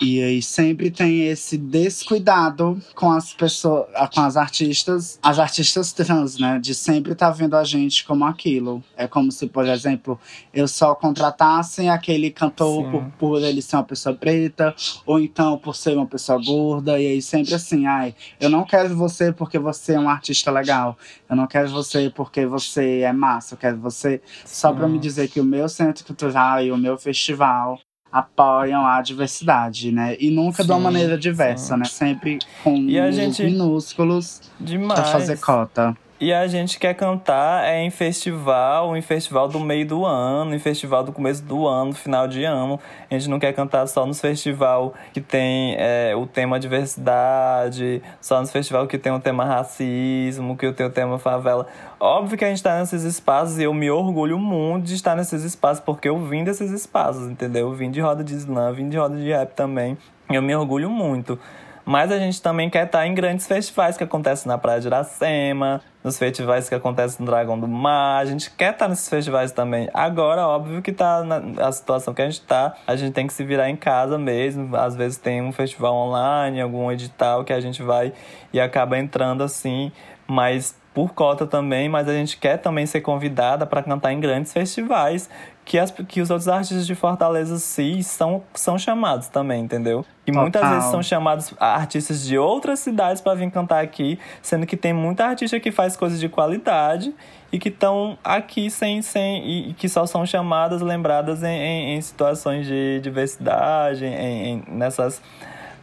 E 0.00 0.22
aí 0.22 0.42
sempre 0.42 0.90
tem 0.90 1.28
esse 1.28 1.56
descuidado 1.56 2.80
com 2.94 3.10
as 3.10 3.32
pessoas, 3.32 3.86
com 4.12 4.20
as 4.20 4.36
artistas, 4.36 5.18
as 5.22 5.38
artistas 5.38 5.92
trans, 5.92 6.38
né? 6.38 6.58
De 6.58 6.74
sempre 6.74 7.12
estar 7.12 7.28
tá 7.28 7.32
vendo 7.32 7.56
a 7.56 7.64
gente 7.64 8.04
como 8.04 8.24
aquilo. 8.24 8.82
É 8.96 9.06
como 9.06 9.30
se, 9.30 9.46
por 9.46 9.66
exemplo, 9.66 10.18
eu 10.52 10.66
só 10.66 10.94
contratasse 10.94 11.88
aquele 11.88 12.30
cantor 12.30 12.90
por, 12.90 13.04
por, 13.18 13.42
ele 13.42 13.62
ser 13.62 13.76
uma 13.76 13.84
pessoa 13.84 14.14
preta, 14.14 14.74
ou 15.06 15.20
então 15.20 15.56
por 15.58 15.76
ser 15.76 15.96
uma 15.96 16.06
pessoa 16.06 16.42
gorda, 16.44 17.00
e 17.00 17.06
aí 17.06 17.22
sempre 17.22 17.54
assim, 17.54 17.86
ai, 17.86 18.14
eu 18.40 18.50
não 18.50 18.64
quero 18.64 18.96
você 18.96 19.32
porque 19.32 19.58
você 19.58 19.94
é 19.94 20.00
um 20.00 20.08
artista 20.08 20.50
legal. 20.50 20.98
Eu 21.28 21.36
não 21.36 21.46
quero 21.46 21.68
você 21.68 22.10
porque 22.10 22.44
você 22.46 23.00
é 23.00 23.12
massa, 23.12 23.54
eu 23.54 23.58
quero 23.58 23.78
você 23.78 24.20
só 24.44 24.72
para 24.72 24.88
me 24.88 24.98
dizer 24.98 25.28
que 25.28 25.40
o 25.40 25.44
meu 25.44 25.68
centro 25.68 26.04
cultural 26.04 26.62
e 26.62 26.72
o 26.72 26.76
meu 26.76 26.98
festival 26.98 27.78
apoiam 28.14 28.86
a 28.86 29.02
diversidade, 29.02 29.90
né? 29.90 30.16
E 30.20 30.30
nunca 30.30 30.62
sim, 30.62 30.66
de 30.68 30.72
uma 30.72 30.78
maneira 30.78 31.18
diversa, 31.18 31.74
sim. 31.74 31.80
né? 31.80 31.84
Sempre 31.84 32.38
com 32.62 32.76
gente... 33.10 33.42
minúsculos 33.42 34.40
Demais. 34.60 35.00
pra 35.00 35.10
fazer 35.10 35.40
cota. 35.40 35.96
E 36.20 36.32
a 36.32 36.46
gente 36.46 36.78
quer 36.78 36.94
cantar 36.94 37.64
é 37.64 37.82
em 37.82 37.90
festival, 37.90 38.96
em 38.96 39.02
festival 39.02 39.48
do 39.48 39.58
meio 39.58 39.84
do 39.84 40.06
ano, 40.06 40.54
em 40.54 40.60
festival 40.60 41.02
do 41.02 41.10
começo 41.12 41.42
do 41.42 41.66
ano, 41.66 41.92
final 41.92 42.28
de 42.28 42.44
ano. 42.44 42.78
A 43.10 43.14
gente 43.14 43.28
não 43.28 43.40
quer 43.40 43.52
cantar 43.52 43.84
só 43.88 44.06
nos 44.06 44.20
festival 44.20 44.94
que 45.12 45.20
tem 45.20 45.74
é, 45.76 46.14
o 46.14 46.24
tema 46.24 46.60
diversidade, 46.60 48.00
só 48.20 48.40
nos 48.40 48.52
festival 48.52 48.86
que 48.86 48.96
tem 48.96 49.12
o 49.12 49.18
tema 49.18 49.44
racismo, 49.44 50.56
que 50.56 50.70
tem 50.72 50.86
o 50.86 50.90
tema 50.90 51.18
favela. 51.18 51.66
Óbvio 51.98 52.38
que 52.38 52.44
a 52.44 52.48
gente 52.48 52.58
está 52.58 52.78
nesses 52.78 53.02
espaços 53.02 53.58
e 53.58 53.64
eu 53.64 53.74
me 53.74 53.90
orgulho 53.90 54.38
muito 54.38 54.84
de 54.86 54.94
estar 54.94 55.16
nesses 55.16 55.42
espaços, 55.42 55.82
porque 55.82 56.08
eu 56.08 56.16
vim 56.16 56.44
desses 56.44 56.70
espaços, 56.70 57.28
entendeu? 57.28 57.70
Eu 57.70 57.74
vim 57.74 57.90
de 57.90 58.00
roda 58.00 58.22
de 58.22 58.34
slam, 58.36 58.72
vim 58.72 58.88
de 58.88 58.96
roda 58.96 59.16
de 59.16 59.32
rap 59.32 59.52
também. 59.54 59.98
Eu 60.30 60.40
me 60.40 60.54
orgulho 60.54 60.88
muito. 60.88 61.36
Mas 61.84 62.10
a 62.10 62.18
gente 62.18 62.40
também 62.40 62.70
quer 62.70 62.86
estar 62.86 63.06
em 63.06 63.14
grandes 63.14 63.46
festivais 63.46 63.96
que 63.96 64.04
acontecem 64.04 64.48
na 64.48 64.56
Praia 64.56 64.80
de 64.80 64.86
Iracema, 64.86 65.82
nos 66.04 66.18
festivais 66.18 66.68
que 66.68 66.74
acontecem 66.74 67.24
no 67.24 67.26
Dragão 67.26 67.58
do 67.58 67.66
Mar. 67.66 68.20
A 68.20 68.26
gente 68.26 68.50
quer 68.50 68.74
estar 68.74 68.86
nesses 68.86 69.08
festivais 69.08 69.50
também. 69.50 69.88
Agora, 69.94 70.46
óbvio 70.46 70.82
que 70.82 70.92
tá 70.92 71.24
na 71.24 71.66
a 71.66 71.72
situação 71.72 72.12
que 72.12 72.20
a 72.20 72.26
gente 72.26 72.42
tá, 72.42 72.74
a 72.86 72.94
gente 72.94 73.14
tem 73.14 73.26
que 73.26 73.32
se 73.32 73.42
virar 73.42 73.70
em 73.70 73.76
casa 73.76 74.18
mesmo. 74.18 74.76
Às 74.76 74.94
vezes 74.94 75.16
tem 75.16 75.40
um 75.40 75.50
festival 75.50 75.94
online, 75.94 76.60
algum 76.60 76.92
edital 76.92 77.42
que 77.42 77.52
a 77.52 77.60
gente 77.60 77.82
vai 77.82 78.12
e 78.52 78.60
acaba 78.60 78.98
entrando 78.98 79.42
assim, 79.42 79.90
mas 80.26 80.78
por 80.92 81.12
cota 81.12 81.44
também, 81.44 81.88
mas 81.88 82.08
a 82.08 82.12
gente 82.12 82.36
quer 82.36 82.58
também 82.58 82.86
ser 82.86 83.00
convidada 83.00 83.66
para 83.66 83.82
cantar 83.82 84.12
em 84.12 84.20
grandes 84.20 84.52
festivais 84.52 85.28
que, 85.64 85.78
as, 85.78 85.90
que 85.90 86.20
os 86.20 86.30
outros 86.30 86.48
artistas 86.48 86.86
de 86.86 86.94
Fortaleza 86.94 87.58
sim 87.58 88.02
são, 88.02 88.42
são 88.54 88.78
chamados 88.78 89.28
também, 89.28 89.62
entendeu? 89.62 90.04
E 90.26 90.30
Total. 90.30 90.42
muitas 90.42 90.68
vezes 90.68 90.90
são 90.90 91.02
chamados 91.02 91.54
artistas 91.58 92.24
de 92.24 92.36
outras 92.36 92.80
cidades 92.80 93.22
para 93.22 93.34
vir 93.34 93.50
cantar 93.50 93.82
aqui, 93.82 94.18
sendo 94.42 94.66
que 94.66 94.76
tem 94.76 94.92
muita 94.92 95.24
artista 95.24 95.58
que 95.58 95.72
faz 95.72 95.96
coisas 95.96 96.20
de 96.20 96.28
qualidade 96.28 97.14
e 97.50 97.58
que 97.58 97.68
estão 97.68 98.18
aqui 98.22 98.70
sem, 98.70 99.00
sem 99.00 99.46
e, 99.46 99.70
e, 99.70 99.74
que 99.74 99.88
só 99.88 100.06
são 100.06 100.26
chamadas, 100.26 100.82
lembradas 100.82 101.42
em, 101.42 101.56
em, 101.56 101.94
em 101.96 102.00
situações 102.00 102.66
de 102.66 103.00
diversidade, 103.00 104.04
em, 104.04 104.62
nessas 104.68 105.22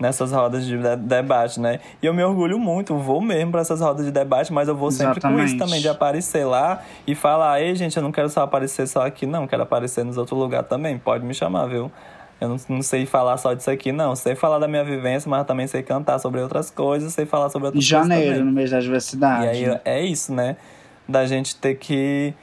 nessas 0.02 0.32
rodas 0.32 0.66
de 0.66 0.76
debate, 0.97 1.60
né? 1.60 1.80
E 2.02 2.08
eu 2.08 2.14
me 2.14 2.24
orgulho 2.24 2.58
muito, 2.58 2.97
vou 2.97 3.22
mesmo 3.22 3.52
para 3.52 3.62
essas 3.62 3.80
rodas 3.80 4.04
de 4.04 4.12
debate, 4.12 4.52
mas 4.52 4.68
eu 4.68 4.76
vou 4.76 4.89
sempre 4.89 5.20
Exatamente. 5.20 5.39
com 5.39 5.45
isso 5.45 5.58
também, 5.58 5.80
de 5.80 5.88
aparecer 5.88 6.43
lá 6.43 6.82
e 7.06 7.14
falar, 7.14 7.62
ei, 7.62 7.76
gente, 7.76 7.95
eu 7.95 8.02
não 8.02 8.12
quero 8.12 8.28
só 8.28 8.41
aparecer 8.41 8.88
só 8.88 9.06
aqui, 9.06 9.28
não, 9.28 9.45
quero 9.45 9.62
aparecer 9.62 10.04
nos 10.04 10.18
outros 10.18 10.38
lugares 10.38 10.68
também, 10.68 10.97
pode 10.97 11.24
me 11.24 11.36
chamar, 11.36 11.68
viu? 11.68 11.91
Eu 12.41 12.49
não, 12.49 12.58
não, 12.68 12.82
sei 12.82 13.06
falar 13.06 13.38
só 13.38 13.54
disso 13.54 13.70
aqui, 13.70 13.91
não. 13.91 14.16
Sei 14.16 14.34
falar 14.34 14.58
da 14.58 14.68
minha 14.68 14.84
vivência, 14.84 15.30
mas 15.30 15.45
também 15.45 15.68
sei 15.68 15.84
cantar 15.84 16.18
sobre 16.18 16.41
outras 16.41 16.72
coisas, 16.72 17.14
sei 17.14 17.28
falar 17.28 17.52
sobre 17.52 17.68
outras 17.68 17.86
janeiro, 17.86 18.26
coisas. 18.26 18.45
no 18.45 18.52
mês 18.52 18.72
da 18.72 18.80
diversidade. 18.80 19.45
E 19.45 19.49
aí 19.49 19.80
é 19.86 20.02
isso, 20.04 20.34
né? 20.34 20.58
Da 21.08 21.24
gente 21.28 21.56
ter 21.56 21.76
que, 21.76 22.34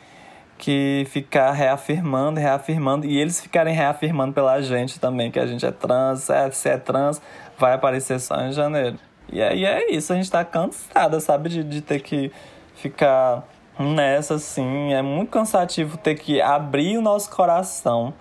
que 0.57 1.05
ficar 1.11 1.51
reafirmando, 1.51 2.39
reafirmando, 2.39 3.07
e 3.07 3.19
eles 3.19 3.41
ficarem 3.41 3.75
reafirmando 3.75 4.33
pela 4.33 4.61
gente 4.61 5.01
também, 5.01 5.33
que 5.33 5.41
a 5.41 5.47
gente 5.47 5.67
é 5.67 5.73
trans, 5.73 6.31
é, 6.31 6.49
se 6.53 6.69
é 6.69 6.79
trans, 6.79 7.21
vai 7.59 7.75
aparecer 7.75 8.21
só 8.21 8.41
em 8.43 8.53
janeiro. 8.53 8.99
E 9.31 9.43
aí 9.43 9.65
é 9.65 9.91
isso, 9.93 10.13
a 10.13 10.17
gente 10.17 10.31
tá 10.31 10.45
cansada, 10.45 11.21
sabe, 11.21 11.49
de, 11.49 11.63
de 11.63 11.83
ter 11.83 12.01
que 12.01 12.33
ficar 12.75 13.47
nessa, 13.79 14.35
assim. 14.35 14.93
É 14.93 15.03
muito 15.03 15.31
cansativo 15.31 15.97
ter 15.99 16.15
que 16.15 16.41
abrir 16.41 16.97
o 16.97 17.03
nosso 17.03 17.31
coração 17.31 18.15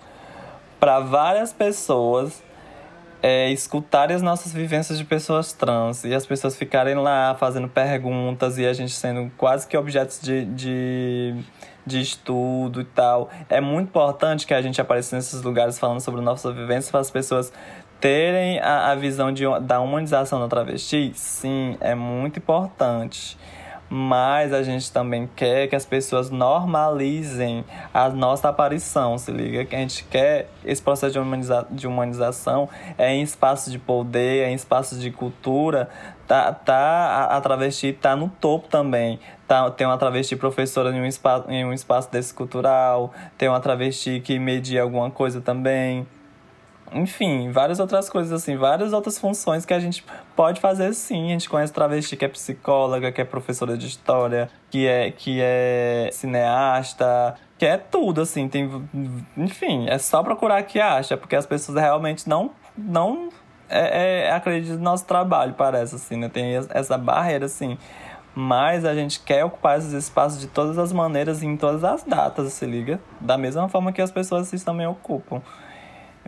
para 0.78 1.00
várias 1.00 1.52
pessoas 1.52 2.42
é, 3.22 3.50
escutarem 3.50 4.14
as 4.14 4.22
nossas 4.22 4.52
vivências 4.52 4.96
de 4.98 5.04
pessoas 5.04 5.52
trans 5.52 6.04
e 6.04 6.14
as 6.14 6.24
pessoas 6.24 6.56
ficarem 6.56 6.94
lá 6.94 7.34
fazendo 7.34 7.68
perguntas 7.68 8.58
e 8.58 8.66
a 8.66 8.72
gente 8.72 8.92
sendo 8.92 9.30
quase 9.36 9.66
que 9.66 9.76
objetos 9.76 10.20
de, 10.20 10.44
de, 10.44 11.34
de 11.84 12.00
estudo 12.00 12.80
e 12.80 12.84
tal. 12.84 13.28
É 13.48 13.60
muito 13.60 13.88
importante 13.88 14.46
que 14.46 14.54
a 14.54 14.62
gente 14.62 14.80
apareça 14.80 15.16
nesses 15.16 15.42
lugares 15.42 15.78
falando 15.78 16.00
sobre 16.00 16.20
nossa 16.20 16.52
vivência 16.52 16.90
para 16.92 17.00
as 17.00 17.10
pessoas 17.10 17.52
terem 18.00 18.60
a, 18.60 18.92
a 18.92 18.94
visão 18.94 19.32
de, 19.32 19.44
da 19.62 19.80
humanização 19.80 20.40
da 20.40 20.48
travesti. 20.48 21.12
Sim, 21.14 21.76
é 21.80 21.94
muito 21.94 22.38
importante 22.38 23.36
mas 23.90 24.52
a 24.52 24.62
gente 24.62 24.92
também 24.92 25.28
quer 25.34 25.66
que 25.66 25.74
as 25.74 25.86
pessoas 25.86 26.30
normalizem 26.30 27.64
a 27.92 28.08
nossa 28.08 28.48
aparição, 28.48 29.16
se 29.16 29.30
liga? 29.30 29.64
Que 29.64 29.74
a 29.74 29.78
gente 29.78 30.04
quer 30.04 30.50
esse 30.64 30.82
processo 30.82 31.12
de, 31.14 31.18
humaniza 31.18 31.66
de 31.70 31.86
humanização 31.86 32.68
é 32.98 33.14
em 33.14 33.22
espaços 33.22 33.72
de 33.72 33.78
poder, 33.78 34.44
é 34.44 34.50
em 34.50 34.54
espaços 34.54 35.00
de 35.00 35.10
cultura, 35.10 35.88
tá, 36.26 36.52
tá 36.52 37.28
a, 37.30 37.40
travesti 37.40 37.92
tá 37.92 38.14
no 38.14 38.28
topo 38.28 38.68
também. 38.68 39.18
Tá, 39.46 39.70
tem 39.70 39.86
uma 39.86 39.96
travesti 39.96 40.36
professora 40.36 40.90
em 40.94 41.00
um, 41.00 41.06
espaço, 41.06 41.50
em 41.50 41.64
um 41.64 41.72
espaço 41.72 42.12
desse 42.12 42.34
cultural, 42.34 43.12
tem 43.38 43.48
uma 43.48 43.60
travesti 43.60 44.20
que 44.20 44.38
media 44.38 44.82
alguma 44.82 45.10
coisa 45.10 45.40
também 45.40 46.06
enfim, 46.92 47.50
várias 47.50 47.80
outras 47.80 48.08
coisas 48.08 48.32
assim, 48.32 48.56
várias 48.56 48.92
outras 48.92 49.18
funções 49.18 49.64
que 49.64 49.74
a 49.74 49.80
gente 49.80 50.04
pode 50.34 50.60
fazer 50.60 50.92
sim. 50.94 51.26
A 51.26 51.28
gente 51.30 51.48
conhece 51.48 51.72
travesti 51.72 52.16
que 52.16 52.24
é 52.24 52.28
psicóloga, 52.28 53.12
que 53.12 53.20
é 53.20 53.24
professora 53.24 53.76
de 53.76 53.86
história, 53.86 54.50
que 54.70 54.86
é, 54.86 55.10
que 55.10 55.40
é 55.40 56.10
cineasta, 56.12 57.34
que 57.58 57.66
é 57.66 57.76
tudo 57.76 58.20
assim, 58.20 58.48
tem 58.48 58.70
enfim, 59.36 59.88
é 59.88 59.98
só 59.98 60.22
procurar 60.22 60.62
que 60.62 60.80
acha, 60.80 61.16
porque 61.16 61.36
as 61.36 61.46
pessoas 61.46 61.78
realmente 61.78 62.28
não 62.28 62.50
não 62.76 63.30
é, 63.68 64.26
é, 64.26 64.32
acreditam 64.32 64.76
no 64.76 64.82
nosso 64.82 65.04
trabalho, 65.04 65.54
parece 65.54 65.96
assim, 65.96 66.16
né? 66.16 66.28
Tem 66.28 66.54
essa 66.70 66.96
barreira 66.96 67.46
assim. 67.46 67.76
Mas 68.34 68.84
a 68.84 68.94
gente 68.94 69.20
quer 69.20 69.44
ocupar 69.44 69.78
esses 69.78 69.92
espaços 69.92 70.40
de 70.40 70.46
todas 70.46 70.78
as 70.78 70.92
maneiras 70.92 71.42
e 71.42 71.46
em 71.46 71.56
todas 71.56 71.82
as 71.82 72.04
datas, 72.04 72.52
se 72.52 72.64
liga? 72.64 73.00
Da 73.20 73.36
mesma 73.36 73.68
forma 73.68 73.92
que 73.92 74.00
as 74.00 74.12
pessoas 74.12 74.46
assim, 74.46 74.64
também 74.64 74.86
ocupam. 74.86 75.42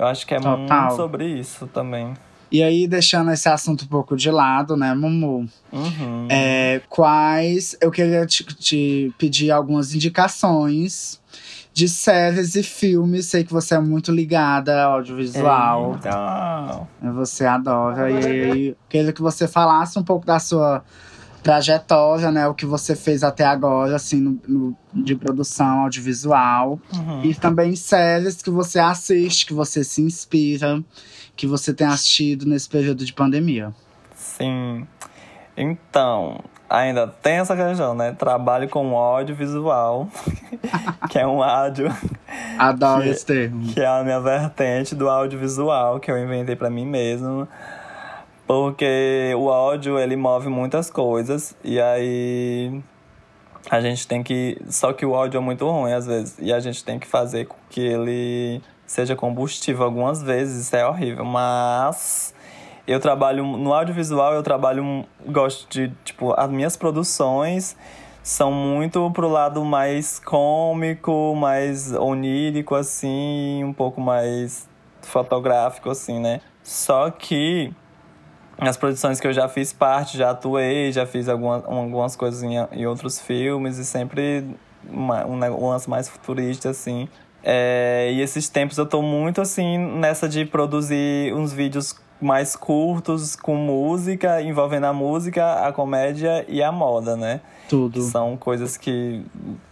Eu 0.00 0.06
acho 0.06 0.26
que 0.26 0.32
é 0.32 0.38
Total. 0.40 0.56
muito 0.56 0.96
sobre 0.96 1.26
isso 1.26 1.66
também. 1.66 2.14
E 2.50 2.62
aí, 2.62 2.88
deixando 2.88 3.30
esse 3.30 3.50
assunto 3.50 3.84
um 3.84 3.88
pouco 3.88 4.16
de 4.16 4.30
lado, 4.30 4.74
né, 4.74 4.94
Mumu? 4.94 5.46
Uhum. 5.70 6.26
É, 6.30 6.80
quais. 6.88 7.76
Eu 7.82 7.90
queria 7.90 8.24
te, 8.24 8.42
te, 8.42 9.12
pedir 9.18 9.50
algumas 9.50 9.94
indicações 9.94 11.20
de 11.74 11.86
séries 11.86 12.54
e 12.54 12.62
filmes. 12.62 13.26
Sei 13.26 13.44
que 13.44 13.52
você 13.52 13.74
é 13.74 13.78
muito 13.78 14.10
ligada 14.10 14.84
ao 14.84 14.94
audiovisual. 14.94 15.96
Então... 15.98 16.88
Você 17.16 17.44
adora. 17.44 18.10
E 18.10 18.24
aí, 18.24 18.76
queria 18.88 19.12
que 19.12 19.20
você 19.20 19.46
falasse 19.46 19.98
um 19.98 20.02
pouco 20.02 20.24
da 20.24 20.38
sua 20.38 20.82
trajetória, 21.42 22.30
né? 22.30 22.46
O 22.46 22.54
que 22.54 22.66
você 22.66 22.94
fez 22.94 23.22
até 23.22 23.44
agora, 23.44 23.96
assim, 23.96 24.20
no, 24.20 24.40
no 24.46 24.76
de 24.92 25.14
produção 25.14 25.82
audiovisual. 25.82 26.78
Uhum. 26.92 27.24
E 27.24 27.34
também 27.34 27.74
séries 27.76 28.42
que 28.42 28.50
você 28.50 28.78
assiste, 28.78 29.46
que 29.46 29.54
você 29.54 29.84
se 29.84 30.02
inspira, 30.02 30.82
que 31.36 31.46
você 31.46 31.72
tem 31.72 31.86
assistido 31.86 32.46
nesse 32.46 32.68
período 32.68 33.04
de 33.04 33.12
pandemia. 33.12 33.72
Sim. 34.14 34.86
Então, 35.56 36.40
ainda 36.68 37.06
tem 37.06 37.34
essa 37.34 37.56
questão, 37.56 37.94
né? 37.94 38.12
Trabalho 38.12 38.68
com 38.68 38.96
audiovisual, 38.96 40.08
que 41.10 41.18
é 41.18 41.26
um 41.26 41.42
áudio. 41.42 41.94
Adoro 42.58 43.02
que, 43.02 43.08
esse 43.08 43.26
termo. 43.26 43.72
Que 43.72 43.80
é 43.80 43.86
a 43.86 44.02
minha 44.02 44.20
vertente 44.20 44.94
do 44.94 45.08
audiovisual, 45.08 45.98
que 46.00 46.10
eu 46.10 46.18
inventei 46.18 46.56
para 46.56 46.70
mim 46.70 46.86
mesmo 46.86 47.48
Porque 48.50 49.32
o 49.38 49.48
áudio, 49.48 49.96
ele 49.96 50.16
move 50.16 50.48
muitas 50.48 50.90
coisas. 50.90 51.56
E 51.62 51.80
aí 51.80 52.82
a 53.70 53.80
gente 53.80 54.08
tem 54.08 54.24
que. 54.24 54.60
Só 54.68 54.92
que 54.92 55.06
o 55.06 55.14
áudio 55.14 55.38
é 55.38 55.40
muito 55.40 55.70
ruim 55.70 55.92
às 55.92 56.04
vezes. 56.04 56.36
E 56.40 56.52
a 56.52 56.58
gente 56.58 56.82
tem 56.82 56.98
que 56.98 57.06
fazer 57.06 57.46
com 57.46 57.54
que 57.68 57.80
ele 57.80 58.60
seja 58.84 59.14
combustível 59.14 59.84
algumas 59.84 60.20
vezes. 60.20 60.66
Isso 60.66 60.74
é 60.74 60.84
horrível. 60.84 61.24
Mas 61.24 62.34
eu 62.88 62.98
trabalho 62.98 63.46
no 63.46 63.72
audiovisual, 63.72 64.34
eu 64.34 64.42
trabalho. 64.42 65.06
Gosto 65.28 65.68
de. 65.70 65.94
Tipo, 66.04 66.34
as 66.36 66.50
minhas 66.50 66.76
produções 66.76 67.76
são 68.20 68.50
muito 68.50 69.08
pro 69.12 69.28
lado 69.28 69.64
mais 69.64 70.18
cômico, 70.18 71.36
mais 71.36 71.92
onírico, 71.92 72.74
assim, 72.74 73.62
um 73.62 73.72
pouco 73.72 74.00
mais 74.00 74.68
fotográfico, 75.02 75.88
assim, 75.88 76.18
né? 76.18 76.40
Só 76.64 77.12
que 77.12 77.72
as 78.60 78.76
produções 78.76 79.18
que 79.18 79.26
eu 79.26 79.32
já 79.32 79.48
fiz 79.48 79.72
parte, 79.72 80.18
já 80.18 80.30
atuei, 80.30 80.92
já 80.92 81.06
fiz 81.06 81.28
algumas, 81.28 81.64
algumas 81.64 82.16
coisas 82.16 82.42
em, 82.42 82.54
em 82.72 82.86
outros 82.86 83.20
filmes 83.20 83.78
e 83.78 83.84
sempre 83.84 84.44
uma, 84.88 85.26
um, 85.26 85.36
um 85.36 85.68
lance 85.68 85.88
mais 85.88 86.08
futurista, 86.08 86.70
assim. 86.70 87.08
É, 87.42 88.10
e 88.12 88.20
esses 88.20 88.48
tempos 88.48 88.76
eu 88.76 88.86
tô 88.86 89.00
muito, 89.00 89.40
assim, 89.40 89.78
nessa 89.78 90.28
de 90.28 90.44
produzir 90.44 91.32
uns 91.34 91.52
vídeos 91.52 91.98
mais 92.20 92.54
curtos 92.54 93.34
com 93.34 93.56
música, 93.56 94.42
envolvendo 94.42 94.84
a 94.84 94.92
música, 94.92 95.66
a 95.66 95.72
comédia 95.72 96.44
e 96.46 96.62
a 96.62 96.70
moda, 96.70 97.16
né? 97.16 97.40
Tudo. 97.68 98.02
São 98.02 98.36
coisas 98.36 98.76
que 98.76 99.24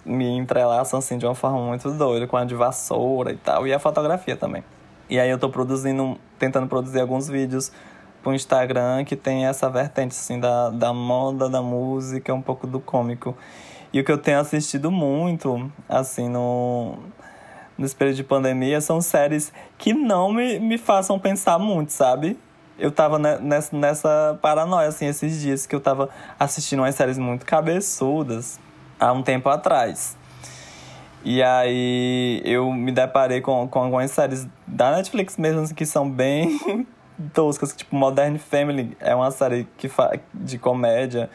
me 0.05 0.27
entrelaçam, 0.31 0.99
assim, 0.99 1.19
de 1.19 1.27
uma 1.27 1.35
forma 1.35 1.61
muito 1.61 1.91
doida, 1.91 2.27
com 2.27 2.37
a 2.37 2.45
de 2.45 2.55
vassoura 2.55 3.33
e 3.33 3.37
tal, 3.37 3.67
e 3.67 3.73
a 3.73 3.79
fotografia 3.79 4.37
também. 4.37 4.65
E 5.11 5.19
aí 5.19 5.29
eu 5.29 5.39
tô 5.39 5.51
produzindo, 5.51 6.17
tentando 6.39 6.67
produzir 6.67 7.01
alguns 7.01 7.29
vídeos 7.29 7.71
pro 8.23 8.35
Instagram 8.35 9.05
que 9.05 9.17
tem 9.17 9.47
essa 9.47 9.69
vertente, 9.71 10.13
assim, 10.13 10.39
da, 10.39 10.71
da 10.71 10.93
moda, 10.93 11.49
da 11.49 11.63
música, 11.63 12.33
um 12.35 12.43
pouco 12.43 12.67
do 12.67 12.81
cômico. 12.81 13.37
E 13.93 14.01
o 14.01 14.05
que 14.05 14.13
eu 14.13 14.19
tenho 14.19 14.39
assistido 14.39 14.91
muito, 14.91 15.71
assim, 15.89 16.29
no, 16.29 16.99
nesse 17.77 17.95
período 17.95 18.17
de 18.17 18.25
pandemia, 18.25 18.81
são 18.81 19.01
séries 19.01 19.53
que 19.79 19.95
não 19.95 20.33
me, 20.33 20.59
me 20.59 20.77
façam 20.77 21.19
pensar 21.19 21.59
muito, 21.59 21.93
sabe? 21.93 22.39
Eu 22.79 22.93
tava 22.93 23.19
nessa, 23.19 23.77
nessa 23.77 24.39
paranoia, 24.43 24.89
assim, 24.89 25.07
esses 25.07 25.41
dias 25.41 25.67
que 25.67 25.75
eu 25.75 25.81
tava 25.81 26.09
assistindo 26.39 26.81
umas 26.81 26.95
séries 26.95 27.19
muito 27.19 27.47
cabeçudas 27.47 28.61
há 29.01 29.13
um 29.13 29.23
tempo 29.23 29.49
atrás. 29.49 30.17
E 31.25 31.43
aí 31.43 32.41
eu 32.45 32.73
me 32.73 32.93
deparei 32.93 33.41
com, 33.41 33.67
com 33.67 33.81
algumas 33.81 34.11
séries 34.11 34.47
da 34.67 34.93
Netflix 34.93 35.37
mesmo, 35.37 35.63
assim, 35.63 35.75
que 35.75 35.87
são 35.87 36.09
bem 36.09 36.59
toscas, 37.33 37.75
tipo 37.75 37.95
Modern 37.95 38.39
Family 38.39 38.97
é 39.01 39.15
uma 39.15 39.31
série 39.31 39.67
que 39.77 39.91
de 40.33 40.59
comédia 40.59 41.29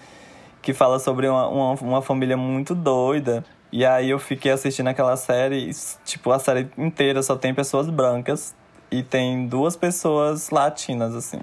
que 0.61 0.73
fala 0.73 0.97
sobre 0.97 1.27
uma, 1.27 1.47
uma, 1.47 1.73
uma, 1.73 2.01
família 2.01 2.37
muito 2.37 2.73
doida. 2.73 3.43
E 3.71 3.85
aí 3.85 4.09
eu 4.09 4.17
fiquei 4.17 4.51
assistindo 4.51 4.87
aquela 4.87 5.17
série, 5.17 5.69
tipo, 6.05 6.31
a 6.31 6.39
série 6.39 6.69
inteira 6.77 7.21
só 7.21 7.35
tem 7.35 7.53
pessoas 7.53 7.89
brancas 7.89 8.55
e 8.89 9.03
tem 9.03 9.45
duas 9.45 9.75
pessoas 9.75 10.49
latinas, 10.51 11.13
assim. 11.15 11.41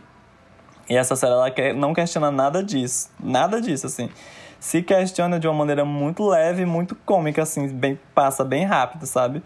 E 0.89 0.97
essa 0.97 1.15
série, 1.17 1.33
ela 1.33 1.75
não 1.75 1.93
questiona 1.93 2.31
nada 2.31 2.65
disso. 2.65 3.11
Nada 3.23 3.61
disso, 3.61 3.87
assim. 3.87 4.09
Se 4.59 4.83
questiona 4.83 5.39
de 5.39 5.47
uma 5.47 5.55
maneira 5.55 5.85
muito 5.85 6.27
leve, 6.27 6.65
muito 6.65 6.95
cômica, 6.95 7.43
assim, 7.43 7.69
bem, 7.69 7.99
passa 8.15 8.43
bem 8.43 8.65
rápido, 8.65 9.07
sabe? 9.07 9.43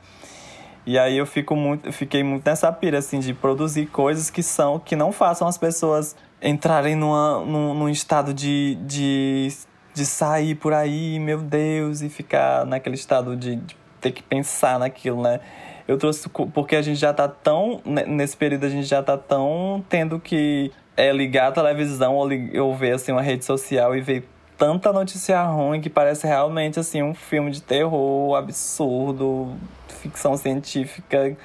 E 0.86 0.98
aí 0.98 1.16
eu 1.16 1.24
fico 1.24 1.56
muito, 1.56 1.90
fiquei 1.92 2.22
muito 2.22 2.44
nessa 2.44 2.70
pira, 2.70 2.98
assim, 2.98 3.18
de 3.18 3.32
produzir 3.32 3.86
coisas 3.86 4.28
que 4.28 4.42
são, 4.42 4.78
que 4.78 4.94
não 4.94 5.12
façam 5.12 5.48
as 5.48 5.56
pessoas 5.56 6.14
entrarem 6.42 6.94
numa, 6.94 7.40
num, 7.40 7.74
num 7.74 7.88
estado 7.88 8.34
de, 8.34 8.76
de, 8.82 9.48
de 9.94 10.04
sair 10.04 10.54
por 10.54 10.74
aí, 10.74 11.18
meu 11.18 11.38
Deus, 11.38 12.02
e 12.02 12.10
ficar 12.10 12.66
naquele 12.66 12.96
estado 12.96 13.34
de, 13.34 13.56
de 13.56 13.76
ter 14.00 14.12
que 14.12 14.22
pensar 14.22 14.78
naquilo, 14.78 15.22
né? 15.22 15.40
Eu 15.88 15.96
trouxe 15.98 16.28
porque 16.28 16.76
a 16.76 16.82
gente 16.82 16.98
já 16.98 17.12
tá 17.12 17.28
tão. 17.28 17.80
Nesse 17.84 18.36
período 18.36 18.64
a 18.64 18.70
gente 18.70 18.86
já 18.86 19.02
tá 19.02 19.18
tão 19.18 19.84
tendo 19.88 20.18
que 20.18 20.72
é, 20.96 21.12
ligar 21.12 21.48
a 21.48 21.52
televisão 21.52 22.14
ou, 22.14 22.28
ou 22.62 22.74
ver 22.74 22.92
assim, 22.92 23.12
uma 23.12 23.20
rede 23.22 23.44
social 23.44 23.94
e 23.94 24.00
ver 24.00 24.26
tanta 24.56 24.92
notícia 24.92 25.42
ruim 25.44 25.80
que 25.80 25.90
parece 25.90 26.26
realmente 26.26 26.78
assim 26.78 27.02
um 27.02 27.14
filme 27.14 27.50
de 27.50 27.62
terror 27.62 28.36
absurdo, 28.36 29.54
ficção 29.88 30.36
científica 30.36 31.36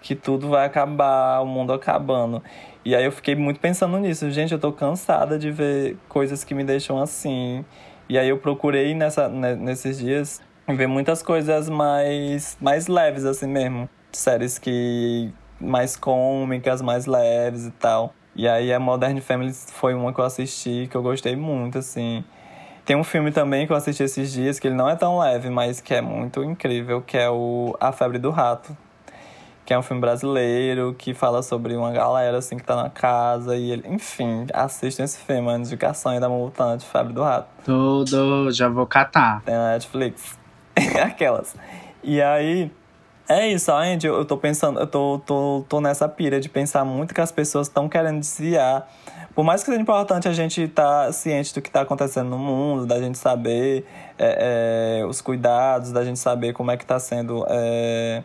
que 0.00 0.14
tudo 0.14 0.48
vai 0.48 0.66
acabar, 0.66 1.40
o 1.40 1.46
mundo 1.46 1.72
acabando. 1.72 2.42
E 2.84 2.94
aí 2.94 3.04
eu 3.04 3.12
fiquei 3.12 3.34
muito 3.34 3.60
pensando 3.60 3.98
nisso. 3.98 4.30
Gente, 4.30 4.52
eu 4.52 4.58
tô 4.58 4.72
cansada 4.72 5.38
de 5.38 5.50
ver 5.50 5.96
coisas 6.08 6.44
que 6.44 6.54
me 6.54 6.64
deixam 6.64 7.00
assim. 7.00 7.64
E 8.08 8.18
aí 8.18 8.28
eu 8.28 8.38
procurei 8.38 8.94
nessa, 8.94 9.28
nesses 9.28 9.98
dias 9.98 10.40
ver 10.66 10.86
muitas 10.86 11.22
coisas 11.22 11.68
mais, 11.68 12.56
mais 12.60 12.86
leves 12.86 13.24
assim 13.24 13.46
mesmo. 13.46 13.88
Séries 14.12 14.58
que 14.58 15.30
mais 15.60 15.96
cômicas, 15.96 16.80
mais 16.80 17.06
leves 17.06 17.66
e 17.66 17.70
tal. 17.72 18.14
E 18.34 18.48
aí 18.48 18.72
a 18.72 18.78
Modern 18.78 19.20
Family 19.20 19.52
foi 19.52 19.94
uma 19.94 20.12
que 20.12 20.20
eu 20.20 20.24
assisti 20.24 20.88
que 20.90 20.96
eu 20.96 21.02
gostei 21.02 21.36
muito, 21.36 21.78
assim. 21.78 22.24
Tem 22.88 22.96
um 22.96 23.04
filme 23.04 23.30
também 23.30 23.66
que 23.66 23.72
eu 23.74 23.76
assisti 23.76 24.02
esses 24.02 24.32
dias, 24.32 24.58
que 24.58 24.66
ele 24.66 24.74
não 24.74 24.88
é 24.88 24.96
tão 24.96 25.18
leve, 25.18 25.50
mas 25.50 25.78
que 25.78 25.92
é 25.92 26.00
muito 26.00 26.42
incrível, 26.42 27.02
que 27.02 27.18
é 27.18 27.28
o 27.28 27.76
A 27.78 27.92
Febre 27.92 28.18
do 28.18 28.30
Rato. 28.30 28.74
Que 29.66 29.74
é 29.74 29.78
um 29.78 29.82
filme 29.82 30.00
brasileiro 30.00 30.94
que 30.96 31.12
fala 31.12 31.42
sobre 31.42 31.76
uma 31.76 31.92
galera 31.92 32.38
assim 32.38 32.56
que 32.56 32.64
tá 32.64 32.74
na 32.74 32.88
casa 32.88 33.54
e 33.54 33.72
ele... 33.72 33.86
Enfim, 33.86 34.46
assistam 34.54 35.04
esse 35.04 35.18
filme, 35.18 35.50
a 35.50 35.58
indicação 35.58 36.12
aí 36.12 36.18
da 36.18 36.30
Multante, 36.30 36.86
Febre 36.86 37.12
do 37.12 37.22
Rato. 37.22 37.48
Tudo, 37.62 38.50
já 38.52 38.70
vou 38.70 38.86
catar. 38.86 39.42
Tem 39.42 39.54
na 39.54 39.72
Netflix. 39.72 40.38
Aquelas. 41.04 41.54
E 42.02 42.22
aí, 42.22 42.72
é 43.28 43.48
isso, 43.48 43.70
Andy, 43.70 44.06
eu 44.06 44.24
tô 44.24 44.38
pensando, 44.38 44.80
eu 44.80 44.86
tô, 44.86 45.20
tô, 45.26 45.62
tô 45.68 45.78
nessa 45.82 46.08
pira 46.08 46.40
de 46.40 46.48
pensar 46.48 46.86
muito 46.86 47.14
que 47.14 47.20
as 47.20 47.30
pessoas 47.30 47.66
estão 47.66 47.86
querendo 47.86 48.20
desviar 48.20 48.88
por 49.38 49.44
mais 49.44 49.62
que 49.62 49.70
seja 49.70 49.80
importante 49.80 50.26
a 50.26 50.32
gente 50.32 50.62
estar 50.62 51.06
tá 51.06 51.12
ciente 51.12 51.54
do 51.54 51.62
que 51.62 51.68
está 51.68 51.82
acontecendo 51.82 52.28
no 52.28 52.38
mundo, 52.38 52.84
da 52.84 53.00
gente 53.00 53.16
saber 53.16 53.86
é, 54.18 54.98
é, 55.00 55.06
os 55.06 55.20
cuidados, 55.20 55.92
da 55.92 56.04
gente 56.04 56.18
saber 56.18 56.52
como 56.52 56.72
é 56.72 56.76
que 56.76 56.82
está 56.82 56.98
sendo. 56.98 57.46
É, 57.48 58.24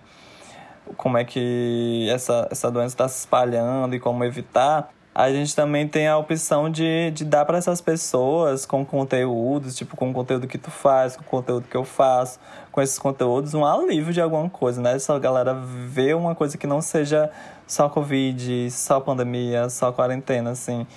como 0.98 1.16
é 1.16 1.24
que 1.24 2.10
essa, 2.10 2.48
essa 2.50 2.72
doença 2.72 2.96
está 2.96 3.08
se 3.08 3.20
espalhando 3.20 3.94
e 3.94 4.00
como 4.00 4.24
evitar 4.24 4.90
a 5.16 5.30
gente 5.32 5.56
também 5.56 5.88
tem 5.88 6.08
a 6.08 6.18
opção 6.18 6.70
de, 6.70 7.12
de 7.12 7.24
dar 7.24 7.46
para 7.46 7.58
essas 7.58 7.80
pessoas 7.80 8.66
com 8.66 8.84
conteúdos, 8.84 9.76
tipo 9.76 9.96
com 9.96 10.10
o 10.10 10.14
conteúdo 10.14 10.48
que 10.48 10.58
tu 10.58 10.72
faz, 10.72 11.16
com 11.16 11.22
o 11.22 11.26
conteúdo 11.26 11.68
que 11.70 11.78
eu 11.78 11.84
faço, 11.84 12.40
com 12.72 12.82
esses 12.82 12.98
conteúdos, 12.98 13.54
um 13.54 13.64
alívio 13.64 14.12
de 14.12 14.20
alguma 14.20 14.50
coisa, 14.50 14.82
né? 14.82 14.98
Só 14.98 15.16
a 15.16 15.20
galera 15.20 15.54
ver 15.54 16.16
uma 16.16 16.34
coisa 16.34 16.58
que 16.58 16.66
não 16.66 16.82
seja 16.82 17.30
só 17.68 17.88
Covid, 17.90 18.72
só 18.72 19.00
pandemia, 19.00 19.70
só 19.70 19.92
quarentena, 19.92 20.52
assim. 20.52 20.88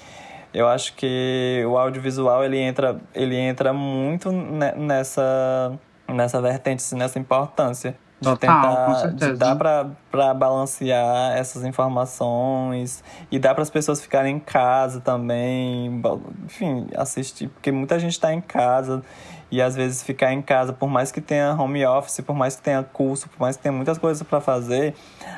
Eu 0.55 0.67
acho 0.67 0.95
que 0.95 1.63
o 1.69 1.77
audiovisual 1.77 2.43
ele 2.43 2.59
entra, 2.59 2.99
ele 3.15 3.37
entra 3.37 3.75
muito 3.75 4.33
nessa, 4.33 5.79
nessa 6.09 6.41
vertente, 6.41 6.83
assim, 6.83 6.97
nessa 6.97 7.19
importância 7.19 7.95
Total, 8.21 8.37
tentar 8.39 9.09
de 9.09 9.33
dar 9.35 9.57
para 9.57 10.35
balancear 10.35 11.37
essas 11.37 11.65
informações 11.65 13.05
e 13.31 13.39
dar 13.39 13.55
para 13.55 13.63
as 13.63 13.69
pessoas 13.69 14.01
ficarem 14.01 14.37
em 14.37 14.41
casa 14.41 15.01
também, 15.01 16.01
enfim, 16.47 16.87
assistir, 16.97 17.49
porque 17.49 17.71
muita 17.71 17.99
gente 17.99 18.13
está 18.13 18.33
em 18.33 18.41
casa 18.41 19.03
e 19.51 19.63
às 19.63 19.77
vezes 19.77 20.03
ficar 20.03 20.33
em 20.33 20.43
casa, 20.43 20.73
por 20.73 20.89
mais 20.89 21.13
que 21.13 21.21
tenha 21.21 21.55
home 21.55 21.85
office, 21.87 22.21
por 22.21 22.35
mais 22.35 22.57
que 22.57 22.63
tenha 22.63 22.83
curso, 22.83 23.29
por 23.29 23.41
mais 23.41 23.57
que 23.57 23.63
tenha 23.63 23.73
muitas 23.73 23.99
coisas 23.99 24.23
para 24.23 24.41
fazer, 24.41 24.95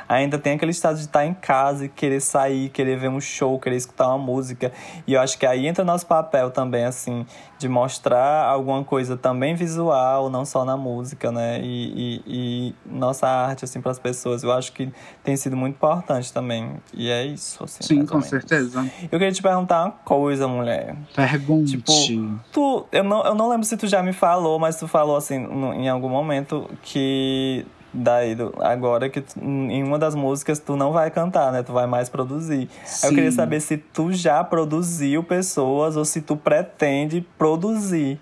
ainda 0.08 0.38
tem 0.38 0.54
aquele 0.54 0.70
estado 0.70 0.96
de 0.96 1.02
estar 1.02 1.26
em 1.26 1.34
casa 1.34 1.84
e 1.84 1.88
querer 1.88 2.20
sair, 2.20 2.70
querer 2.70 2.98
ver 2.98 3.08
um 3.08 3.20
show, 3.20 3.58
querer 3.58 3.76
escutar 3.76 4.08
uma 4.08 4.18
música. 4.18 4.72
E 5.06 5.12
eu 5.12 5.20
acho 5.20 5.38
que 5.38 5.44
aí 5.44 5.66
entra 5.66 5.84
nosso 5.84 6.06
papel 6.06 6.50
também, 6.50 6.84
assim, 6.84 7.26
de 7.58 7.68
mostrar 7.68 8.44
alguma 8.44 8.82
coisa 8.84 9.16
também 9.16 9.54
visual, 9.54 10.30
não 10.30 10.44
só 10.44 10.64
na 10.64 10.76
música, 10.76 11.30
né? 11.30 11.60
E, 11.60 11.92
e, 11.94 12.22
e 12.26 12.74
nossa 12.86 13.26
arte, 13.26 13.64
assim, 13.64 13.80
para 13.80 13.90
as 13.90 13.98
pessoas. 13.98 14.42
Eu 14.42 14.52
acho 14.52 14.72
que 14.72 14.90
tem 15.22 15.36
sido 15.36 15.56
muito 15.56 15.74
importante 15.74 16.32
também. 16.32 16.74
E 16.94 17.10
é 17.10 17.26
isso, 17.26 17.62
assim. 17.64 17.82
Sim, 17.82 18.06
com 18.06 18.20
certeza. 18.20 18.80
Eu 19.02 19.18
queria 19.18 19.32
te 19.32 19.42
perguntar 19.42 19.84
uma 19.84 19.90
coisa, 19.90 20.46
mulher. 20.46 20.96
Pergunte. 21.14 21.72
Tipo, 21.72 21.92
tu, 22.52 22.86
eu 22.92 23.04
não, 23.04 23.24
eu 23.24 23.34
não 23.34 23.48
lembro 23.48 23.66
se 23.66 23.76
tu 23.76 23.86
já 23.86 23.97
me 24.02 24.12
falou, 24.12 24.58
mas 24.58 24.76
tu 24.76 24.88
falou, 24.88 25.16
assim, 25.16 25.36
em 25.76 25.88
algum 25.88 26.08
momento 26.08 26.68
que 26.82 27.66
daí 27.92 28.36
agora 28.60 29.08
que 29.08 29.20
tu, 29.20 29.40
em 29.40 29.82
uma 29.82 29.98
das 29.98 30.14
músicas 30.14 30.58
tu 30.58 30.76
não 30.76 30.92
vai 30.92 31.10
cantar, 31.10 31.50
né? 31.52 31.62
Tu 31.62 31.72
vai 31.72 31.86
mais 31.86 32.08
produzir. 32.08 32.68
Eu 33.02 33.10
queria 33.10 33.32
saber 33.32 33.60
se 33.60 33.76
tu 33.76 34.12
já 34.12 34.42
produziu 34.44 35.22
pessoas 35.22 35.96
ou 35.96 36.04
se 36.04 36.20
tu 36.20 36.36
pretende 36.36 37.26
produzir 37.36 38.20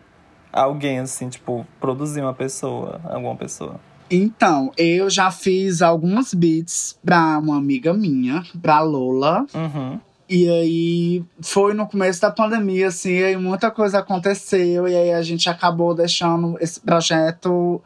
alguém 0.53 1.01
assim, 1.01 1.29
tipo, 1.29 1.67
produzir 1.81 2.23
uma 2.23 2.35
pessoa, 2.35 3.01
alguma 3.05 3.37
pessoa. 3.37 3.77
Então, 4.11 4.71
eu 4.77 5.11
já 5.11 5.31
fiz 5.33 5.83
alguns 5.83 6.33
beats 6.33 6.97
pra 7.05 7.39
uma 7.39 7.57
amiga 7.57 7.93
minha, 7.93 8.45
pra 8.63 8.81
Lola. 8.81 9.45
Uhum. 9.53 9.99
E 10.29 10.49
aí 10.49 11.25
foi 11.41 11.73
no 11.73 11.87
começo 11.87 12.21
da 12.21 12.31
pandemia, 12.31 12.89
assim, 12.89 13.23
aí 13.23 13.37
muita 13.37 13.71
coisa 13.71 14.01
aconteceu, 14.01 14.89
e 14.89 14.95
aí 14.97 15.13
a 15.13 15.23
gente 15.23 15.49
acabou 15.49 15.95
deixando 15.95 16.57
esse 16.61 16.81
projeto 16.81 17.81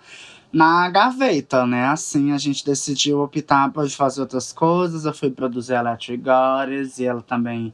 na 0.52 0.88
gaveta, 0.88 1.66
né? 1.66 1.86
Assim, 1.86 2.32
a 2.32 2.38
gente 2.38 2.64
decidiu 2.64 3.20
optar 3.20 3.70
por 3.70 3.88
fazer 3.90 4.22
outras 4.22 4.52
coisas. 4.52 5.04
Eu 5.04 5.12
fui 5.12 5.30
produzir 5.30 5.74
Electric 5.74 6.22
Goddess 6.22 6.98
e 6.98 7.04
ela 7.04 7.22
também 7.22 7.72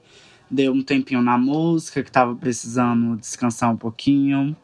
deu 0.50 0.72
um 0.72 0.82
tempinho 0.82 1.22
na 1.22 1.36
música, 1.36 2.02
que 2.02 2.10
tava 2.10 2.34
precisando 2.34 3.16
descansar 3.16 3.70
um 3.72 3.76
pouquinho. 3.76 4.56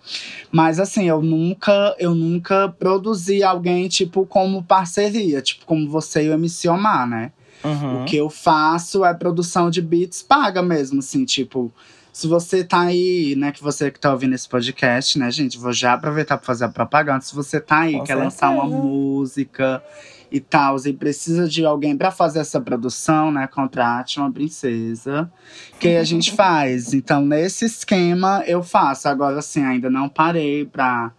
Mas 0.50 0.78
assim, 0.78 1.09
eu 1.09 1.22
nunca, 1.22 1.94
eu 1.98 2.14
nunca 2.14 2.68
produzi 2.68 3.42
alguém, 3.42 3.88
tipo, 3.88 4.26
como 4.26 4.62
parceria, 4.62 5.40
tipo, 5.40 5.64
como 5.66 5.88
você 5.88 6.24
e 6.24 6.30
o 6.30 6.34
MC 6.34 6.68
Omar, 6.68 7.09
né? 7.09 7.32
Uhum. 7.65 8.03
O 8.03 8.05
que 8.05 8.17
eu 8.17 8.29
faço 8.29 9.05
é 9.05 9.15
produção 9.15 9.71
de 9.71 9.81
beats 9.81 10.23
paga 10.23 10.63
mesmo, 10.63 10.99
assim, 11.01 11.25
tipo. 11.25 11.73
Se 12.13 12.27
você 12.27 12.63
tá 12.63 12.81
aí, 12.83 13.35
né, 13.37 13.53
que 13.53 13.63
você 13.63 13.91
que 13.91 13.99
tá 13.99 14.13
ouvindo 14.13 14.35
esse 14.35 14.47
podcast, 14.47 15.19
né, 15.19 15.31
gente, 15.31 15.57
vou 15.57 15.73
já 15.73 15.95
aproveitar 15.95 16.37
pra 16.37 16.45
fazer 16.45 16.67
a 16.67 16.69
propaganda. 16.69 17.23
Se 17.23 17.35
você 17.35 17.59
tá 17.59 17.81
aí, 17.81 17.95
Com 17.95 18.05
quer 18.05 18.17
lançar 18.17 18.51
uma 18.51 18.65
certeza. 18.65 18.83
música 18.83 19.83
e 20.31 20.39
tal, 20.39 20.77
e 20.85 20.93
precisa 20.93 21.49
de 21.49 21.65
alguém 21.65 21.97
pra 21.97 22.11
fazer 22.11 22.41
essa 22.41 22.61
produção, 22.61 23.33
né, 23.33 23.47
contrate 23.47 24.21
uma 24.21 24.31
princesa, 24.31 25.33
que 25.81 25.89
a 25.97 26.05
gente 26.05 26.33
faz. 26.37 26.93
Então, 26.93 27.25
nesse 27.25 27.65
esquema, 27.65 28.43
eu 28.47 28.63
faço. 28.63 29.09
Agora, 29.09 29.39
assim, 29.39 29.65
ainda 29.65 29.89
não 29.89 30.07
parei 30.07 30.67
pra 30.67 31.13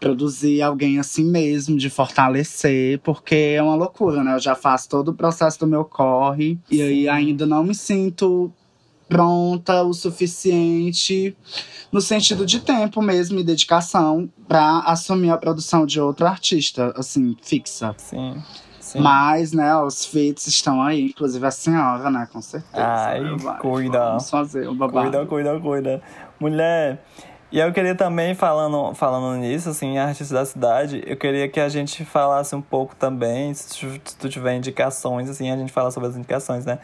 produzir 0.00 0.62
alguém 0.62 0.98
assim 0.98 1.24
mesmo, 1.24 1.76
de 1.76 1.90
fortalecer, 1.90 2.98
porque 3.00 3.54
é 3.56 3.62
uma 3.62 3.74
loucura, 3.74 4.24
né? 4.24 4.34
Eu 4.34 4.40
já 4.40 4.54
faço 4.54 4.88
todo 4.88 5.08
o 5.08 5.14
processo 5.14 5.60
do 5.60 5.66
meu 5.66 5.84
corre 5.84 6.58
e 6.70 6.80
aí 6.80 7.08
ainda 7.08 7.46
não 7.46 7.62
me 7.62 7.74
sinto 7.74 8.50
pronta 9.08 9.82
o 9.82 9.92
suficiente 9.92 11.36
no 11.92 12.00
sentido 12.00 12.46
de 12.46 12.60
tempo 12.60 13.02
mesmo 13.02 13.40
e 13.40 13.44
dedicação 13.44 14.30
pra 14.46 14.78
assumir 14.80 15.30
a 15.30 15.36
produção 15.36 15.84
de 15.84 16.00
outro 16.00 16.26
artista, 16.26 16.94
assim, 16.96 17.36
fixa. 17.42 17.94
Sim. 17.98 18.40
Sim. 18.78 19.00
Mas, 19.00 19.52
né, 19.52 19.76
os 19.76 20.04
feats 20.04 20.48
estão 20.48 20.82
aí, 20.82 21.06
inclusive 21.06 21.46
a 21.46 21.50
senhora, 21.50 22.10
né, 22.10 22.28
com 22.32 22.42
certeza. 22.42 22.84
Ai, 22.84 23.36
Vai, 23.36 23.58
cuida. 23.58 24.06
Vamos 24.06 24.28
fazer 24.28 24.68
o 24.68 24.74
babado. 24.74 25.10
Cuida, 25.10 25.26
cuida, 25.26 25.60
cuida. 25.60 26.02
Mulher, 26.40 27.04
e 27.52 27.58
eu 27.58 27.72
queria 27.72 27.94
também, 27.94 28.34
falando, 28.34 28.94
falando 28.94 29.36
nisso, 29.38 29.70
assim, 29.70 29.98
artista 29.98 30.34
da 30.34 30.44
cidade, 30.44 31.02
eu 31.04 31.16
queria 31.16 31.48
que 31.48 31.58
a 31.58 31.68
gente 31.68 32.04
falasse 32.04 32.54
um 32.54 32.62
pouco 32.62 32.94
também, 32.94 33.52
se 33.54 33.68
tu, 33.68 34.00
se 34.04 34.16
tu 34.16 34.28
tiver 34.28 34.54
indicações, 34.54 35.28
assim, 35.28 35.50
a 35.50 35.56
gente 35.56 35.72
fala 35.72 35.90
sobre 35.90 36.08
as 36.08 36.16
indicações, 36.16 36.64
né? 36.64 36.78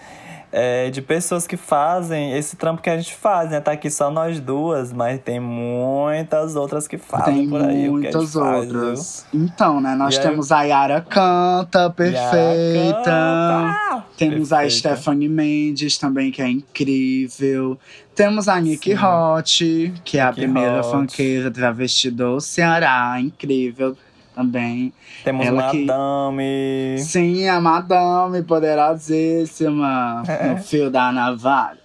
É, 0.59 0.89
de 0.89 1.03
pessoas 1.03 1.47
que 1.47 1.55
fazem 1.55 2.33
esse 2.33 2.57
trampo 2.57 2.81
que 2.81 2.89
a 2.89 2.97
gente 2.97 3.15
faz, 3.15 3.51
né? 3.51 3.61
Tá 3.61 3.73
aqui 3.73 3.91
só 3.91 4.11
nós 4.11 4.41
duas, 4.41 4.91
mas 4.91 5.21
tem 5.21 5.39
muitas 5.39 6.57
outras 6.57 6.89
que 6.89 6.97
fazem 6.97 7.35
Tem 7.41 7.49
por 7.51 7.61
aí. 7.61 7.87
a 7.87 7.91
muitas 7.91 8.33
faz, 8.33 8.65
outras. 8.73 9.27
então, 9.35 9.83
né, 9.83 9.95
nós 9.95 10.15
E 10.15 10.19
aí- 10.19 10.25
temos 10.27 10.51
a 10.51 10.63
Yara 10.63 11.03
Canta, 11.03 11.91
perfeita. 11.91 13.03
Canta! 13.05 14.05
Temos 14.17 14.51
a 14.53 14.61
Perfeita. 14.61 14.97
Stephanie 14.97 15.29
Mendes 15.29 15.99
também, 15.99 16.31
que 16.31 16.41
é 16.41 16.49
incrível. 16.49 17.79
Temos 18.15 18.49
a 18.49 18.59
Nick. 18.59 18.95
Hot, 18.95 19.93
que 20.05 20.17
é 20.19 20.23
a 20.23 20.33
primeira 20.33 20.81
Hot. 20.81 20.91
funkeira 20.91 21.51
travesti 21.51 22.11
do 22.11 22.41
Ceará, 22.41 23.21
incrível 23.21 23.95
também. 24.37 24.93
Temos 25.25 25.47
Ela 25.47 25.71
que- 25.71 25.87
Madame. 25.87 26.97
Sim, 26.99 27.49
a 27.49 27.59
Madame 27.59 28.43
poderosíssima 28.43 30.23
no 30.47 30.59
fio 30.59 30.91
da 30.91 31.11
navalha. 31.11 31.79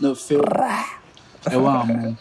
No 0.00 0.14
fio. 0.14 0.40
Eu 1.50 1.66
amo. 1.68 2.16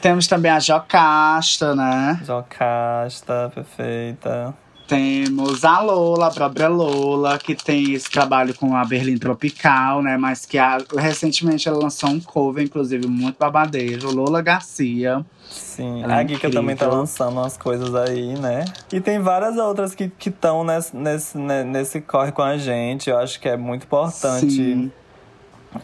Temos 0.00 0.26
também 0.28 0.50
a 0.50 0.60
Jocasta, 0.60 1.74
né? 1.74 2.20
Jocasta, 2.24 3.50
perfeita. 3.52 4.54
Temos 4.86 5.64
a 5.64 5.80
Lola, 5.80 6.26
a 6.26 6.30
própria 6.30 6.68
Lola, 6.68 7.38
que 7.38 7.54
tem 7.54 7.94
esse 7.94 8.10
trabalho 8.10 8.52
com 8.54 8.76
a 8.76 8.84
Berlim 8.84 9.16
Tropical, 9.16 10.02
né? 10.02 10.18
Mas 10.18 10.44
que 10.44 10.58
a- 10.58 10.76
recentemente 10.96 11.66
ela 11.66 11.78
lançou 11.78 12.10
um 12.10 12.20
cover, 12.20 12.62
inclusive, 12.62 13.06
muito 13.06 13.36
babadeiro. 13.38 14.12
Lola 14.14 14.42
Garcia. 14.42 15.24
Sim, 15.48 16.02
Ela 16.02 16.20
é 16.20 16.24
a 16.24 16.26
Gica 16.26 16.50
também 16.50 16.76
tá 16.76 16.86
lançando 16.86 17.38
umas 17.38 17.56
coisas 17.56 17.94
aí, 17.94 18.34
né? 18.38 18.64
E 18.92 19.00
tem 19.00 19.18
várias 19.20 19.56
outras 19.56 19.94
que 19.94 20.10
estão 20.26 20.62
nesse, 20.64 20.94
nesse, 20.94 21.38
né, 21.38 21.64
nesse 21.64 22.00
corre 22.00 22.32
com 22.32 22.42
a 22.42 22.56
gente. 22.58 23.08
Eu 23.08 23.18
acho 23.18 23.40
que 23.40 23.48
é 23.48 23.56
muito 23.56 23.84
importante. 23.84 24.50
Sim. 24.50 24.92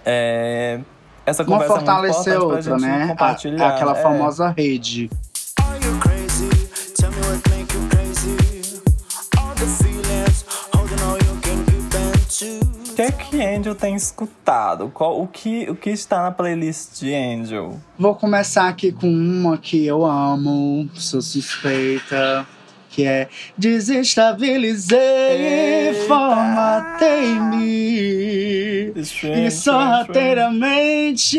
É, 0.04 0.80
essa 1.24 1.42
Uma 1.42 1.52
conversa 1.58 1.74
é 1.74 1.76
muito 1.76 1.86
fortalecer 1.86 2.34
importante 2.36 2.70
outra, 2.70 2.78
né? 2.86 3.04
A- 3.04 3.08
compartilhar. 3.08 3.68
aquela 3.68 3.94
né? 3.94 4.02
famosa 4.02 4.54
rede. 4.56 5.10
Que 13.00 13.02
é 13.02 13.12
que 13.12 13.42
Angel 13.42 13.74
tem 13.74 13.94
escutado? 13.94 14.90
Qual, 14.92 15.22
o, 15.22 15.26
que, 15.26 15.70
o 15.70 15.74
que 15.74 15.88
está 15.88 16.22
na 16.22 16.30
playlist 16.30 17.00
de 17.00 17.14
Angel? 17.14 17.80
Vou 17.98 18.14
começar 18.14 18.68
aqui 18.68 18.92
com 18.92 19.08
uma 19.10 19.56
que 19.56 19.86
eu 19.86 20.04
amo, 20.04 20.86
sou 20.94 21.22
suspeita. 21.22 22.46
Que 22.90 23.04
é 23.04 23.28
Desestabilizei, 23.56 25.94
formatei-me. 26.06 27.70
E 29.46 29.50
sorrateiramente 29.50 31.38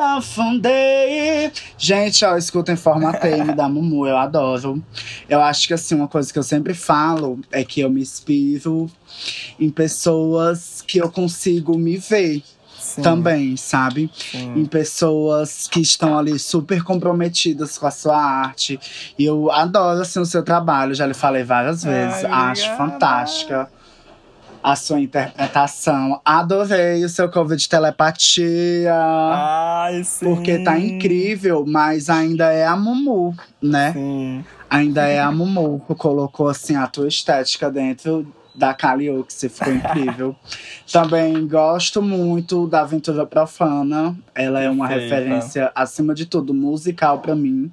afundei. 0.00 1.50
Gente, 1.78 2.24
ó, 2.24 2.36
escutem 2.36 2.76
Formatei-me 2.76 3.54
da 3.54 3.68
Mumu, 3.68 4.06
eu 4.06 4.16
adoro. 4.16 4.82
Eu 5.28 5.40
acho 5.40 5.66
que, 5.66 5.74
assim, 5.74 5.94
uma 5.94 6.08
coisa 6.08 6.32
que 6.32 6.38
eu 6.38 6.42
sempre 6.42 6.74
falo 6.74 7.38
é 7.50 7.64
que 7.64 7.80
eu 7.80 7.90
me 7.90 8.02
inspiro 8.02 8.90
em 9.58 9.70
pessoas 9.70 10.82
que 10.86 10.98
eu 10.98 11.10
consigo 11.10 11.78
me 11.78 11.96
ver 11.96 12.42
Sim, 12.94 13.02
também, 13.02 13.56
sabe? 13.56 14.10
sim. 14.14 14.52
Em 14.56 14.64
pessoas 14.64 15.66
que 15.66 15.80
estão 15.80 16.16
ali 16.18 16.38
super 16.38 16.82
comprometidas 16.82 17.76
com 17.76 17.86
a 17.86 17.90
sua 17.90 18.16
arte. 18.16 18.78
E 19.18 19.24
eu 19.24 19.50
adoro, 19.50 20.00
assim, 20.00 20.20
o 20.20 20.26
seu 20.26 20.42
trabalho, 20.42 20.94
já 20.94 21.06
lhe 21.06 21.14
falei 21.14 21.42
várias 21.42 21.84
Ai, 21.84 21.92
vezes. 21.92 22.24
Acho 22.24 22.66
obrigada. 22.66 22.76
fantástica 22.76 23.68
a 24.62 24.76
sua 24.76 24.98
interpretação. 24.98 26.20
Adorei 26.24 27.04
o 27.04 27.08
seu 27.08 27.28
cover 27.30 27.56
de 27.56 27.68
telepatia. 27.68 28.94
Ai, 28.94 30.02
sim. 30.04 30.24
Porque 30.24 30.60
tá 30.60 30.78
incrível, 30.78 31.64
mas 31.66 32.08
ainda 32.08 32.50
é 32.50 32.64
a 32.66 32.74
Mumu, 32.74 33.34
né? 33.60 33.92
Sim. 33.92 34.44
Ainda 34.70 35.06
é 35.06 35.20
a 35.20 35.30
Mumu 35.32 35.82
que 35.86 35.94
colocou 35.94 36.48
assim 36.48 36.76
a 36.76 36.86
tua 36.86 37.08
estética 37.08 37.70
dentro 37.70 38.26
da 38.54 38.72
Calliope, 38.72 39.32
ficou 39.32 39.72
incrível. 39.72 40.36
Também 40.92 41.46
gosto 41.48 42.00
muito 42.00 42.66
da 42.66 42.82
Aventura 42.82 43.26
Profana. 43.26 44.16
Ela 44.34 44.60
é 44.60 44.70
uma 44.70 44.86
Perfeita. 44.86 45.14
referência, 45.16 45.72
acima 45.74 46.14
de 46.14 46.26
tudo, 46.26 46.54
musical 46.54 47.18
pra 47.18 47.34
mim. 47.34 47.70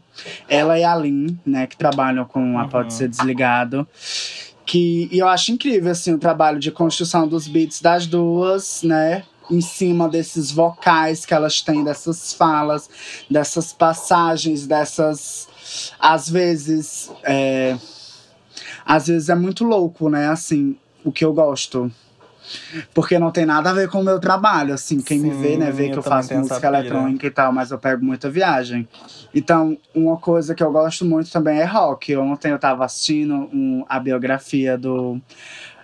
Ela 0.49 0.79
e 0.79 0.83
a 0.83 0.95
Lin, 0.95 1.37
né, 1.45 1.67
que 1.67 1.77
trabalham 1.77 2.25
com 2.25 2.57
a 2.57 2.63
Uhum. 2.63 2.69
Pode 2.69 2.93
Ser 2.93 3.07
Desligado. 3.07 3.87
Que, 4.65 5.09
e 5.11 5.19
eu 5.19 5.27
acho 5.27 5.51
incrível, 5.51 5.91
assim, 5.91 6.13
o 6.13 6.17
trabalho 6.17 6.59
de 6.59 6.71
construção 6.71 7.27
dos 7.27 7.47
beats 7.47 7.81
das 7.81 8.05
duas, 8.07 8.81
né? 8.83 9.23
Em 9.49 9.59
cima 9.59 10.07
desses 10.07 10.49
vocais 10.51 11.25
que 11.25 11.33
elas 11.33 11.61
têm, 11.61 11.83
dessas 11.83 12.31
falas, 12.31 12.89
dessas 13.29 13.73
passagens, 13.73 14.65
dessas. 14.65 15.49
Às 15.99 16.29
vezes. 16.29 17.11
é, 17.23 17.75
às 18.85 19.07
vezes 19.07 19.29
é 19.29 19.35
muito 19.35 19.63
louco, 19.63 20.09
né? 20.09 20.27
Assim, 20.29 20.75
o 21.03 21.11
que 21.11 21.23
eu 21.25 21.33
gosto. 21.33 21.91
Porque 22.93 23.17
não 23.19 23.31
tem 23.31 23.45
nada 23.45 23.69
a 23.69 23.73
ver 23.73 23.87
com 23.89 24.01
o 24.01 24.03
meu 24.03 24.19
trabalho, 24.19 24.73
assim. 24.73 24.99
Quem 24.99 25.19
me 25.19 25.31
Sim, 25.31 25.41
vê, 25.41 25.57
né, 25.57 25.71
vê 25.71 25.87
eu 25.87 25.91
que 25.91 25.99
eu 25.99 26.03
faço 26.03 26.33
música 26.33 26.67
eletrônica 26.67 27.25
e 27.27 27.31
tal, 27.31 27.53
mas 27.53 27.71
eu 27.71 27.77
pego 27.77 28.03
muita 28.03 28.29
viagem. 28.29 28.87
Então, 29.33 29.77
uma 29.93 30.17
coisa 30.17 30.53
que 30.55 30.63
eu 30.63 30.71
gosto 30.71 31.05
muito 31.05 31.31
também 31.31 31.59
é 31.59 31.63
rock. 31.65 32.15
Ontem 32.17 32.51
eu 32.51 32.59
tava 32.59 32.83
assistindo 32.83 33.35
um- 33.53 33.85
a 33.87 33.99
biografia 33.99 34.77
do 34.77 35.21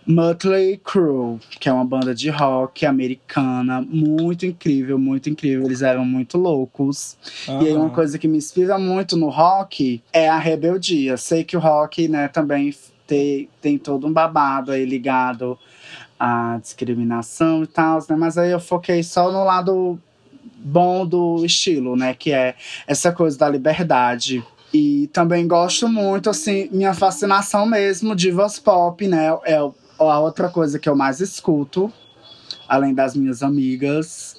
Mötley 0.08 0.78
Crüe, 0.78 1.38
que 1.60 1.68
é 1.68 1.74
uma 1.74 1.84
banda 1.84 2.16
de 2.16 2.30
rock 2.30 2.86
americana, 2.86 3.82
muito 3.82 4.46
incrível, 4.46 4.98
muito 4.98 5.30
incrível. 5.30 5.66
Eles 5.66 5.82
eram 5.82 6.06
muito 6.06 6.38
loucos. 6.38 7.18
E 7.60 7.68
aí 7.68 7.76
uma 7.76 7.88
Aham. 7.88 7.94
coisa 7.94 8.18
que 8.18 8.26
me 8.26 8.38
inspira 8.38 8.80
muito 8.80 9.18
no 9.18 9.28
rock 9.28 10.02
é 10.14 10.30
a 10.30 10.38
rebeldia. 10.38 11.18
Sei 11.18 11.44
que 11.44 11.58
o 11.58 11.60
rock, 11.60 12.08
né, 12.08 12.30
também 12.30 12.74
tem, 13.06 13.50
tem 13.62 13.78
todo 13.78 14.08
um 14.08 14.14
babado 14.14 14.72
aí 14.72 14.86
ligado 14.86 15.60
à 16.18 16.58
discriminação 16.62 17.64
e 17.64 17.68
tal, 17.68 18.00
né? 18.10 18.16
Mas 18.16 18.38
aí 18.38 18.52
eu 18.52 18.60
foquei 18.62 19.04
só 19.04 19.30
no 19.30 19.44
lado 19.44 20.00
bom 20.56 21.06
do 21.06 21.46
estilo, 21.46 21.98
né? 21.98 22.14
Que 22.14 22.32
é 22.32 22.56
essa 22.88 23.12
coisa 23.12 23.38
da 23.38 23.50
liberdade. 23.50 24.42
E 24.74 25.10
também 25.14 25.48
gosto 25.48 25.88
muito, 25.88 26.30
assim, 26.30 26.70
minha 26.72 26.94
fascinação 26.94 27.66
mesmo, 27.66 28.16
divas 28.16 28.60
pop, 28.60 29.06
né? 29.06 29.28
É 29.46 29.60
a 30.00 30.20
outra 30.20 30.50
coisa 30.50 30.80
que 30.80 30.90
eu 30.90 30.96
mais 30.96 31.20
escuto. 31.20 31.92
além 32.68 32.94
das 32.94 33.16
minhas 33.16 33.42
amigas, 33.42 34.36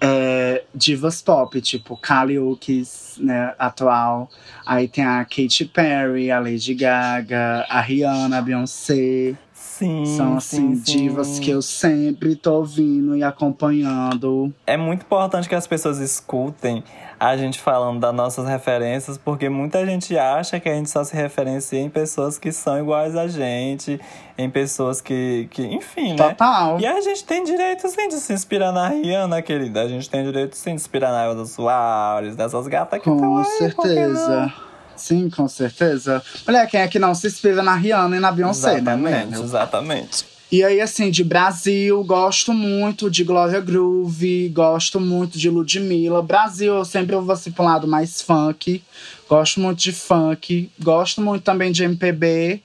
é, 0.00 0.64
divas 0.74 1.22
pop, 1.22 1.58
tipo 1.60 1.96
Kali 1.96 2.38
Uchis, 2.38 3.16
né, 3.18 3.54
atual. 3.58 4.30
Aí 4.64 4.88
tem 4.88 5.04
a 5.04 5.24
Katy 5.24 5.64
Perry, 5.66 6.30
a 6.30 6.38
Lady 6.38 6.74
Gaga, 6.74 7.66
a 7.68 7.80
Rihanna, 7.80 8.38
a 8.38 8.42
Beyoncé. 8.42 9.36
Sim, 9.78 10.06
São, 10.06 10.38
assim, 10.38 10.74
sim, 10.74 10.76
sim. 10.76 10.98
divas 11.00 11.38
que 11.38 11.50
eu 11.50 11.60
sempre 11.60 12.34
tô 12.34 12.54
ouvindo 12.54 13.14
e 13.14 13.22
acompanhando. 13.22 14.50
É 14.66 14.74
muito 14.74 15.02
importante 15.02 15.46
que 15.46 15.54
as 15.54 15.66
pessoas 15.66 15.98
escutem 15.98 16.82
a 17.20 17.36
gente 17.36 17.60
falando 17.60 18.00
das 18.00 18.14
nossas 18.14 18.48
referências, 18.48 19.18
porque 19.18 19.50
muita 19.50 19.84
gente 19.84 20.16
acha 20.16 20.58
que 20.58 20.66
a 20.66 20.74
gente 20.74 20.88
só 20.88 21.04
se 21.04 21.14
referencia 21.14 21.78
em 21.78 21.90
pessoas 21.90 22.38
que 22.38 22.50
são 22.52 22.78
iguais 22.78 23.14
a 23.14 23.28
gente, 23.28 24.00
em 24.38 24.48
pessoas 24.48 25.02
que, 25.02 25.46
que 25.50 25.66
enfim, 25.66 26.14
né? 26.14 26.28
Total. 26.30 26.80
E 26.80 26.86
a 26.86 26.98
gente 27.02 27.22
tem 27.24 27.44
direito 27.44 27.86
sim 27.86 28.08
de 28.08 28.14
se 28.14 28.32
inspirar 28.32 28.72
na 28.72 28.88
Rihanna, 28.88 29.42
querida. 29.42 29.82
A 29.82 29.88
gente 29.88 30.08
tem 30.08 30.24
direito 30.24 30.56
sim 30.56 30.74
de 30.74 30.80
se 30.80 30.86
inspirar 30.86 31.12
na 31.12 31.26
Elza 31.26 31.44
Soares, 31.44 32.34
dessas 32.34 32.66
gatas 32.66 32.98
que 32.98 33.10
Com 33.10 33.42
estão 33.42 33.42
que 33.42 33.74
certeza. 33.74 34.54
Sim, 34.96 35.28
com 35.30 35.46
certeza. 35.48 36.22
Olha, 36.46 36.66
quem 36.66 36.80
é 36.80 36.88
que 36.88 36.98
não 36.98 37.14
se 37.14 37.26
inspira 37.26 37.62
na 37.62 37.74
Rihanna 37.74 38.16
e 38.16 38.20
na 38.20 38.32
Beyoncé, 38.32 38.80
né, 38.80 38.92
Exatamente, 38.92 39.26
mulher? 39.26 39.44
exatamente. 39.44 40.24
E 40.50 40.62
aí, 40.62 40.80
assim, 40.80 41.10
de 41.10 41.24
Brasil, 41.24 42.04
gosto 42.04 42.52
muito 42.54 43.10
de 43.10 43.24
Gloria 43.24 43.60
Groove, 43.60 44.48
gosto 44.50 45.00
muito 45.00 45.36
de 45.36 45.50
Ludmilla. 45.50 46.22
Brasil, 46.22 46.72
eu 46.76 46.84
sempre 46.84 47.16
vou 47.16 47.32
assim 47.32 47.50
pra 47.50 47.64
um 47.64 47.66
lado 47.68 47.88
mais 47.88 48.22
funk. 48.22 48.80
Gosto 49.28 49.58
muito 49.60 49.80
de 49.80 49.90
funk. 49.90 50.70
Gosto 50.80 51.20
muito 51.20 51.42
também 51.42 51.72
de 51.72 51.82
MPB, 51.82 52.62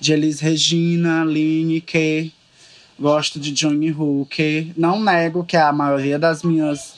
de 0.00 0.14
Elis 0.14 0.40
Regina, 0.40 1.22
Lineker. 1.22 2.30
Gosto 2.98 3.38
de 3.38 3.52
Johnny 3.52 3.92
Hooker. 3.92 4.68
Não 4.74 4.98
nego 4.98 5.44
que 5.44 5.56
a 5.56 5.70
maioria 5.70 6.18
das 6.18 6.42
minhas 6.42 6.94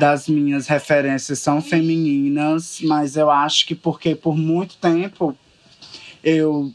das 0.00 0.26
minhas 0.28 0.66
referências 0.66 1.38
são 1.38 1.60
femininas, 1.60 2.80
mas 2.82 3.16
eu 3.16 3.30
acho 3.30 3.66
que 3.66 3.74
porque 3.74 4.14
por 4.14 4.36
muito 4.36 4.76
tempo 4.78 5.36
eu 6.24 6.72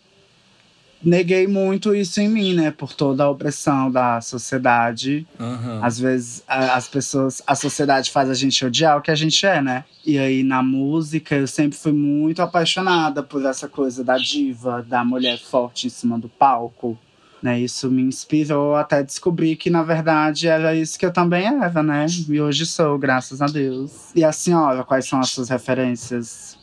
neguei 1.04 1.46
muito 1.48 1.94
isso 1.94 2.20
em 2.22 2.28
mim, 2.30 2.54
né? 2.56 2.72
Por 2.72 2.94
toda 2.94 3.24
a 3.24 3.30
opressão 3.30 3.92
da 3.92 4.22
sociedade. 4.22 5.28
Uhum. 5.40 5.84
Às 5.84 6.00
vezes 6.00 6.44
a- 6.48 6.76
as 6.76 6.88
pessoas, 6.88 7.42
a 7.46 7.54
sociedade 7.56 8.10
faz 8.12 8.30
a 8.30 8.34
gente 8.34 8.66
odiar 8.66 8.98
o 8.98 9.02
que 9.02 9.12
a 9.12 9.16
gente 9.16 9.46
é, 9.46 9.62
né? 9.62 9.84
E 10.06 10.18
aí 10.18 10.44
na 10.44 10.64
música 10.64 11.36
eu 11.36 11.48
sempre 11.48 11.78
fui 11.78 11.92
muito 11.92 12.42
apaixonada 12.42 13.22
por 13.22 13.44
essa 13.46 13.68
coisa 13.68 14.04
da 14.04 14.18
diva, 14.18 14.84
da 14.88 15.04
mulher 15.04 15.40
forte 15.40 15.88
em 15.88 15.90
cima 15.90 16.18
do 16.18 16.30
palco. 16.30 16.98
Né, 17.44 17.60
isso 17.60 17.92
me 17.92 18.02
inspirou 18.02 18.76
até 18.76 19.04
descobrir 19.04 19.56
que, 19.56 19.70
na 19.70 19.84
verdade, 19.84 20.48
era 20.48 20.74
isso 20.74 20.98
que 20.98 21.06
eu 21.06 21.14
também 21.14 21.46
era, 21.46 21.84
né? 21.84 22.06
E 22.28 22.42
hoje 22.42 22.66
sou, 22.66 22.98
graças 22.98 23.42
a 23.42 23.46
Deus. 23.46 24.12
E 24.16 24.24
a 24.24 24.32
senhora, 24.32 24.84
quais 24.84 25.08
são 25.08 25.20
as 25.20 25.30
suas 25.30 25.50
referências? 25.50 26.58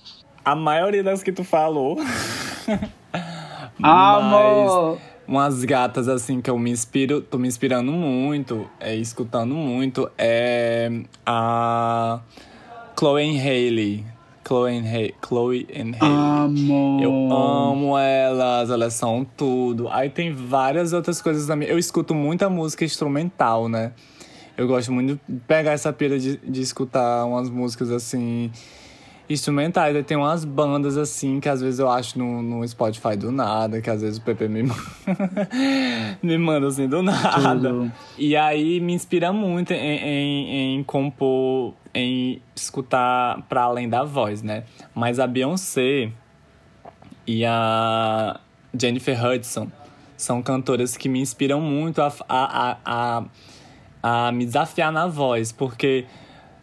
A 0.44 0.56
maioria 0.56 1.04
das 1.04 1.22
que 1.22 1.30
tu 1.30 1.44
falou. 1.44 1.98
Amor! 3.80 4.98
umas 5.26 5.64
gatas 5.64 6.08
assim 6.08 6.40
que 6.40 6.50
eu 6.50 6.58
me 6.58 6.70
inspiro, 6.70 7.20
tô 7.20 7.38
me 7.38 7.48
inspirando 7.48 7.90
muito, 7.92 8.68
é, 8.78 8.94
escutando 8.94 9.54
muito, 9.54 10.10
é 10.18 10.90
a 11.24 12.20
Chloe 12.98 13.38
Haley. 13.38 14.11
Chloe 14.46 14.78
and. 14.78 15.12
Chloe 15.26 15.66
and. 15.74 16.04
Amor! 16.04 17.02
Eu 17.02 17.32
amo 17.32 17.98
elas, 17.98 18.70
elas 18.70 18.94
são 18.94 19.26
tudo. 19.36 19.88
Aí 19.88 20.10
tem 20.10 20.32
várias 20.32 20.92
outras 20.92 21.22
coisas 21.22 21.46
também. 21.46 21.68
Eu 21.68 21.78
escuto 21.78 22.14
muita 22.14 22.50
música 22.50 22.84
instrumental, 22.84 23.68
né? 23.68 23.92
Eu 24.56 24.66
gosto 24.66 24.92
muito 24.92 25.20
de 25.28 25.40
pegar 25.40 25.72
essa 25.72 25.92
pira 25.92 26.18
de, 26.18 26.36
de 26.36 26.60
escutar 26.60 27.24
umas 27.24 27.48
músicas 27.48 27.90
assim 27.90 28.50
instrumentais. 29.28 29.94
Aí 29.94 30.02
tem 30.02 30.16
umas 30.16 30.44
bandas 30.44 30.96
assim 30.96 31.40
que 31.40 31.48
às 31.48 31.60
vezes 31.60 31.80
eu 31.80 31.88
acho 31.88 32.18
no, 32.18 32.42
no 32.42 32.66
Spotify 32.66 33.16
do 33.16 33.30
nada, 33.30 33.80
que 33.80 33.90
às 33.90 34.02
vezes 34.02 34.18
o 34.18 34.22
PP 34.22 34.48
me, 34.48 34.62
me 36.22 36.38
manda 36.38 36.66
assim 36.66 36.88
do 36.88 37.02
nada. 37.02 37.70
Tudo. 37.70 37.92
E 38.18 38.36
aí 38.36 38.80
me 38.80 38.92
inspira 38.92 39.32
muito 39.32 39.72
em, 39.72 39.76
em, 39.76 40.76
em 40.76 40.84
compor, 40.84 41.74
em 41.94 42.40
escutar 42.54 43.42
para 43.48 43.62
além 43.62 43.88
da 43.88 44.04
voz, 44.04 44.42
né? 44.42 44.64
Mas 44.94 45.18
a 45.18 45.26
Beyoncé 45.26 46.10
e 47.26 47.44
a 47.44 48.40
Jennifer 48.78 49.24
Hudson 49.24 49.68
são 50.16 50.42
cantoras 50.42 50.96
que 50.96 51.08
me 51.08 51.20
inspiram 51.20 51.60
muito 51.60 52.00
a, 52.00 52.12
a, 52.28 52.70
a, 52.70 53.24
a, 54.02 54.26
a 54.28 54.32
me 54.32 54.44
desafiar 54.44 54.92
na 54.92 55.06
voz, 55.06 55.50
porque 55.50 56.06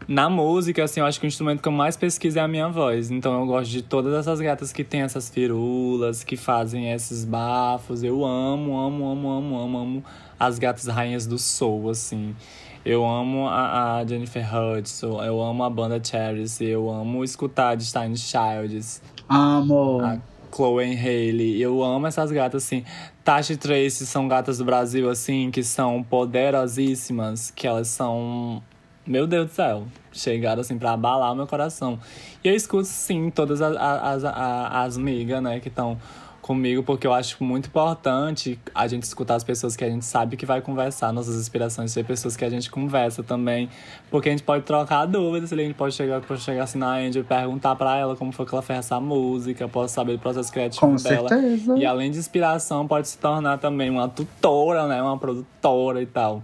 na 0.10 0.28
música, 0.28 0.84
assim, 0.84 0.99
eu 1.01 1.05
acho 1.05 1.20
que 1.20 1.28
o 1.28 1.30
instrumento 1.30 1.62
que 1.62 1.68
eu 1.68 1.72
mais 1.72 1.95
pesquiso 1.95 2.39
é 2.39 2.41
a 2.41 2.47
minha 2.47 2.68
voz. 2.68 3.12
Então 3.12 3.39
eu 3.39 3.45
gosto 3.45 3.70
de 3.70 3.84
todas 3.84 4.12
essas 4.16 4.41
gatas 4.41 4.74
que 4.74 4.84
têm 4.84 5.01
essas 5.01 5.30
firulas, 5.30 6.24
que 6.24 6.36
fazem 6.36 6.91
esses 6.91 7.24
bafos. 7.24 8.01
Eu 8.01 8.26
amo, 8.26 8.76
amo, 8.76 9.07
amo, 9.07 9.30
amo, 9.30 9.60
amo, 9.60 9.78
amo 9.78 10.03
as 10.39 10.57
gatas 10.57 10.88
rainhas 10.88 11.28
do 11.28 11.38
soul, 11.38 11.91
assim. 11.91 12.36
Eu 12.84 13.05
amo 13.05 13.47
a, 13.47 13.97
a 13.97 14.05
Jennifer 14.05 14.43
Hudson, 14.51 15.24
eu 15.24 15.39
amo 15.39 15.64
a 15.64 15.70
banda 15.70 16.03
Cherish, 16.03 16.60
eu 16.60 16.89
amo 16.89 17.24
escutar 17.24 17.76
de 17.76 17.86
Stein 17.86 18.16
Childs, 18.16 19.03
Amor! 19.28 20.03
a 20.03 20.20
Chloe 20.51 20.95
Haley. 20.95 21.62
Eu 21.62 21.84
amo 21.84 22.07
essas 22.07 22.32
gatas, 22.32 22.64
assim. 22.64 22.84
Tasha 23.24 23.53
e 23.53 23.57
Tracy 23.57 24.07
são 24.07 24.28
gatas 24.28 24.57
do 24.57 24.66
Brasil, 24.66 25.07
assim, 25.07 25.51
que 25.51 25.62
são 25.62 26.01
poderosíssimas, 26.01 27.51
que 27.51 27.68
elas 27.68 27.89
são. 27.89 28.64
Meu 29.10 29.26
Deus 29.26 29.47
do 29.47 29.51
céu. 29.51 29.88
Chegaram, 30.12 30.62
assim, 30.62 30.78
pra 30.78 30.91
abalar 30.91 31.32
o 31.32 31.36
meu 31.36 31.47
coração. 31.47 31.99
E 32.43 32.47
eu 32.47 32.53
escuto, 32.53 32.86
sim, 32.86 33.32
todas 33.32 33.60
as, 33.60 33.76
as, 33.76 34.24
as, 34.24 34.72
as 34.72 34.97
migas, 34.97 35.41
né, 35.41 35.60
que 35.60 35.68
estão 35.68 35.97
comigo, 36.43 36.84
porque 36.84 37.07
eu 37.07 37.14
acho 37.14 37.43
muito 37.43 37.68
importante 37.68 38.60
a 38.74 38.88
gente 38.88 39.03
escutar 39.03 39.36
as 39.36 39.43
pessoas 39.43 39.76
que 39.76 39.84
a 39.84 39.89
gente 39.89 40.05
sabe 40.05 40.38
que 40.38 40.45
vai 40.45 40.62
conversar, 40.62 41.12
nossas 41.12 41.36
inspirações, 41.36 41.91
ser 41.91 42.05
pessoas 42.05 42.38
que 42.38 42.45
a 42.45 42.49
gente 42.49 42.70
conversa 42.70 43.24
também, 43.24 43.68
porque 44.12 44.30
a 44.30 44.32
gente 44.32 44.43
pode 44.43 44.64
trocar 44.64 45.05
dúvidas, 45.05 45.51
a 45.51 45.55
gente 45.55 45.74
pode 45.76 45.93
chegar, 45.95 46.22
pode 46.22 46.41
chegar 46.41 46.64
assim 46.64 46.78
na 46.78 46.95
Angel 46.95 47.22
e 47.24 47.26
perguntar 47.26 47.76
pra 47.76 47.97
ela 47.97 48.16
como 48.16 48.32
foi 48.32 48.45
que 48.45 48.53
ela 48.53 48.62
fez 48.62 48.80
essa 48.80 48.99
música, 48.99 49.68
posso 49.68 49.93
saber 49.93 50.14
do 50.14 50.20
processo 50.20 50.51
criativo 50.51 50.82
Com 50.82 50.95
dela. 50.95 51.30
certeza. 51.30 51.78
E 51.78 51.86
além 51.86 52.10
de 52.10 52.18
inspiração, 52.18 52.88
pode 52.88 53.07
se 53.07 53.18
tornar 53.18 53.57
também 53.57 53.89
uma 53.89 54.07
tutora, 54.07 54.88
né, 54.88 55.01
uma 55.01 55.18
produtora 55.18 56.01
e 56.01 56.05
tal. 56.07 56.41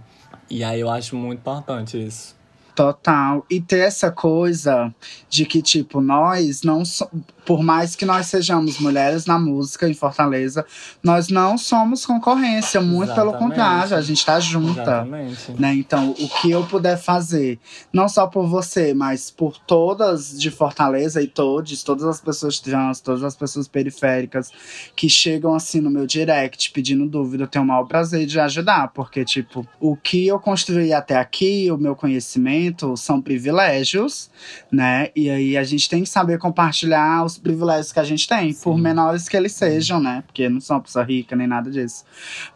E 0.48 0.62
aí 0.62 0.80
eu 0.80 0.90
acho 0.90 1.16
muito 1.16 1.40
importante 1.40 2.00
isso. 2.00 2.35
Total. 2.76 3.44
E 3.50 3.58
ter 3.58 3.78
essa 3.78 4.12
coisa 4.12 4.94
de 5.30 5.46
que, 5.46 5.62
tipo, 5.62 6.00
nós 6.00 6.62
não 6.62 6.84
so... 6.84 7.08
por 7.46 7.62
mais 7.62 7.94
que 7.94 8.04
nós 8.04 8.26
sejamos 8.26 8.80
mulheres 8.80 9.24
na 9.24 9.38
música 9.38 9.88
em 9.88 9.94
Fortaleza, 9.94 10.66
nós 11.02 11.28
não 11.28 11.56
somos 11.56 12.04
concorrência, 12.04 12.80
muito 12.80 13.14
pelo 13.14 13.30
Exatamente. 13.30 13.38
contrário, 13.38 13.96
a 13.96 14.00
gente 14.00 14.26
tá 14.26 14.40
junta. 14.40 14.80
Exatamente. 14.82 15.52
Né? 15.52 15.74
Então, 15.74 16.10
o 16.10 16.28
que 16.28 16.50
eu 16.50 16.64
puder 16.64 16.98
fazer, 16.98 17.60
não 17.92 18.08
só 18.08 18.26
por 18.26 18.48
você, 18.48 18.92
mas 18.92 19.30
por 19.30 19.56
todas 19.58 20.36
de 20.36 20.50
Fortaleza 20.50 21.22
e 21.22 21.28
todos, 21.28 21.82
todas 21.84 22.04
as 22.04 22.20
pessoas 22.20 22.58
trans, 22.58 23.00
todas 23.00 23.22
as 23.22 23.36
pessoas 23.36 23.68
periféricas 23.68 24.50
que 24.96 25.08
chegam 25.08 25.54
assim 25.54 25.80
no 25.80 25.90
meu 25.90 26.06
direct 26.06 26.72
pedindo 26.72 27.06
dúvida, 27.06 27.44
eu 27.44 27.48
tenho 27.48 27.64
o 27.64 27.68
maior 27.68 27.84
prazer 27.84 28.26
de 28.26 28.40
ajudar, 28.40 28.88
porque, 28.88 29.24
tipo, 29.24 29.66
o 29.78 29.96
que 29.96 30.26
eu 30.26 30.40
construí 30.40 30.92
até 30.92 31.16
aqui, 31.16 31.70
o 31.70 31.78
meu 31.78 31.94
conhecimento, 31.94 32.96
são 32.96 33.22
privilégios, 33.22 34.28
né? 34.70 35.10
E 35.14 35.30
aí 35.30 35.56
a 35.56 35.62
gente 35.62 35.88
tem 35.88 36.02
que 36.02 36.08
saber 36.08 36.38
compartilhar 36.38 37.24
os 37.24 37.35
privilégios 37.36 37.92
que 37.92 38.00
a 38.00 38.04
gente 38.04 38.26
tem, 38.26 38.52
por 38.54 38.76
menores 38.76 39.28
que 39.28 39.36
eles 39.36 39.52
sejam, 39.52 40.00
né? 40.00 40.22
Porque 40.26 40.48
não 40.48 40.60
sou 40.60 40.76
uma 40.76 40.82
pessoa 40.82 41.04
rica 41.04 41.36
nem 41.36 41.46
nada 41.46 41.70
disso. 41.70 42.04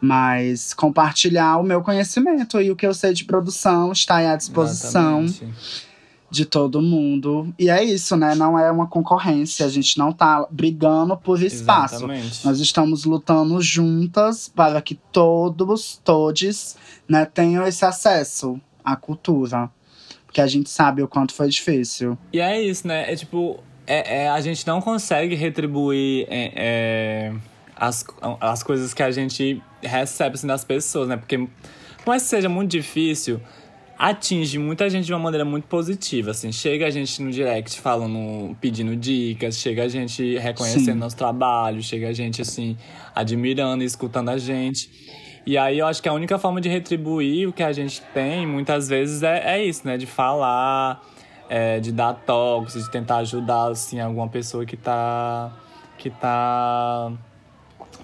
Mas 0.01 0.75
compartilhar 0.75 1.59
o 1.59 1.63
meu 1.63 1.83
conhecimento 1.83 2.61
e 2.61 2.71
o 2.71 2.77
que 2.77 2.87
eu 2.87 2.95
sei 2.95 3.13
de 3.13 3.25
produção 3.25 3.93
está 3.93 4.17
aí 4.17 4.27
à 4.27 4.37
disposição 4.37 5.25
Exatamente. 5.25 5.87
de 6.31 6.45
todo 6.45 6.81
mundo. 6.81 7.53
E 7.59 7.69
é 7.71 7.83
isso, 7.83 8.17
né? 8.17 8.35
Não 8.35 8.59
é 8.59 8.71
uma 8.71 8.87
concorrência, 8.87 9.67
a 9.67 9.69
gente 9.69 9.99
não 9.99 10.13
tá 10.13 10.47
brigando 10.51 11.17
por 11.17 11.43
espaço. 11.43 11.97
Exatamente. 11.97 12.47
Nós 12.47 12.61
estamos 12.61 13.05
lutando 13.05 13.61
juntas 13.61 14.49
para 14.49 14.81
que 14.81 14.95
todos, 15.13 16.01
todes, 16.05 16.77
né, 17.09 17.25
tenham 17.25 17.67
esse 17.67 17.85
acesso 17.85 18.61
à 18.85 18.97
cultura. 18.97 19.71
Porque 20.27 20.41
a 20.41 20.47
gente 20.47 20.71
sabe 20.71 21.03
o 21.03 21.09
quanto 21.09 21.35
foi 21.35 21.49
difícil. 21.49 22.17
E 22.33 22.39
é 22.39 22.63
isso, 22.63 22.87
né? 22.87 23.13
É 23.13 23.17
tipo, 23.17 23.59
é, 23.87 24.25
é- 24.25 24.29
a 24.29 24.41
gente 24.41 24.67
não 24.67 24.81
consegue 24.81 25.35
retribuir 25.35 26.27
é, 26.29 26.53
é, 26.55 27.33
as, 27.77 28.05
as 28.41 28.63
coisas 28.63 28.95
que 28.95 29.03
a 29.03 29.11
gente 29.11 29.63
recebe 29.83 30.35
assim, 30.35 30.47
das 30.47 30.65
pessoas, 30.65 31.09
né? 31.09 31.17
Porque, 31.17 31.39
por 31.39 32.09
mais 32.09 32.23
que 32.23 32.29
seja 32.29 32.49
muito 32.49 32.71
difícil, 32.71 33.41
atinge 34.01 34.59
muita 34.59 34.89
gente 34.89 35.05
de 35.05 35.13
uma 35.13 35.19
maneira 35.19 35.45
muito 35.45 35.67
positiva, 35.67 36.31
assim. 36.31 36.51
Chega 36.51 36.87
a 36.87 36.91
gente 36.91 37.23
no 37.23 37.31
direct 37.31 37.79
falando, 37.79 38.57
pedindo 38.59 38.97
dicas, 38.97 39.59
chega 39.59 39.85
a 39.85 39.89
gente 39.89 40.39
reconhecendo 40.39 40.95
Sim. 40.95 40.95
nosso 40.95 41.17
trabalho, 41.17 41.83
chega 41.83 42.09
a 42.09 42.13
gente, 42.13 42.41
assim, 42.41 42.79
admirando 43.15 43.83
e 43.83 43.87
escutando 43.87 44.31
a 44.31 44.39
gente. 44.39 44.91
E 45.47 45.59
aí 45.59 45.79
eu 45.79 45.87
acho 45.87 46.03
que 46.03 46.09
a 46.09 46.15
única 46.15 46.39
forma 46.39 46.63
de 46.63 46.69
retribuir 46.71 47.49
o 47.49 47.53
que 47.53 47.63
a 47.63 47.73
gente 47.73 48.01
tem, 48.15 48.47
muitas 48.47 48.89
vezes, 48.89 49.23
é, 49.23 49.57
é 49.57 49.65
isso, 49.65 49.87
né? 49.87 49.99
De 49.99 50.07
falar, 50.07 51.03
é, 51.51 51.81
de 51.81 51.91
dar 51.91 52.15
toques, 52.15 52.75
de 52.75 52.89
tentar 52.89 53.17
ajudar, 53.17 53.73
assim, 53.73 53.99
alguma 53.99 54.29
pessoa 54.29 54.65
que 54.65 54.77
tá. 54.77 55.53
que 55.99 56.09
tá 56.09 57.13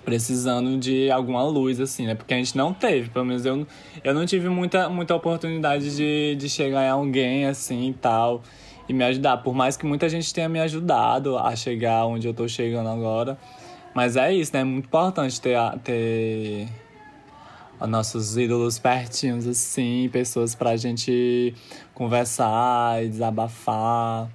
precisando 0.05 0.79
de 0.79 1.11
alguma 1.11 1.45
luz, 1.45 1.81
assim, 1.81 2.07
né? 2.07 2.15
Porque 2.17 2.35
a 2.35 2.37
gente 2.37 2.57
não 2.57 2.75
teve, 2.75 3.09
pelo 3.09 3.25
menos 3.25 3.47
eu, 3.47 3.67
eu 4.05 4.15
não 4.15 4.27
tive 4.27 4.49
muita, 4.49 4.89
muita 4.89 5.15
oportunidade 5.15 5.97
de, 5.97 6.37
de 6.37 6.49
chegar 6.49 6.85
em 6.85 6.91
alguém, 6.91 7.47
assim, 7.47 7.91
e 7.91 7.93
tal, 7.95 8.43
e 8.89 8.93
me 8.93 9.05
ajudar. 9.05 9.39
Por 9.39 9.55
mais 9.55 9.77
que 9.77 9.87
muita 9.87 10.09
gente 10.09 10.33
tenha 10.35 10.49
me 10.49 10.61
ajudado 10.61 11.39
a 11.39 11.55
chegar 11.55 12.05
onde 12.07 12.27
eu 12.27 12.35
tô 12.35 12.49
chegando 12.49 12.89
agora. 12.89 13.39
Mas 13.95 14.17
é 14.17 14.33
isso, 14.33 14.53
né? 14.55 14.61
É 14.61 14.65
muito 14.65 14.87
importante 14.87 15.41
ter, 15.41 15.57
ter 15.83 16.69
nossos 17.85 18.37
ídolos 18.37 18.79
pertinhos, 18.79 19.47
assim, 19.47 20.09
pessoas 20.13 20.55
pra 20.55 20.77
gente 20.77 21.53
conversar 21.93 23.05
e 23.05 23.09
desabafar. 23.09 24.31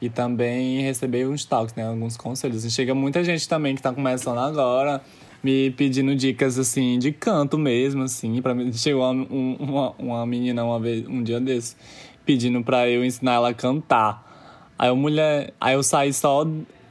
E 0.00 0.10
também 0.10 0.82
receber 0.82 1.26
uns 1.26 1.46
toques, 1.46 1.74
né? 1.74 1.86
Alguns 1.88 2.18
conselhos. 2.18 2.64
E 2.64 2.70
chega 2.70 2.94
muita 2.94 3.24
gente 3.24 3.48
também 3.48 3.74
que 3.74 3.80
tá 3.80 3.92
começando 3.92 4.38
agora, 4.38 5.00
me 5.42 5.70
pedindo 5.70 6.14
dicas, 6.14 6.58
assim, 6.58 6.98
de 6.98 7.12
canto 7.12 7.56
mesmo, 7.56 8.02
assim. 8.02 8.42
Pra 8.42 8.54
mim, 8.54 8.70
chegou 8.74 9.10
uma, 9.10 9.26
uma, 9.58 9.94
uma 9.98 10.26
menina 10.26 10.62
uma 10.62 10.78
vez, 10.78 11.06
um 11.08 11.22
dia 11.22 11.40
desse, 11.40 11.76
pedindo 12.26 12.62
pra 12.62 12.88
eu 12.90 13.02
ensinar 13.02 13.34
ela 13.34 13.48
a 13.48 13.54
cantar. 13.54 14.22
Aí 14.78 14.90
eu, 14.90 14.96
mulher, 14.96 15.54
aí 15.58 15.74
eu 15.74 15.82
saí 15.82 16.12
só. 16.12 16.46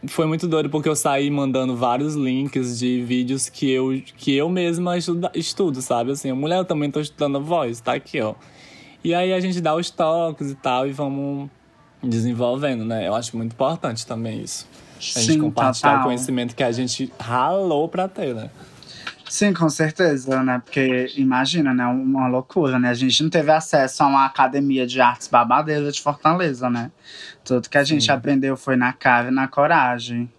Foi 0.08 0.26
muito 0.26 0.47
doido 0.47 0.70
porque 0.70 0.89
eu 0.89 0.95
saí 0.95 1.30
mandando 1.30 1.76
vários 1.76 2.16
links 2.16 2.78
de 2.78 3.01
vídeos 3.01 3.49
que 3.49 3.72
eu, 3.72 4.01
que 4.18 4.36
eu 4.36 4.49
mesma 4.49 4.97
estudo, 4.97 5.30
estudo, 5.34 5.82
sabe? 5.82 6.12
Assim, 6.12 6.32
mulher, 6.32 6.58
eu 6.58 6.66
também 6.66 6.91
tô 6.91 6.99
estudando 6.99 7.38
a 7.38 7.39
voz, 7.39 7.80
tá 7.80 7.93
aqui, 7.93 8.22
ó. 8.22 8.36
E 9.03 9.14
aí 9.14 9.34
a 9.34 9.39
gente 9.39 9.62
dá 9.62 9.76
os 9.76 9.89
toques 9.89 10.51
e 10.51 10.56
tal, 10.56 10.88
e 10.88 10.91
vamos 10.91 11.49
desenvolvendo, 12.03 12.84
né? 12.84 13.08
Eu 13.08 13.16
acho 13.16 13.36
muito 13.38 13.53
importante 13.53 14.06
também 14.06 14.41
isso. 14.41 14.68
A 14.97 15.20
gente 15.20 15.34
Sim, 15.34 15.39
compartilhar 15.39 15.91
total. 15.91 16.01
o 16.01 16.06
conhecimento 16.06 16.56
que 16.56 16.64
a 16.64 16.72
gente 16.72 17.12
ralou 17.20 17.88
pra 17.88 18.08
ter, 18.08 18.34
né? 18.34 18.49
Sim, 19.28 19.53
com 19.53 19.68
certeza, 19.70 20.41
né? 20.43 20.62
Porque 20.64 21.12
imagina, 21.18 21.74
né? 21.74 21.86
Uma 21.86 22.28
loucura, 22.28 22.78
né? 22.78 22.89
A 22.89 22.93
gente 22.93 23.24
não 23.24 23.30
teve 23.30 23.51
acesso 23.51 24.03
a 24.03 24.08
uma 24.08 24.26
academia 24.26 24.86
de 24.86 25.01
artes 25.01 25.28
babadeira 25.28 25.91
de 25.91 26.01
Fortaleza, 26.01 26.70
né? 26.70 26.91
Tudo 27.46 27.70
que 27.70 27.78
a 27.78 27.84
gente 27.84 28.06
Sim. 28.06 28.12
aprendeu 28.12 28.58
foi 28.58 28.76
na 28.76 28.91
cara 28.91 29.30
e 29.30 29.32
na 29.32 29.48
coragem. 29.48 30.30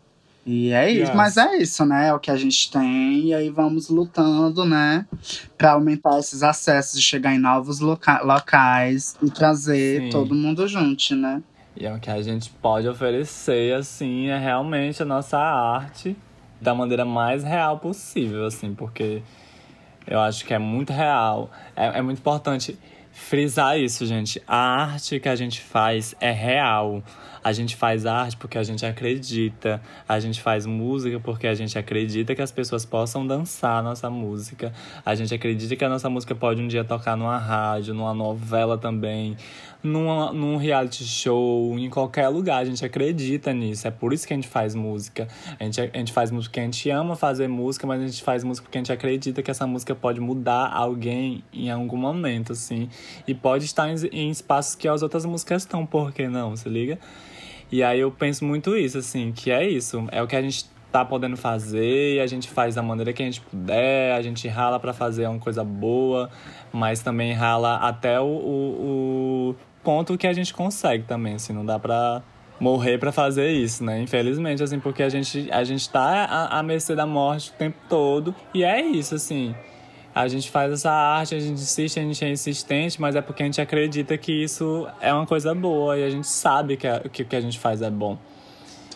E 0.45 0.71
é 0.71 0.91
isso, 0.91 1.11
Yes. 1.11 1.15
mas 1.17 1.37
é 1.37 1.57
isso, 1.57 1.85
né? 1.85 2.09
É 2.09 2.13
o 2.13 2.21
que 2.21 2.31
a 2.31 2.37
gente 2.37 2.71
tem, 2.71 3.27
e 3.29 3.35
aí 3.35 3.49
vamos 3.49 3.89
lutando, 3.89 4.65
né? 4.65 5.05
Pra 5.59 5.73
aumentar 5.73 6.19
esses 6.21 6.43
acessos, 6.43 7.01
chegar 7.03 7.35
em 7.35 7.39
novos 7.39 7.81
loca 7.81 8.21
locais 8.23 9.17
e 9.23 9.31
trazer 9.31 10.03
Sim. 10.03 10.11
todo 10.11 10.35
mundo 10.35 10.67
junto, 10.69 11.17
né? 11.17 11.43
E 11.77 11.85
é 11.85 11.93
o 11.93 11.99
que 11.99 12.11
a 12.11 12.23
gente 12.23 12.51
pode 12.63 12.87
oferecer, 12.89 13.75
assim, 13.75 14.29
é 14.29 14.39
realmente 14.39 15.03
a 15.03 15.07
nossa 15.07 15.37
arte 15.39 16.17
da 16.61 16.75
maneira 16.75 17.05
mais 17.05 17.43
real 17.43 17.79
possível, 17.79 18.47
assim, 18.47 18.73
porque 18.73 19.23
eu 20.07 20.21
acho 20.21 20.45
que 20.45 20.55
é 20.55 20.59
muito 20.59 20.93
real. 20.93 21.51
É, 21.75 21.99
é 21.99 22.03
muito 22.03 22.19
importante 22.19 22.79
frisar 23.17 23.81
isso, 23.81 24.05
gente. 24.05 24.41
A 24.47 24.57
arte 24.57 25.19
que 25.19 25.29
a 25.29 25.35
gente 25.35 25.61
faz 25.61 26.15
é 26.21 26.31
real. 26.31 27.03
A 27.43 27.53
gente 27.53 27.75
faz 27.75 28.05
arte 28.05 28.37
porque 28.37 28.59
a 28.59 28.63
gente 28.63 28.85
acredita. 28.85 29.81
A 30.07 30.21
gente 30.21 30.41
faz 30.41 30.67
música 30.67 31.19
porque 31.19 31.47
a 31.47 31.55
gente 31.55 31.79
acredita 31.79 32.35
que 32.35 32.43
as 32.43 32.53
pessoas 32.53 32.85
possam 32.85 33.27
dançar 33.27 33.79
a 33.79 33.83
nossa 33.83 34.11
música. 34.11 34.73
A 35.05 35.15
gente 35.15 35.35
acredita 35.35 35.75
que 35.75 35.85
a 35.85 35.89
nossa 35.89 36.11
música 36.11 36.35
pode 36.35 36.61
um 36.61 36.69
dia 36.69 36.85
tocar 36.85 37.17
numa 37.17 37.39
rádio, 37.39 37.95
numa 37.95 38.13
novela 38.13 38.77
também, 38.77 39.37
numa, 39.87 40.33
num 40.33 40.57
reality 40.57 41.05
show, 41.05 41.79
em 41.79 41.89
qualquer 41.89 42.29
lugar. 42.29 42.59
A 42.59 42.65
gente 42.65 42.85
acredita 42.85 43.53
nisso. 43.53 43.87
É 43.87 43.91
por 43.91 44.13
isso 44.13 44.27
que 44.27 44.33
a 44.33 44.37
gente 44.37 44.49
faz 44.49 44.75
música. 44.75 45.29
A 45.59 45.65
gente, 45.65 45.81
a 45.81 45.99
gente 45.99 46.13
faz 46.13 46.31
música 46.31 46.51
porque 46.51 46.61
a 46.61 46.65
gente 46.65 46.91
ama 46.91 47.17
fazer 47.17 47.49
música, 47.49 47.87
mas 47.87 48.03
a 48.03 48.07
gente 48.07 48.23
faz 48.23 48.45
música 48.45 48.65
porque 48.65 48.79
a 48.79 48.81
gente 48.81 48.93
acredita 48.93 49.43
que 49.43 49.51
essa 49.51 49.67
música 49.67 49.95
pode 49.95 50.21
mudar 50.21 50.71
alguém 50.73 51.43
em 51.53 51.71
algum 51.71 51.97
momento, 51.97 52.53
assim. 52.53 52.89
E 53.27 53.35
pode 53.35 53.65
estar 53.65 53.89
em, 53.89 53.97
em 54.13 54.31
espaços 54.31 54.75
que 54.75 54.89
as 54.89 55.03
outras 55.03 55.25
músicas 55.25 55.63
estão, 55.63 55.87
por 55.87 56.13
que 56.13 56.29
não? 56.29 56.57
Se 56.57 56.69
liga? 56.69 56.99
E 57.71 57.83
aí 57.83 58.01
eu 58.01 58.11
penso 58.11 58.45
muito 58.45 58.77
isso, 58.77 58.99
assim, 58.99 59.33
que 59.33 59.51
é 59.51 59.69
isso. 59.69 60.07
É 60.13 60.23
o 60.23 60.27
que 60.27 60.37
a 60.37 60.43
gente 60.43 60.67
tá 60.97 61.05
podendo 61.05 61.37
fazer 61.37 62.15
e 62.15 62.21
a 62.21 62.27
gente 62.27 62.49
faz 62.49 62.75
da 62.75 62.83
maneira 62.83 63.13
que 63.13 63.23
a 63.23 63.27
gente 63.27 63.41
puder, 63.41 64.15
a 64.15 64.23
gente 64.23 64.49
rala 64.49 64.81
para 64.81 64.93
fazer 64.93 65.27
uma 65.27 65.39
coisa 65.39 65.63
boa, 65.63 66.31
mas 66.73 67.01
também 67.01 67.33
rala 67.33 67.77
até 67.77 68.19
o, 68.19 68.25
o, 68.25 69.51
o 69.51 69.57
ponto 69.87 70.19
que 70.19 70.27
a 70.27 70.33
gente 70.33 70.53
consegue 70.53 71.05
também, 71.05 71.35
assim, 71.35 71.53
não 71.53 71.65
dá 71.65 71.79
pra 71.79 72.21
morrer 72.59 72.99
pra 72.99 73.13
fazer 73.13 73.53
isso, 73.53 73.85
né? 73.85 74.01
Infelizmente, 74.01 74.61
assim, 74.61 74.81
porque 74.81 75.01
a 75.01 75.09
gente, 75.09 75.49
a 75.53 75.63
gente 75.63 75.89
tá 75.89 76.25
à, 76.25 76.59
à 76.59 76.63
mercê 76.65 76.97
da 76.97 77.07
morte 77.07 77.51
o 77.51 77.53
tempo 77.53 77.79
todo 77.89 78.35
e 78.53 78.65
é 78.65 78.81
isso, 78.85 79.15
assim. 79.15 79.55
A 80.13 80.27
gente 80.27 80.51
faz 80.51 80.73
essa 80.73 80.91
arte, 80.91 81.37
a 81.37 81.39
gente 81.39 81.61
insiste, 81.61 82.01
a 82.01 82.03
gente 82.03 82.25
é 82.25 82.31
insistente, 82.31 83.01
mas 83.01 83.15
é 83.15 83.23
porque 83.23 83.45
a 83.45 83.47
gente 83.47 83.61
acredita 83.61 84.19
que 84.19 84.33
isso 84.33 84.89
é 85.01 85.15
uma 85.15 85.27
coisa 85.27 85.55
boa 85.55 85.97
e 85.97 86.03
a 86.03 86.11
gente 86.11 86.27
sabe 86.27 86.77
que, 86.77 86.89
que 87.11 87.23
o 87.23 87.25
que 87.25 87.37
a 87.37 87.41
gente 87.41 87.59
faz 87.59 87.81
é 87.81 87.91
bom. 87.91 88.19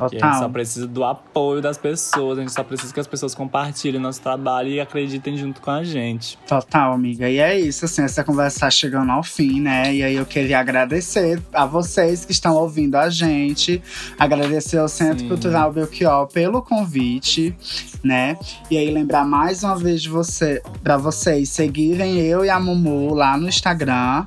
E 0.00 0.04
a 0.04 0.08
gente 0.08 0.20
só 0.20 0.32
Total. 0.32 0.50
precisa 0.50 0.86
do 0.86 1.04
apoio 1.04 1.60
das 1.60 1.76
pessoas, 1.76 2.38
a 2.38 2.40
gente 2.40 2.52
só 2.52 2.64
precisa 2.64 2.92
que 2.92 3.00
as 3.00 3.06
pessoas 3.06 3.34
compartilhem 3.34 4.00
nosso 4.00 4.20
trabalho 4.20 4.68
e 4.68 4.80
acreditem 4.80 5.36
junto 5.36 5.60
com 5.60 5.70
a 5.70 5.84
gente. 5.84 6.38
Total, 6.46 6.92
amiga. 6.92 7.28
E 7.28 7.38
é 7.38 7.58
isso, 7.58 7.84
assim, 7.84 8.02
essa 8.02 8.24
conversa 8.24 8.60
tá 8.60 8.70
chegando 8.70 9.10
ao 9.10 9.22
fim, 9.22 9.60
né? 9.60 9.94
E 9.94 10.02
aí 10.02 10.14
eu 10.14 10.26
queria 10.26 10.58
agradecer 10.58 11.40
a 11.52 11.66
vocês 11.66 12.24
que 12.24 12.32
estão 12.32 12.54
ouvindo 12.54 12.96
a 12.96 13.08
gente, 13.10 13.82
agradecer 14.18 14.78
ao 14.78 14.88
Centro 14.88 15.20
Sim. 15.20 15.28
Cultural 15.28 15.72
Belchior 15.72 16.26
pelo 16.28 16.62
convite, 16.62 17.54
né? 18.02 18.36
E 18.70 18.78
aí 18.78 18.90
lembrar 18.90 19.24
mais 19.24 19.62
uma 19.62 19.76
vez 19.76 20.02
de 20.02 20.08
você, 20.08 20.62
para 20.82 20.96
vocês 20.96 21.48
seguirem 21.48 22.18
eu 22.18 22.44
e 22.44 22.50
a 22.50 22.58
Mumu 22.58 23.14
lá 23.14 23.36
no 23.36 23.48
Instagram. 23.48 24.24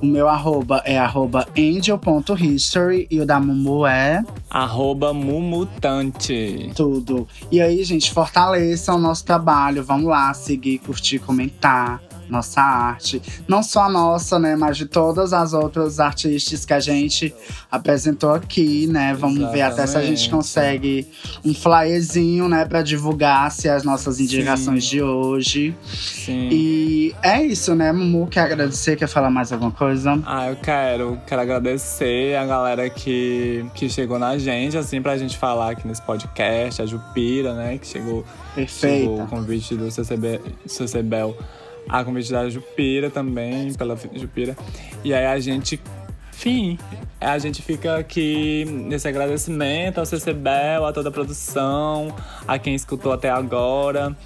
O 0.00 0.06
meu 0.06 0.28
arroba 0.28 0.80
é 0.84 0.96
arroba 0.98 1.46
angel.history 1.56 3.08
e 3.10 3.20
o 3.20 3.26
da 3.26 3.40
Mumu 3.40 3.86
é 3.86 4.22
Arroba 4.48 5.12
Mumutante. 5.12 6.70
tudo. 6.74 7.26
E 7.50 7.60
aí, 7.60 7.82
gente, 7.82 8.12
fortaleçam 8.12 8.96
o 8.96 9.00
nosso 9.00 9.24
trabalho. 9.24 9.82
Vamos 9.82 10.06
lá, 10.06 10.32
seguir, 10.34 10.78
curtir, 10.78 11.18
comentar 11.18 12.00
nossa 12.28 12.60
arte. 12.60 13.20
Não 13.46 13.62
só 13.62 13.84
a 13.84 13.88
nossa, 13.88 14.38
né? 14.38 14.56
Mas 14.56 14.76
de 14.76 14.86
todas 14.86 15.32
as 15.32 15.52
outras 15.52 16.00
artistas 16.00 16.64
que 16.64 16.72
a 16.72 16.80
gente 16.80 17.34
apresentou 17.70 18.32
aqui, 18.32 18.86
né? 18.86 19.14
Vamos 19.14 19.50
ver 19.50 19.62
até 19.62 19.86
se 19.86 19.96
a 19.96 20.00
gente 20.02 20.22
Exatamente. 20.24 20.30
consegue 20.30 21.08
um 21.44 21.54
flyerzinho, 21.54 22.48
né? 22.48 22.64
Pra 22.64 22.82
divulgar 22.82 23.50
se 23.50 23.68
as 23.68 23.82
nossas 23.82 24.16
Sim. 24.16 24.24
indicações 24.24 24.84
de 24.84 25.02
hoje. 25.02 25.74
Sim. 25.84 26.48
E 26.50 27.14
é 27.22 27.42
isso, 27.42 27.74
né, 27.74 27.92
Mumu? 27.92 28.26
Quer 28.26 28.40
agradecer? 28.40 28.96
Quer 28.96 29.08
falar 29.08 29.30
mais 29.30 29.52
alguma 29.52 29.70
coisa? 29.70 30.20
Ah, 30.26 30.48
eu 30.48 30.56
quero. 30.56 31.18
Quero 31.26 31.40
agradecer 31.42 32.36
a 32.36 32.46
galera 32.46 32.88
que, 32.90 33.64
que 33.74 33.88
chegou 33.88 34.18
na 34.18 34.36
gente, 34.38 34.76
assim, 34.76 35.00
pra 35.00 35.16
gente 35.16 35.36
falar 35.36 35.72
aqui 35.72 35.86
nesse 35.86 36.02
podcast. 36.02 36.82
A 36.82 36.86
Jupira, 36.86 37.54
né? 37.54 37.78
Que 37.78 37.86
chegou, 37.86 38.24
chegou 38.66 39.22
o 39.22 39.26
convite 39.26 39.74
do 39.74 39.90
CCB, 39.90 40.40
CCBel. 40.66 41.36
A 41.88 42.04
convite 42.04 42.30
da 42.30 42.48
Jupira 42.48 43.10
também, 43.10 43.72
pela 43.74 43.96
Jupira. 44.14 44.56
E 45.04 45.14
aí 45.14 45.26
a 45.26 45.38
gente, 45.38 45.80
enfim, 46.38 46.78
a 47.20 47.36
gente 47.36 47.62
fica 47.62 47.96
aqui 47.96 48.64
nesse 48.64 49.08
agradecimento 49.08 49.98
ao 49.98 50.06
CCBel, 50.06 50.86
a 50.86 50.92
toda 50.92 51.08
a 51.08 51.12
produção, 51.12 52.14
a 52.46 52.60
quem 52.60 52.76
escutou 52.76 53.12
até 53.12 53.28
agora. 53.28 54.16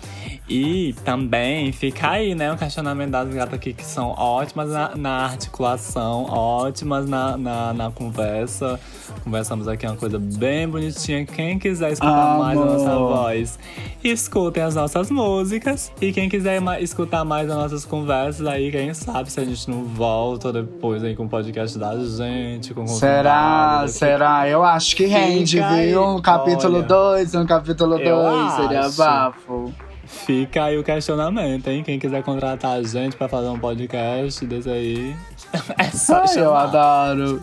E 0.47 0.95
também 1.03 1.73
fica 1.73 2.11
aí, 2.11 2.35
né, 2.35 2.53
o 2.53 2.59
questionamento 2.59 3.13
das 3.13 3.33
gatas 3.33 3.55
aqui 3.55 3.73
que 3.73 3.85
são 3.85 4.11
ótimas 4.11 4.69
na, 4.69 4.95
na 4.95 5.25
articulação, 5.25 6.25
ótimas 6.25 7.09
na, 7.09 7.39
na, 7.39 7.73
na 7.73 7.91
conversa. 7.91 8.79
Conversamos 9.25 9.67
aqui 9.67 9.87
uma 9.87 9.97
coisa 9.97 10.19
bem 10.19 10.69
bonitinha. 10.69 11.25
Quem 11.25 11.59
quiser 11.59 11.93
escutar 11.93 12.39
mais 12.39 12.61
a 12.61 12.65
nossa 12.65 12.93
Amor. 12.93 13.17
voz, 13.17 13.59
escutem 14.05 14.63
as 14.63 14.75
nossas 14.75 15.11
músicas. 15.11 15.91
E 15.99 16.13
quem 16.13 16.29
quiser 16.29 16.61
escutar 16.83 17.25
mais 17.25 17.49
as 17.49 17.57
nossas 17.57 17.85
conversas, 17.87 18.47
aí 18.47 18.71
quem 18.71 18.93
sabe 18.93 19.33
se 19.33 19.41
a 19.41 19.45
gente 19.45 19.71
não 19.71 19.85
volta 19.85 20.53
depois 20.53 21.03
aí 21.03 21.17
com 21.17 21.25
o 21.25 21.29
podcast 21.29 21.79
da 21.79 22.02
gente, 22.05 22.75
com 22.75 22.87
Será? 22.87 23.85
Será? 23.89 24.49
Eu 24.49 24.63
acho 24.65 24.95
que 24.97 25.07
rende, 25.07 25.57
Fica 25.57 25.69
aí. 25.71 25.89
viu? 25.91 26.03
Um 26.05 26.21
capítulo 26.21 26.79
Olha. 26.79 26.87
2, 26.87 27.35
um 27.35 27.47
capítulo 27.47 27.99
Eu 27.99 28.17
2, 28.17 28.53
seria 28.55 28.81
acho. 28.81 28.97
bafo. 28.97 29.73
Fica 30.05 30.65
aí 30.65 30.77
o 30.77 30.85
questionamento, 30.85 31.69
hein? 31.69 31.83
Quem 31.83 31.99
quiser 31.99 32.23
contratar 32.23 32.73
a 32.73 32.83
gente 32.83 33.17
pra 33.17 33.29
fazer 33.29 33.49
um 33.49 33.59
podcast 33.59 34.45
desse 34.45 34.69
aí, 34.69 35.17
é 35.79 35.85
só 35.85 36.23
Ai, 36.29 36.39
eu 36.39 36.55
adoro. 36.55 37.41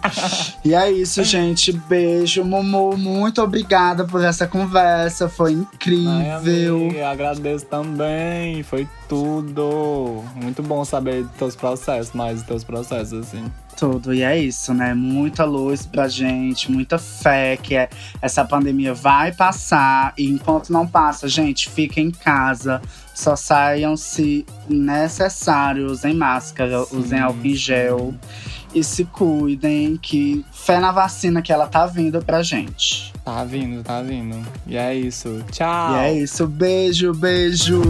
e 0.63 0.75
é 0.75 0.91
isso, 0.91 1.23
gente. 1.23 1.71
Beijo, 1.71 2.43
Mumu. 2.43 2.95
Muito 2.95 3.41
obrigada 3.41 4.03
por 4.05 4.23
essa 4.23 4.45
conversa. 4.45 5.27
Foi 5.27 5.53
Ai, 5.53 5.57
incrível. 5.61 6.75
amiga, 6.75 7.09
agradeço 7.09 7.65
também. 7.65 8.61
Foi 8.61 8.87
tudo. 9.07 10.23
Muito 10.35 10.61
bom 10.61 10.85
saber 10.85 11.23
dos 11.23 11.31
teus 11.37 11.55
processos, 11.55 12.13
mais 12.13 12.35
dos 12.39 12.43
teus 12.43 12.63
processos, 12.63 13.13
assim. 13.27 13.45
Tudo, 13.79 14.13
e 14.13 14.23
é 14.23 14.37
isso, 14.37 14.73
né? 14.73 14.93
Muita 14.93 15.45
luz 15.45 15.85
pra 15.85 16.09
gente, 16.09 16.69
muita 16.69 16.97
fé 16.97 17.55
que 17.55 17.75
é, 17.75 17.87
essa 18.21 18.43
pandemia 18.43 18.93
vai 18.93 19.31
passar. 19.31 20.13
E 20.17 20.27
enquanto 20.27 20.73
não 20.73 20.85
passa, 20.85 21.29
gente, 21.29 21.69
fiquem 21.69 22.07
em 22.07 22.11
casa. 22.11 22.81
Só 23.15 23.37
saiam 23.37 23.95
se 23.95 24.45
necessário, 24.67 25.85
usem 25.87 26.13
máscara, 26.13 26.83
Sim, 26.83 26.97
usem 26.97 27.19
álcool 27.21 27.45
em 27.45 27.55
gel. 27.55 28.13
E 28.75 28.83
se 28.83 29.05
cuidem, 29.05 29.95
que 29.95 30.45
fé 30.51 30.77
na 30.79 30.91
vacina 30.91 31.41
que 31.41 31.53
ela 31.53 31.65
tá 31.65 31.85
vindo 31.85 32.21
pra 32.21 32.43
gente. 32.43 33.13
Tá 33.23 33.45
vindo, 33.45 33.81
tá 33.81 34.01
vindo. 34.01 34.45
E 34.67 34.75
é 34.75 34.93
isso. 34.93 35.41
Tchau. 35.51 35.93
E 35.93 35.99
é 35.99 36.13
isso, 36.15 36.45
beijo, 36.45 37.13
beijo! 37.13 37.81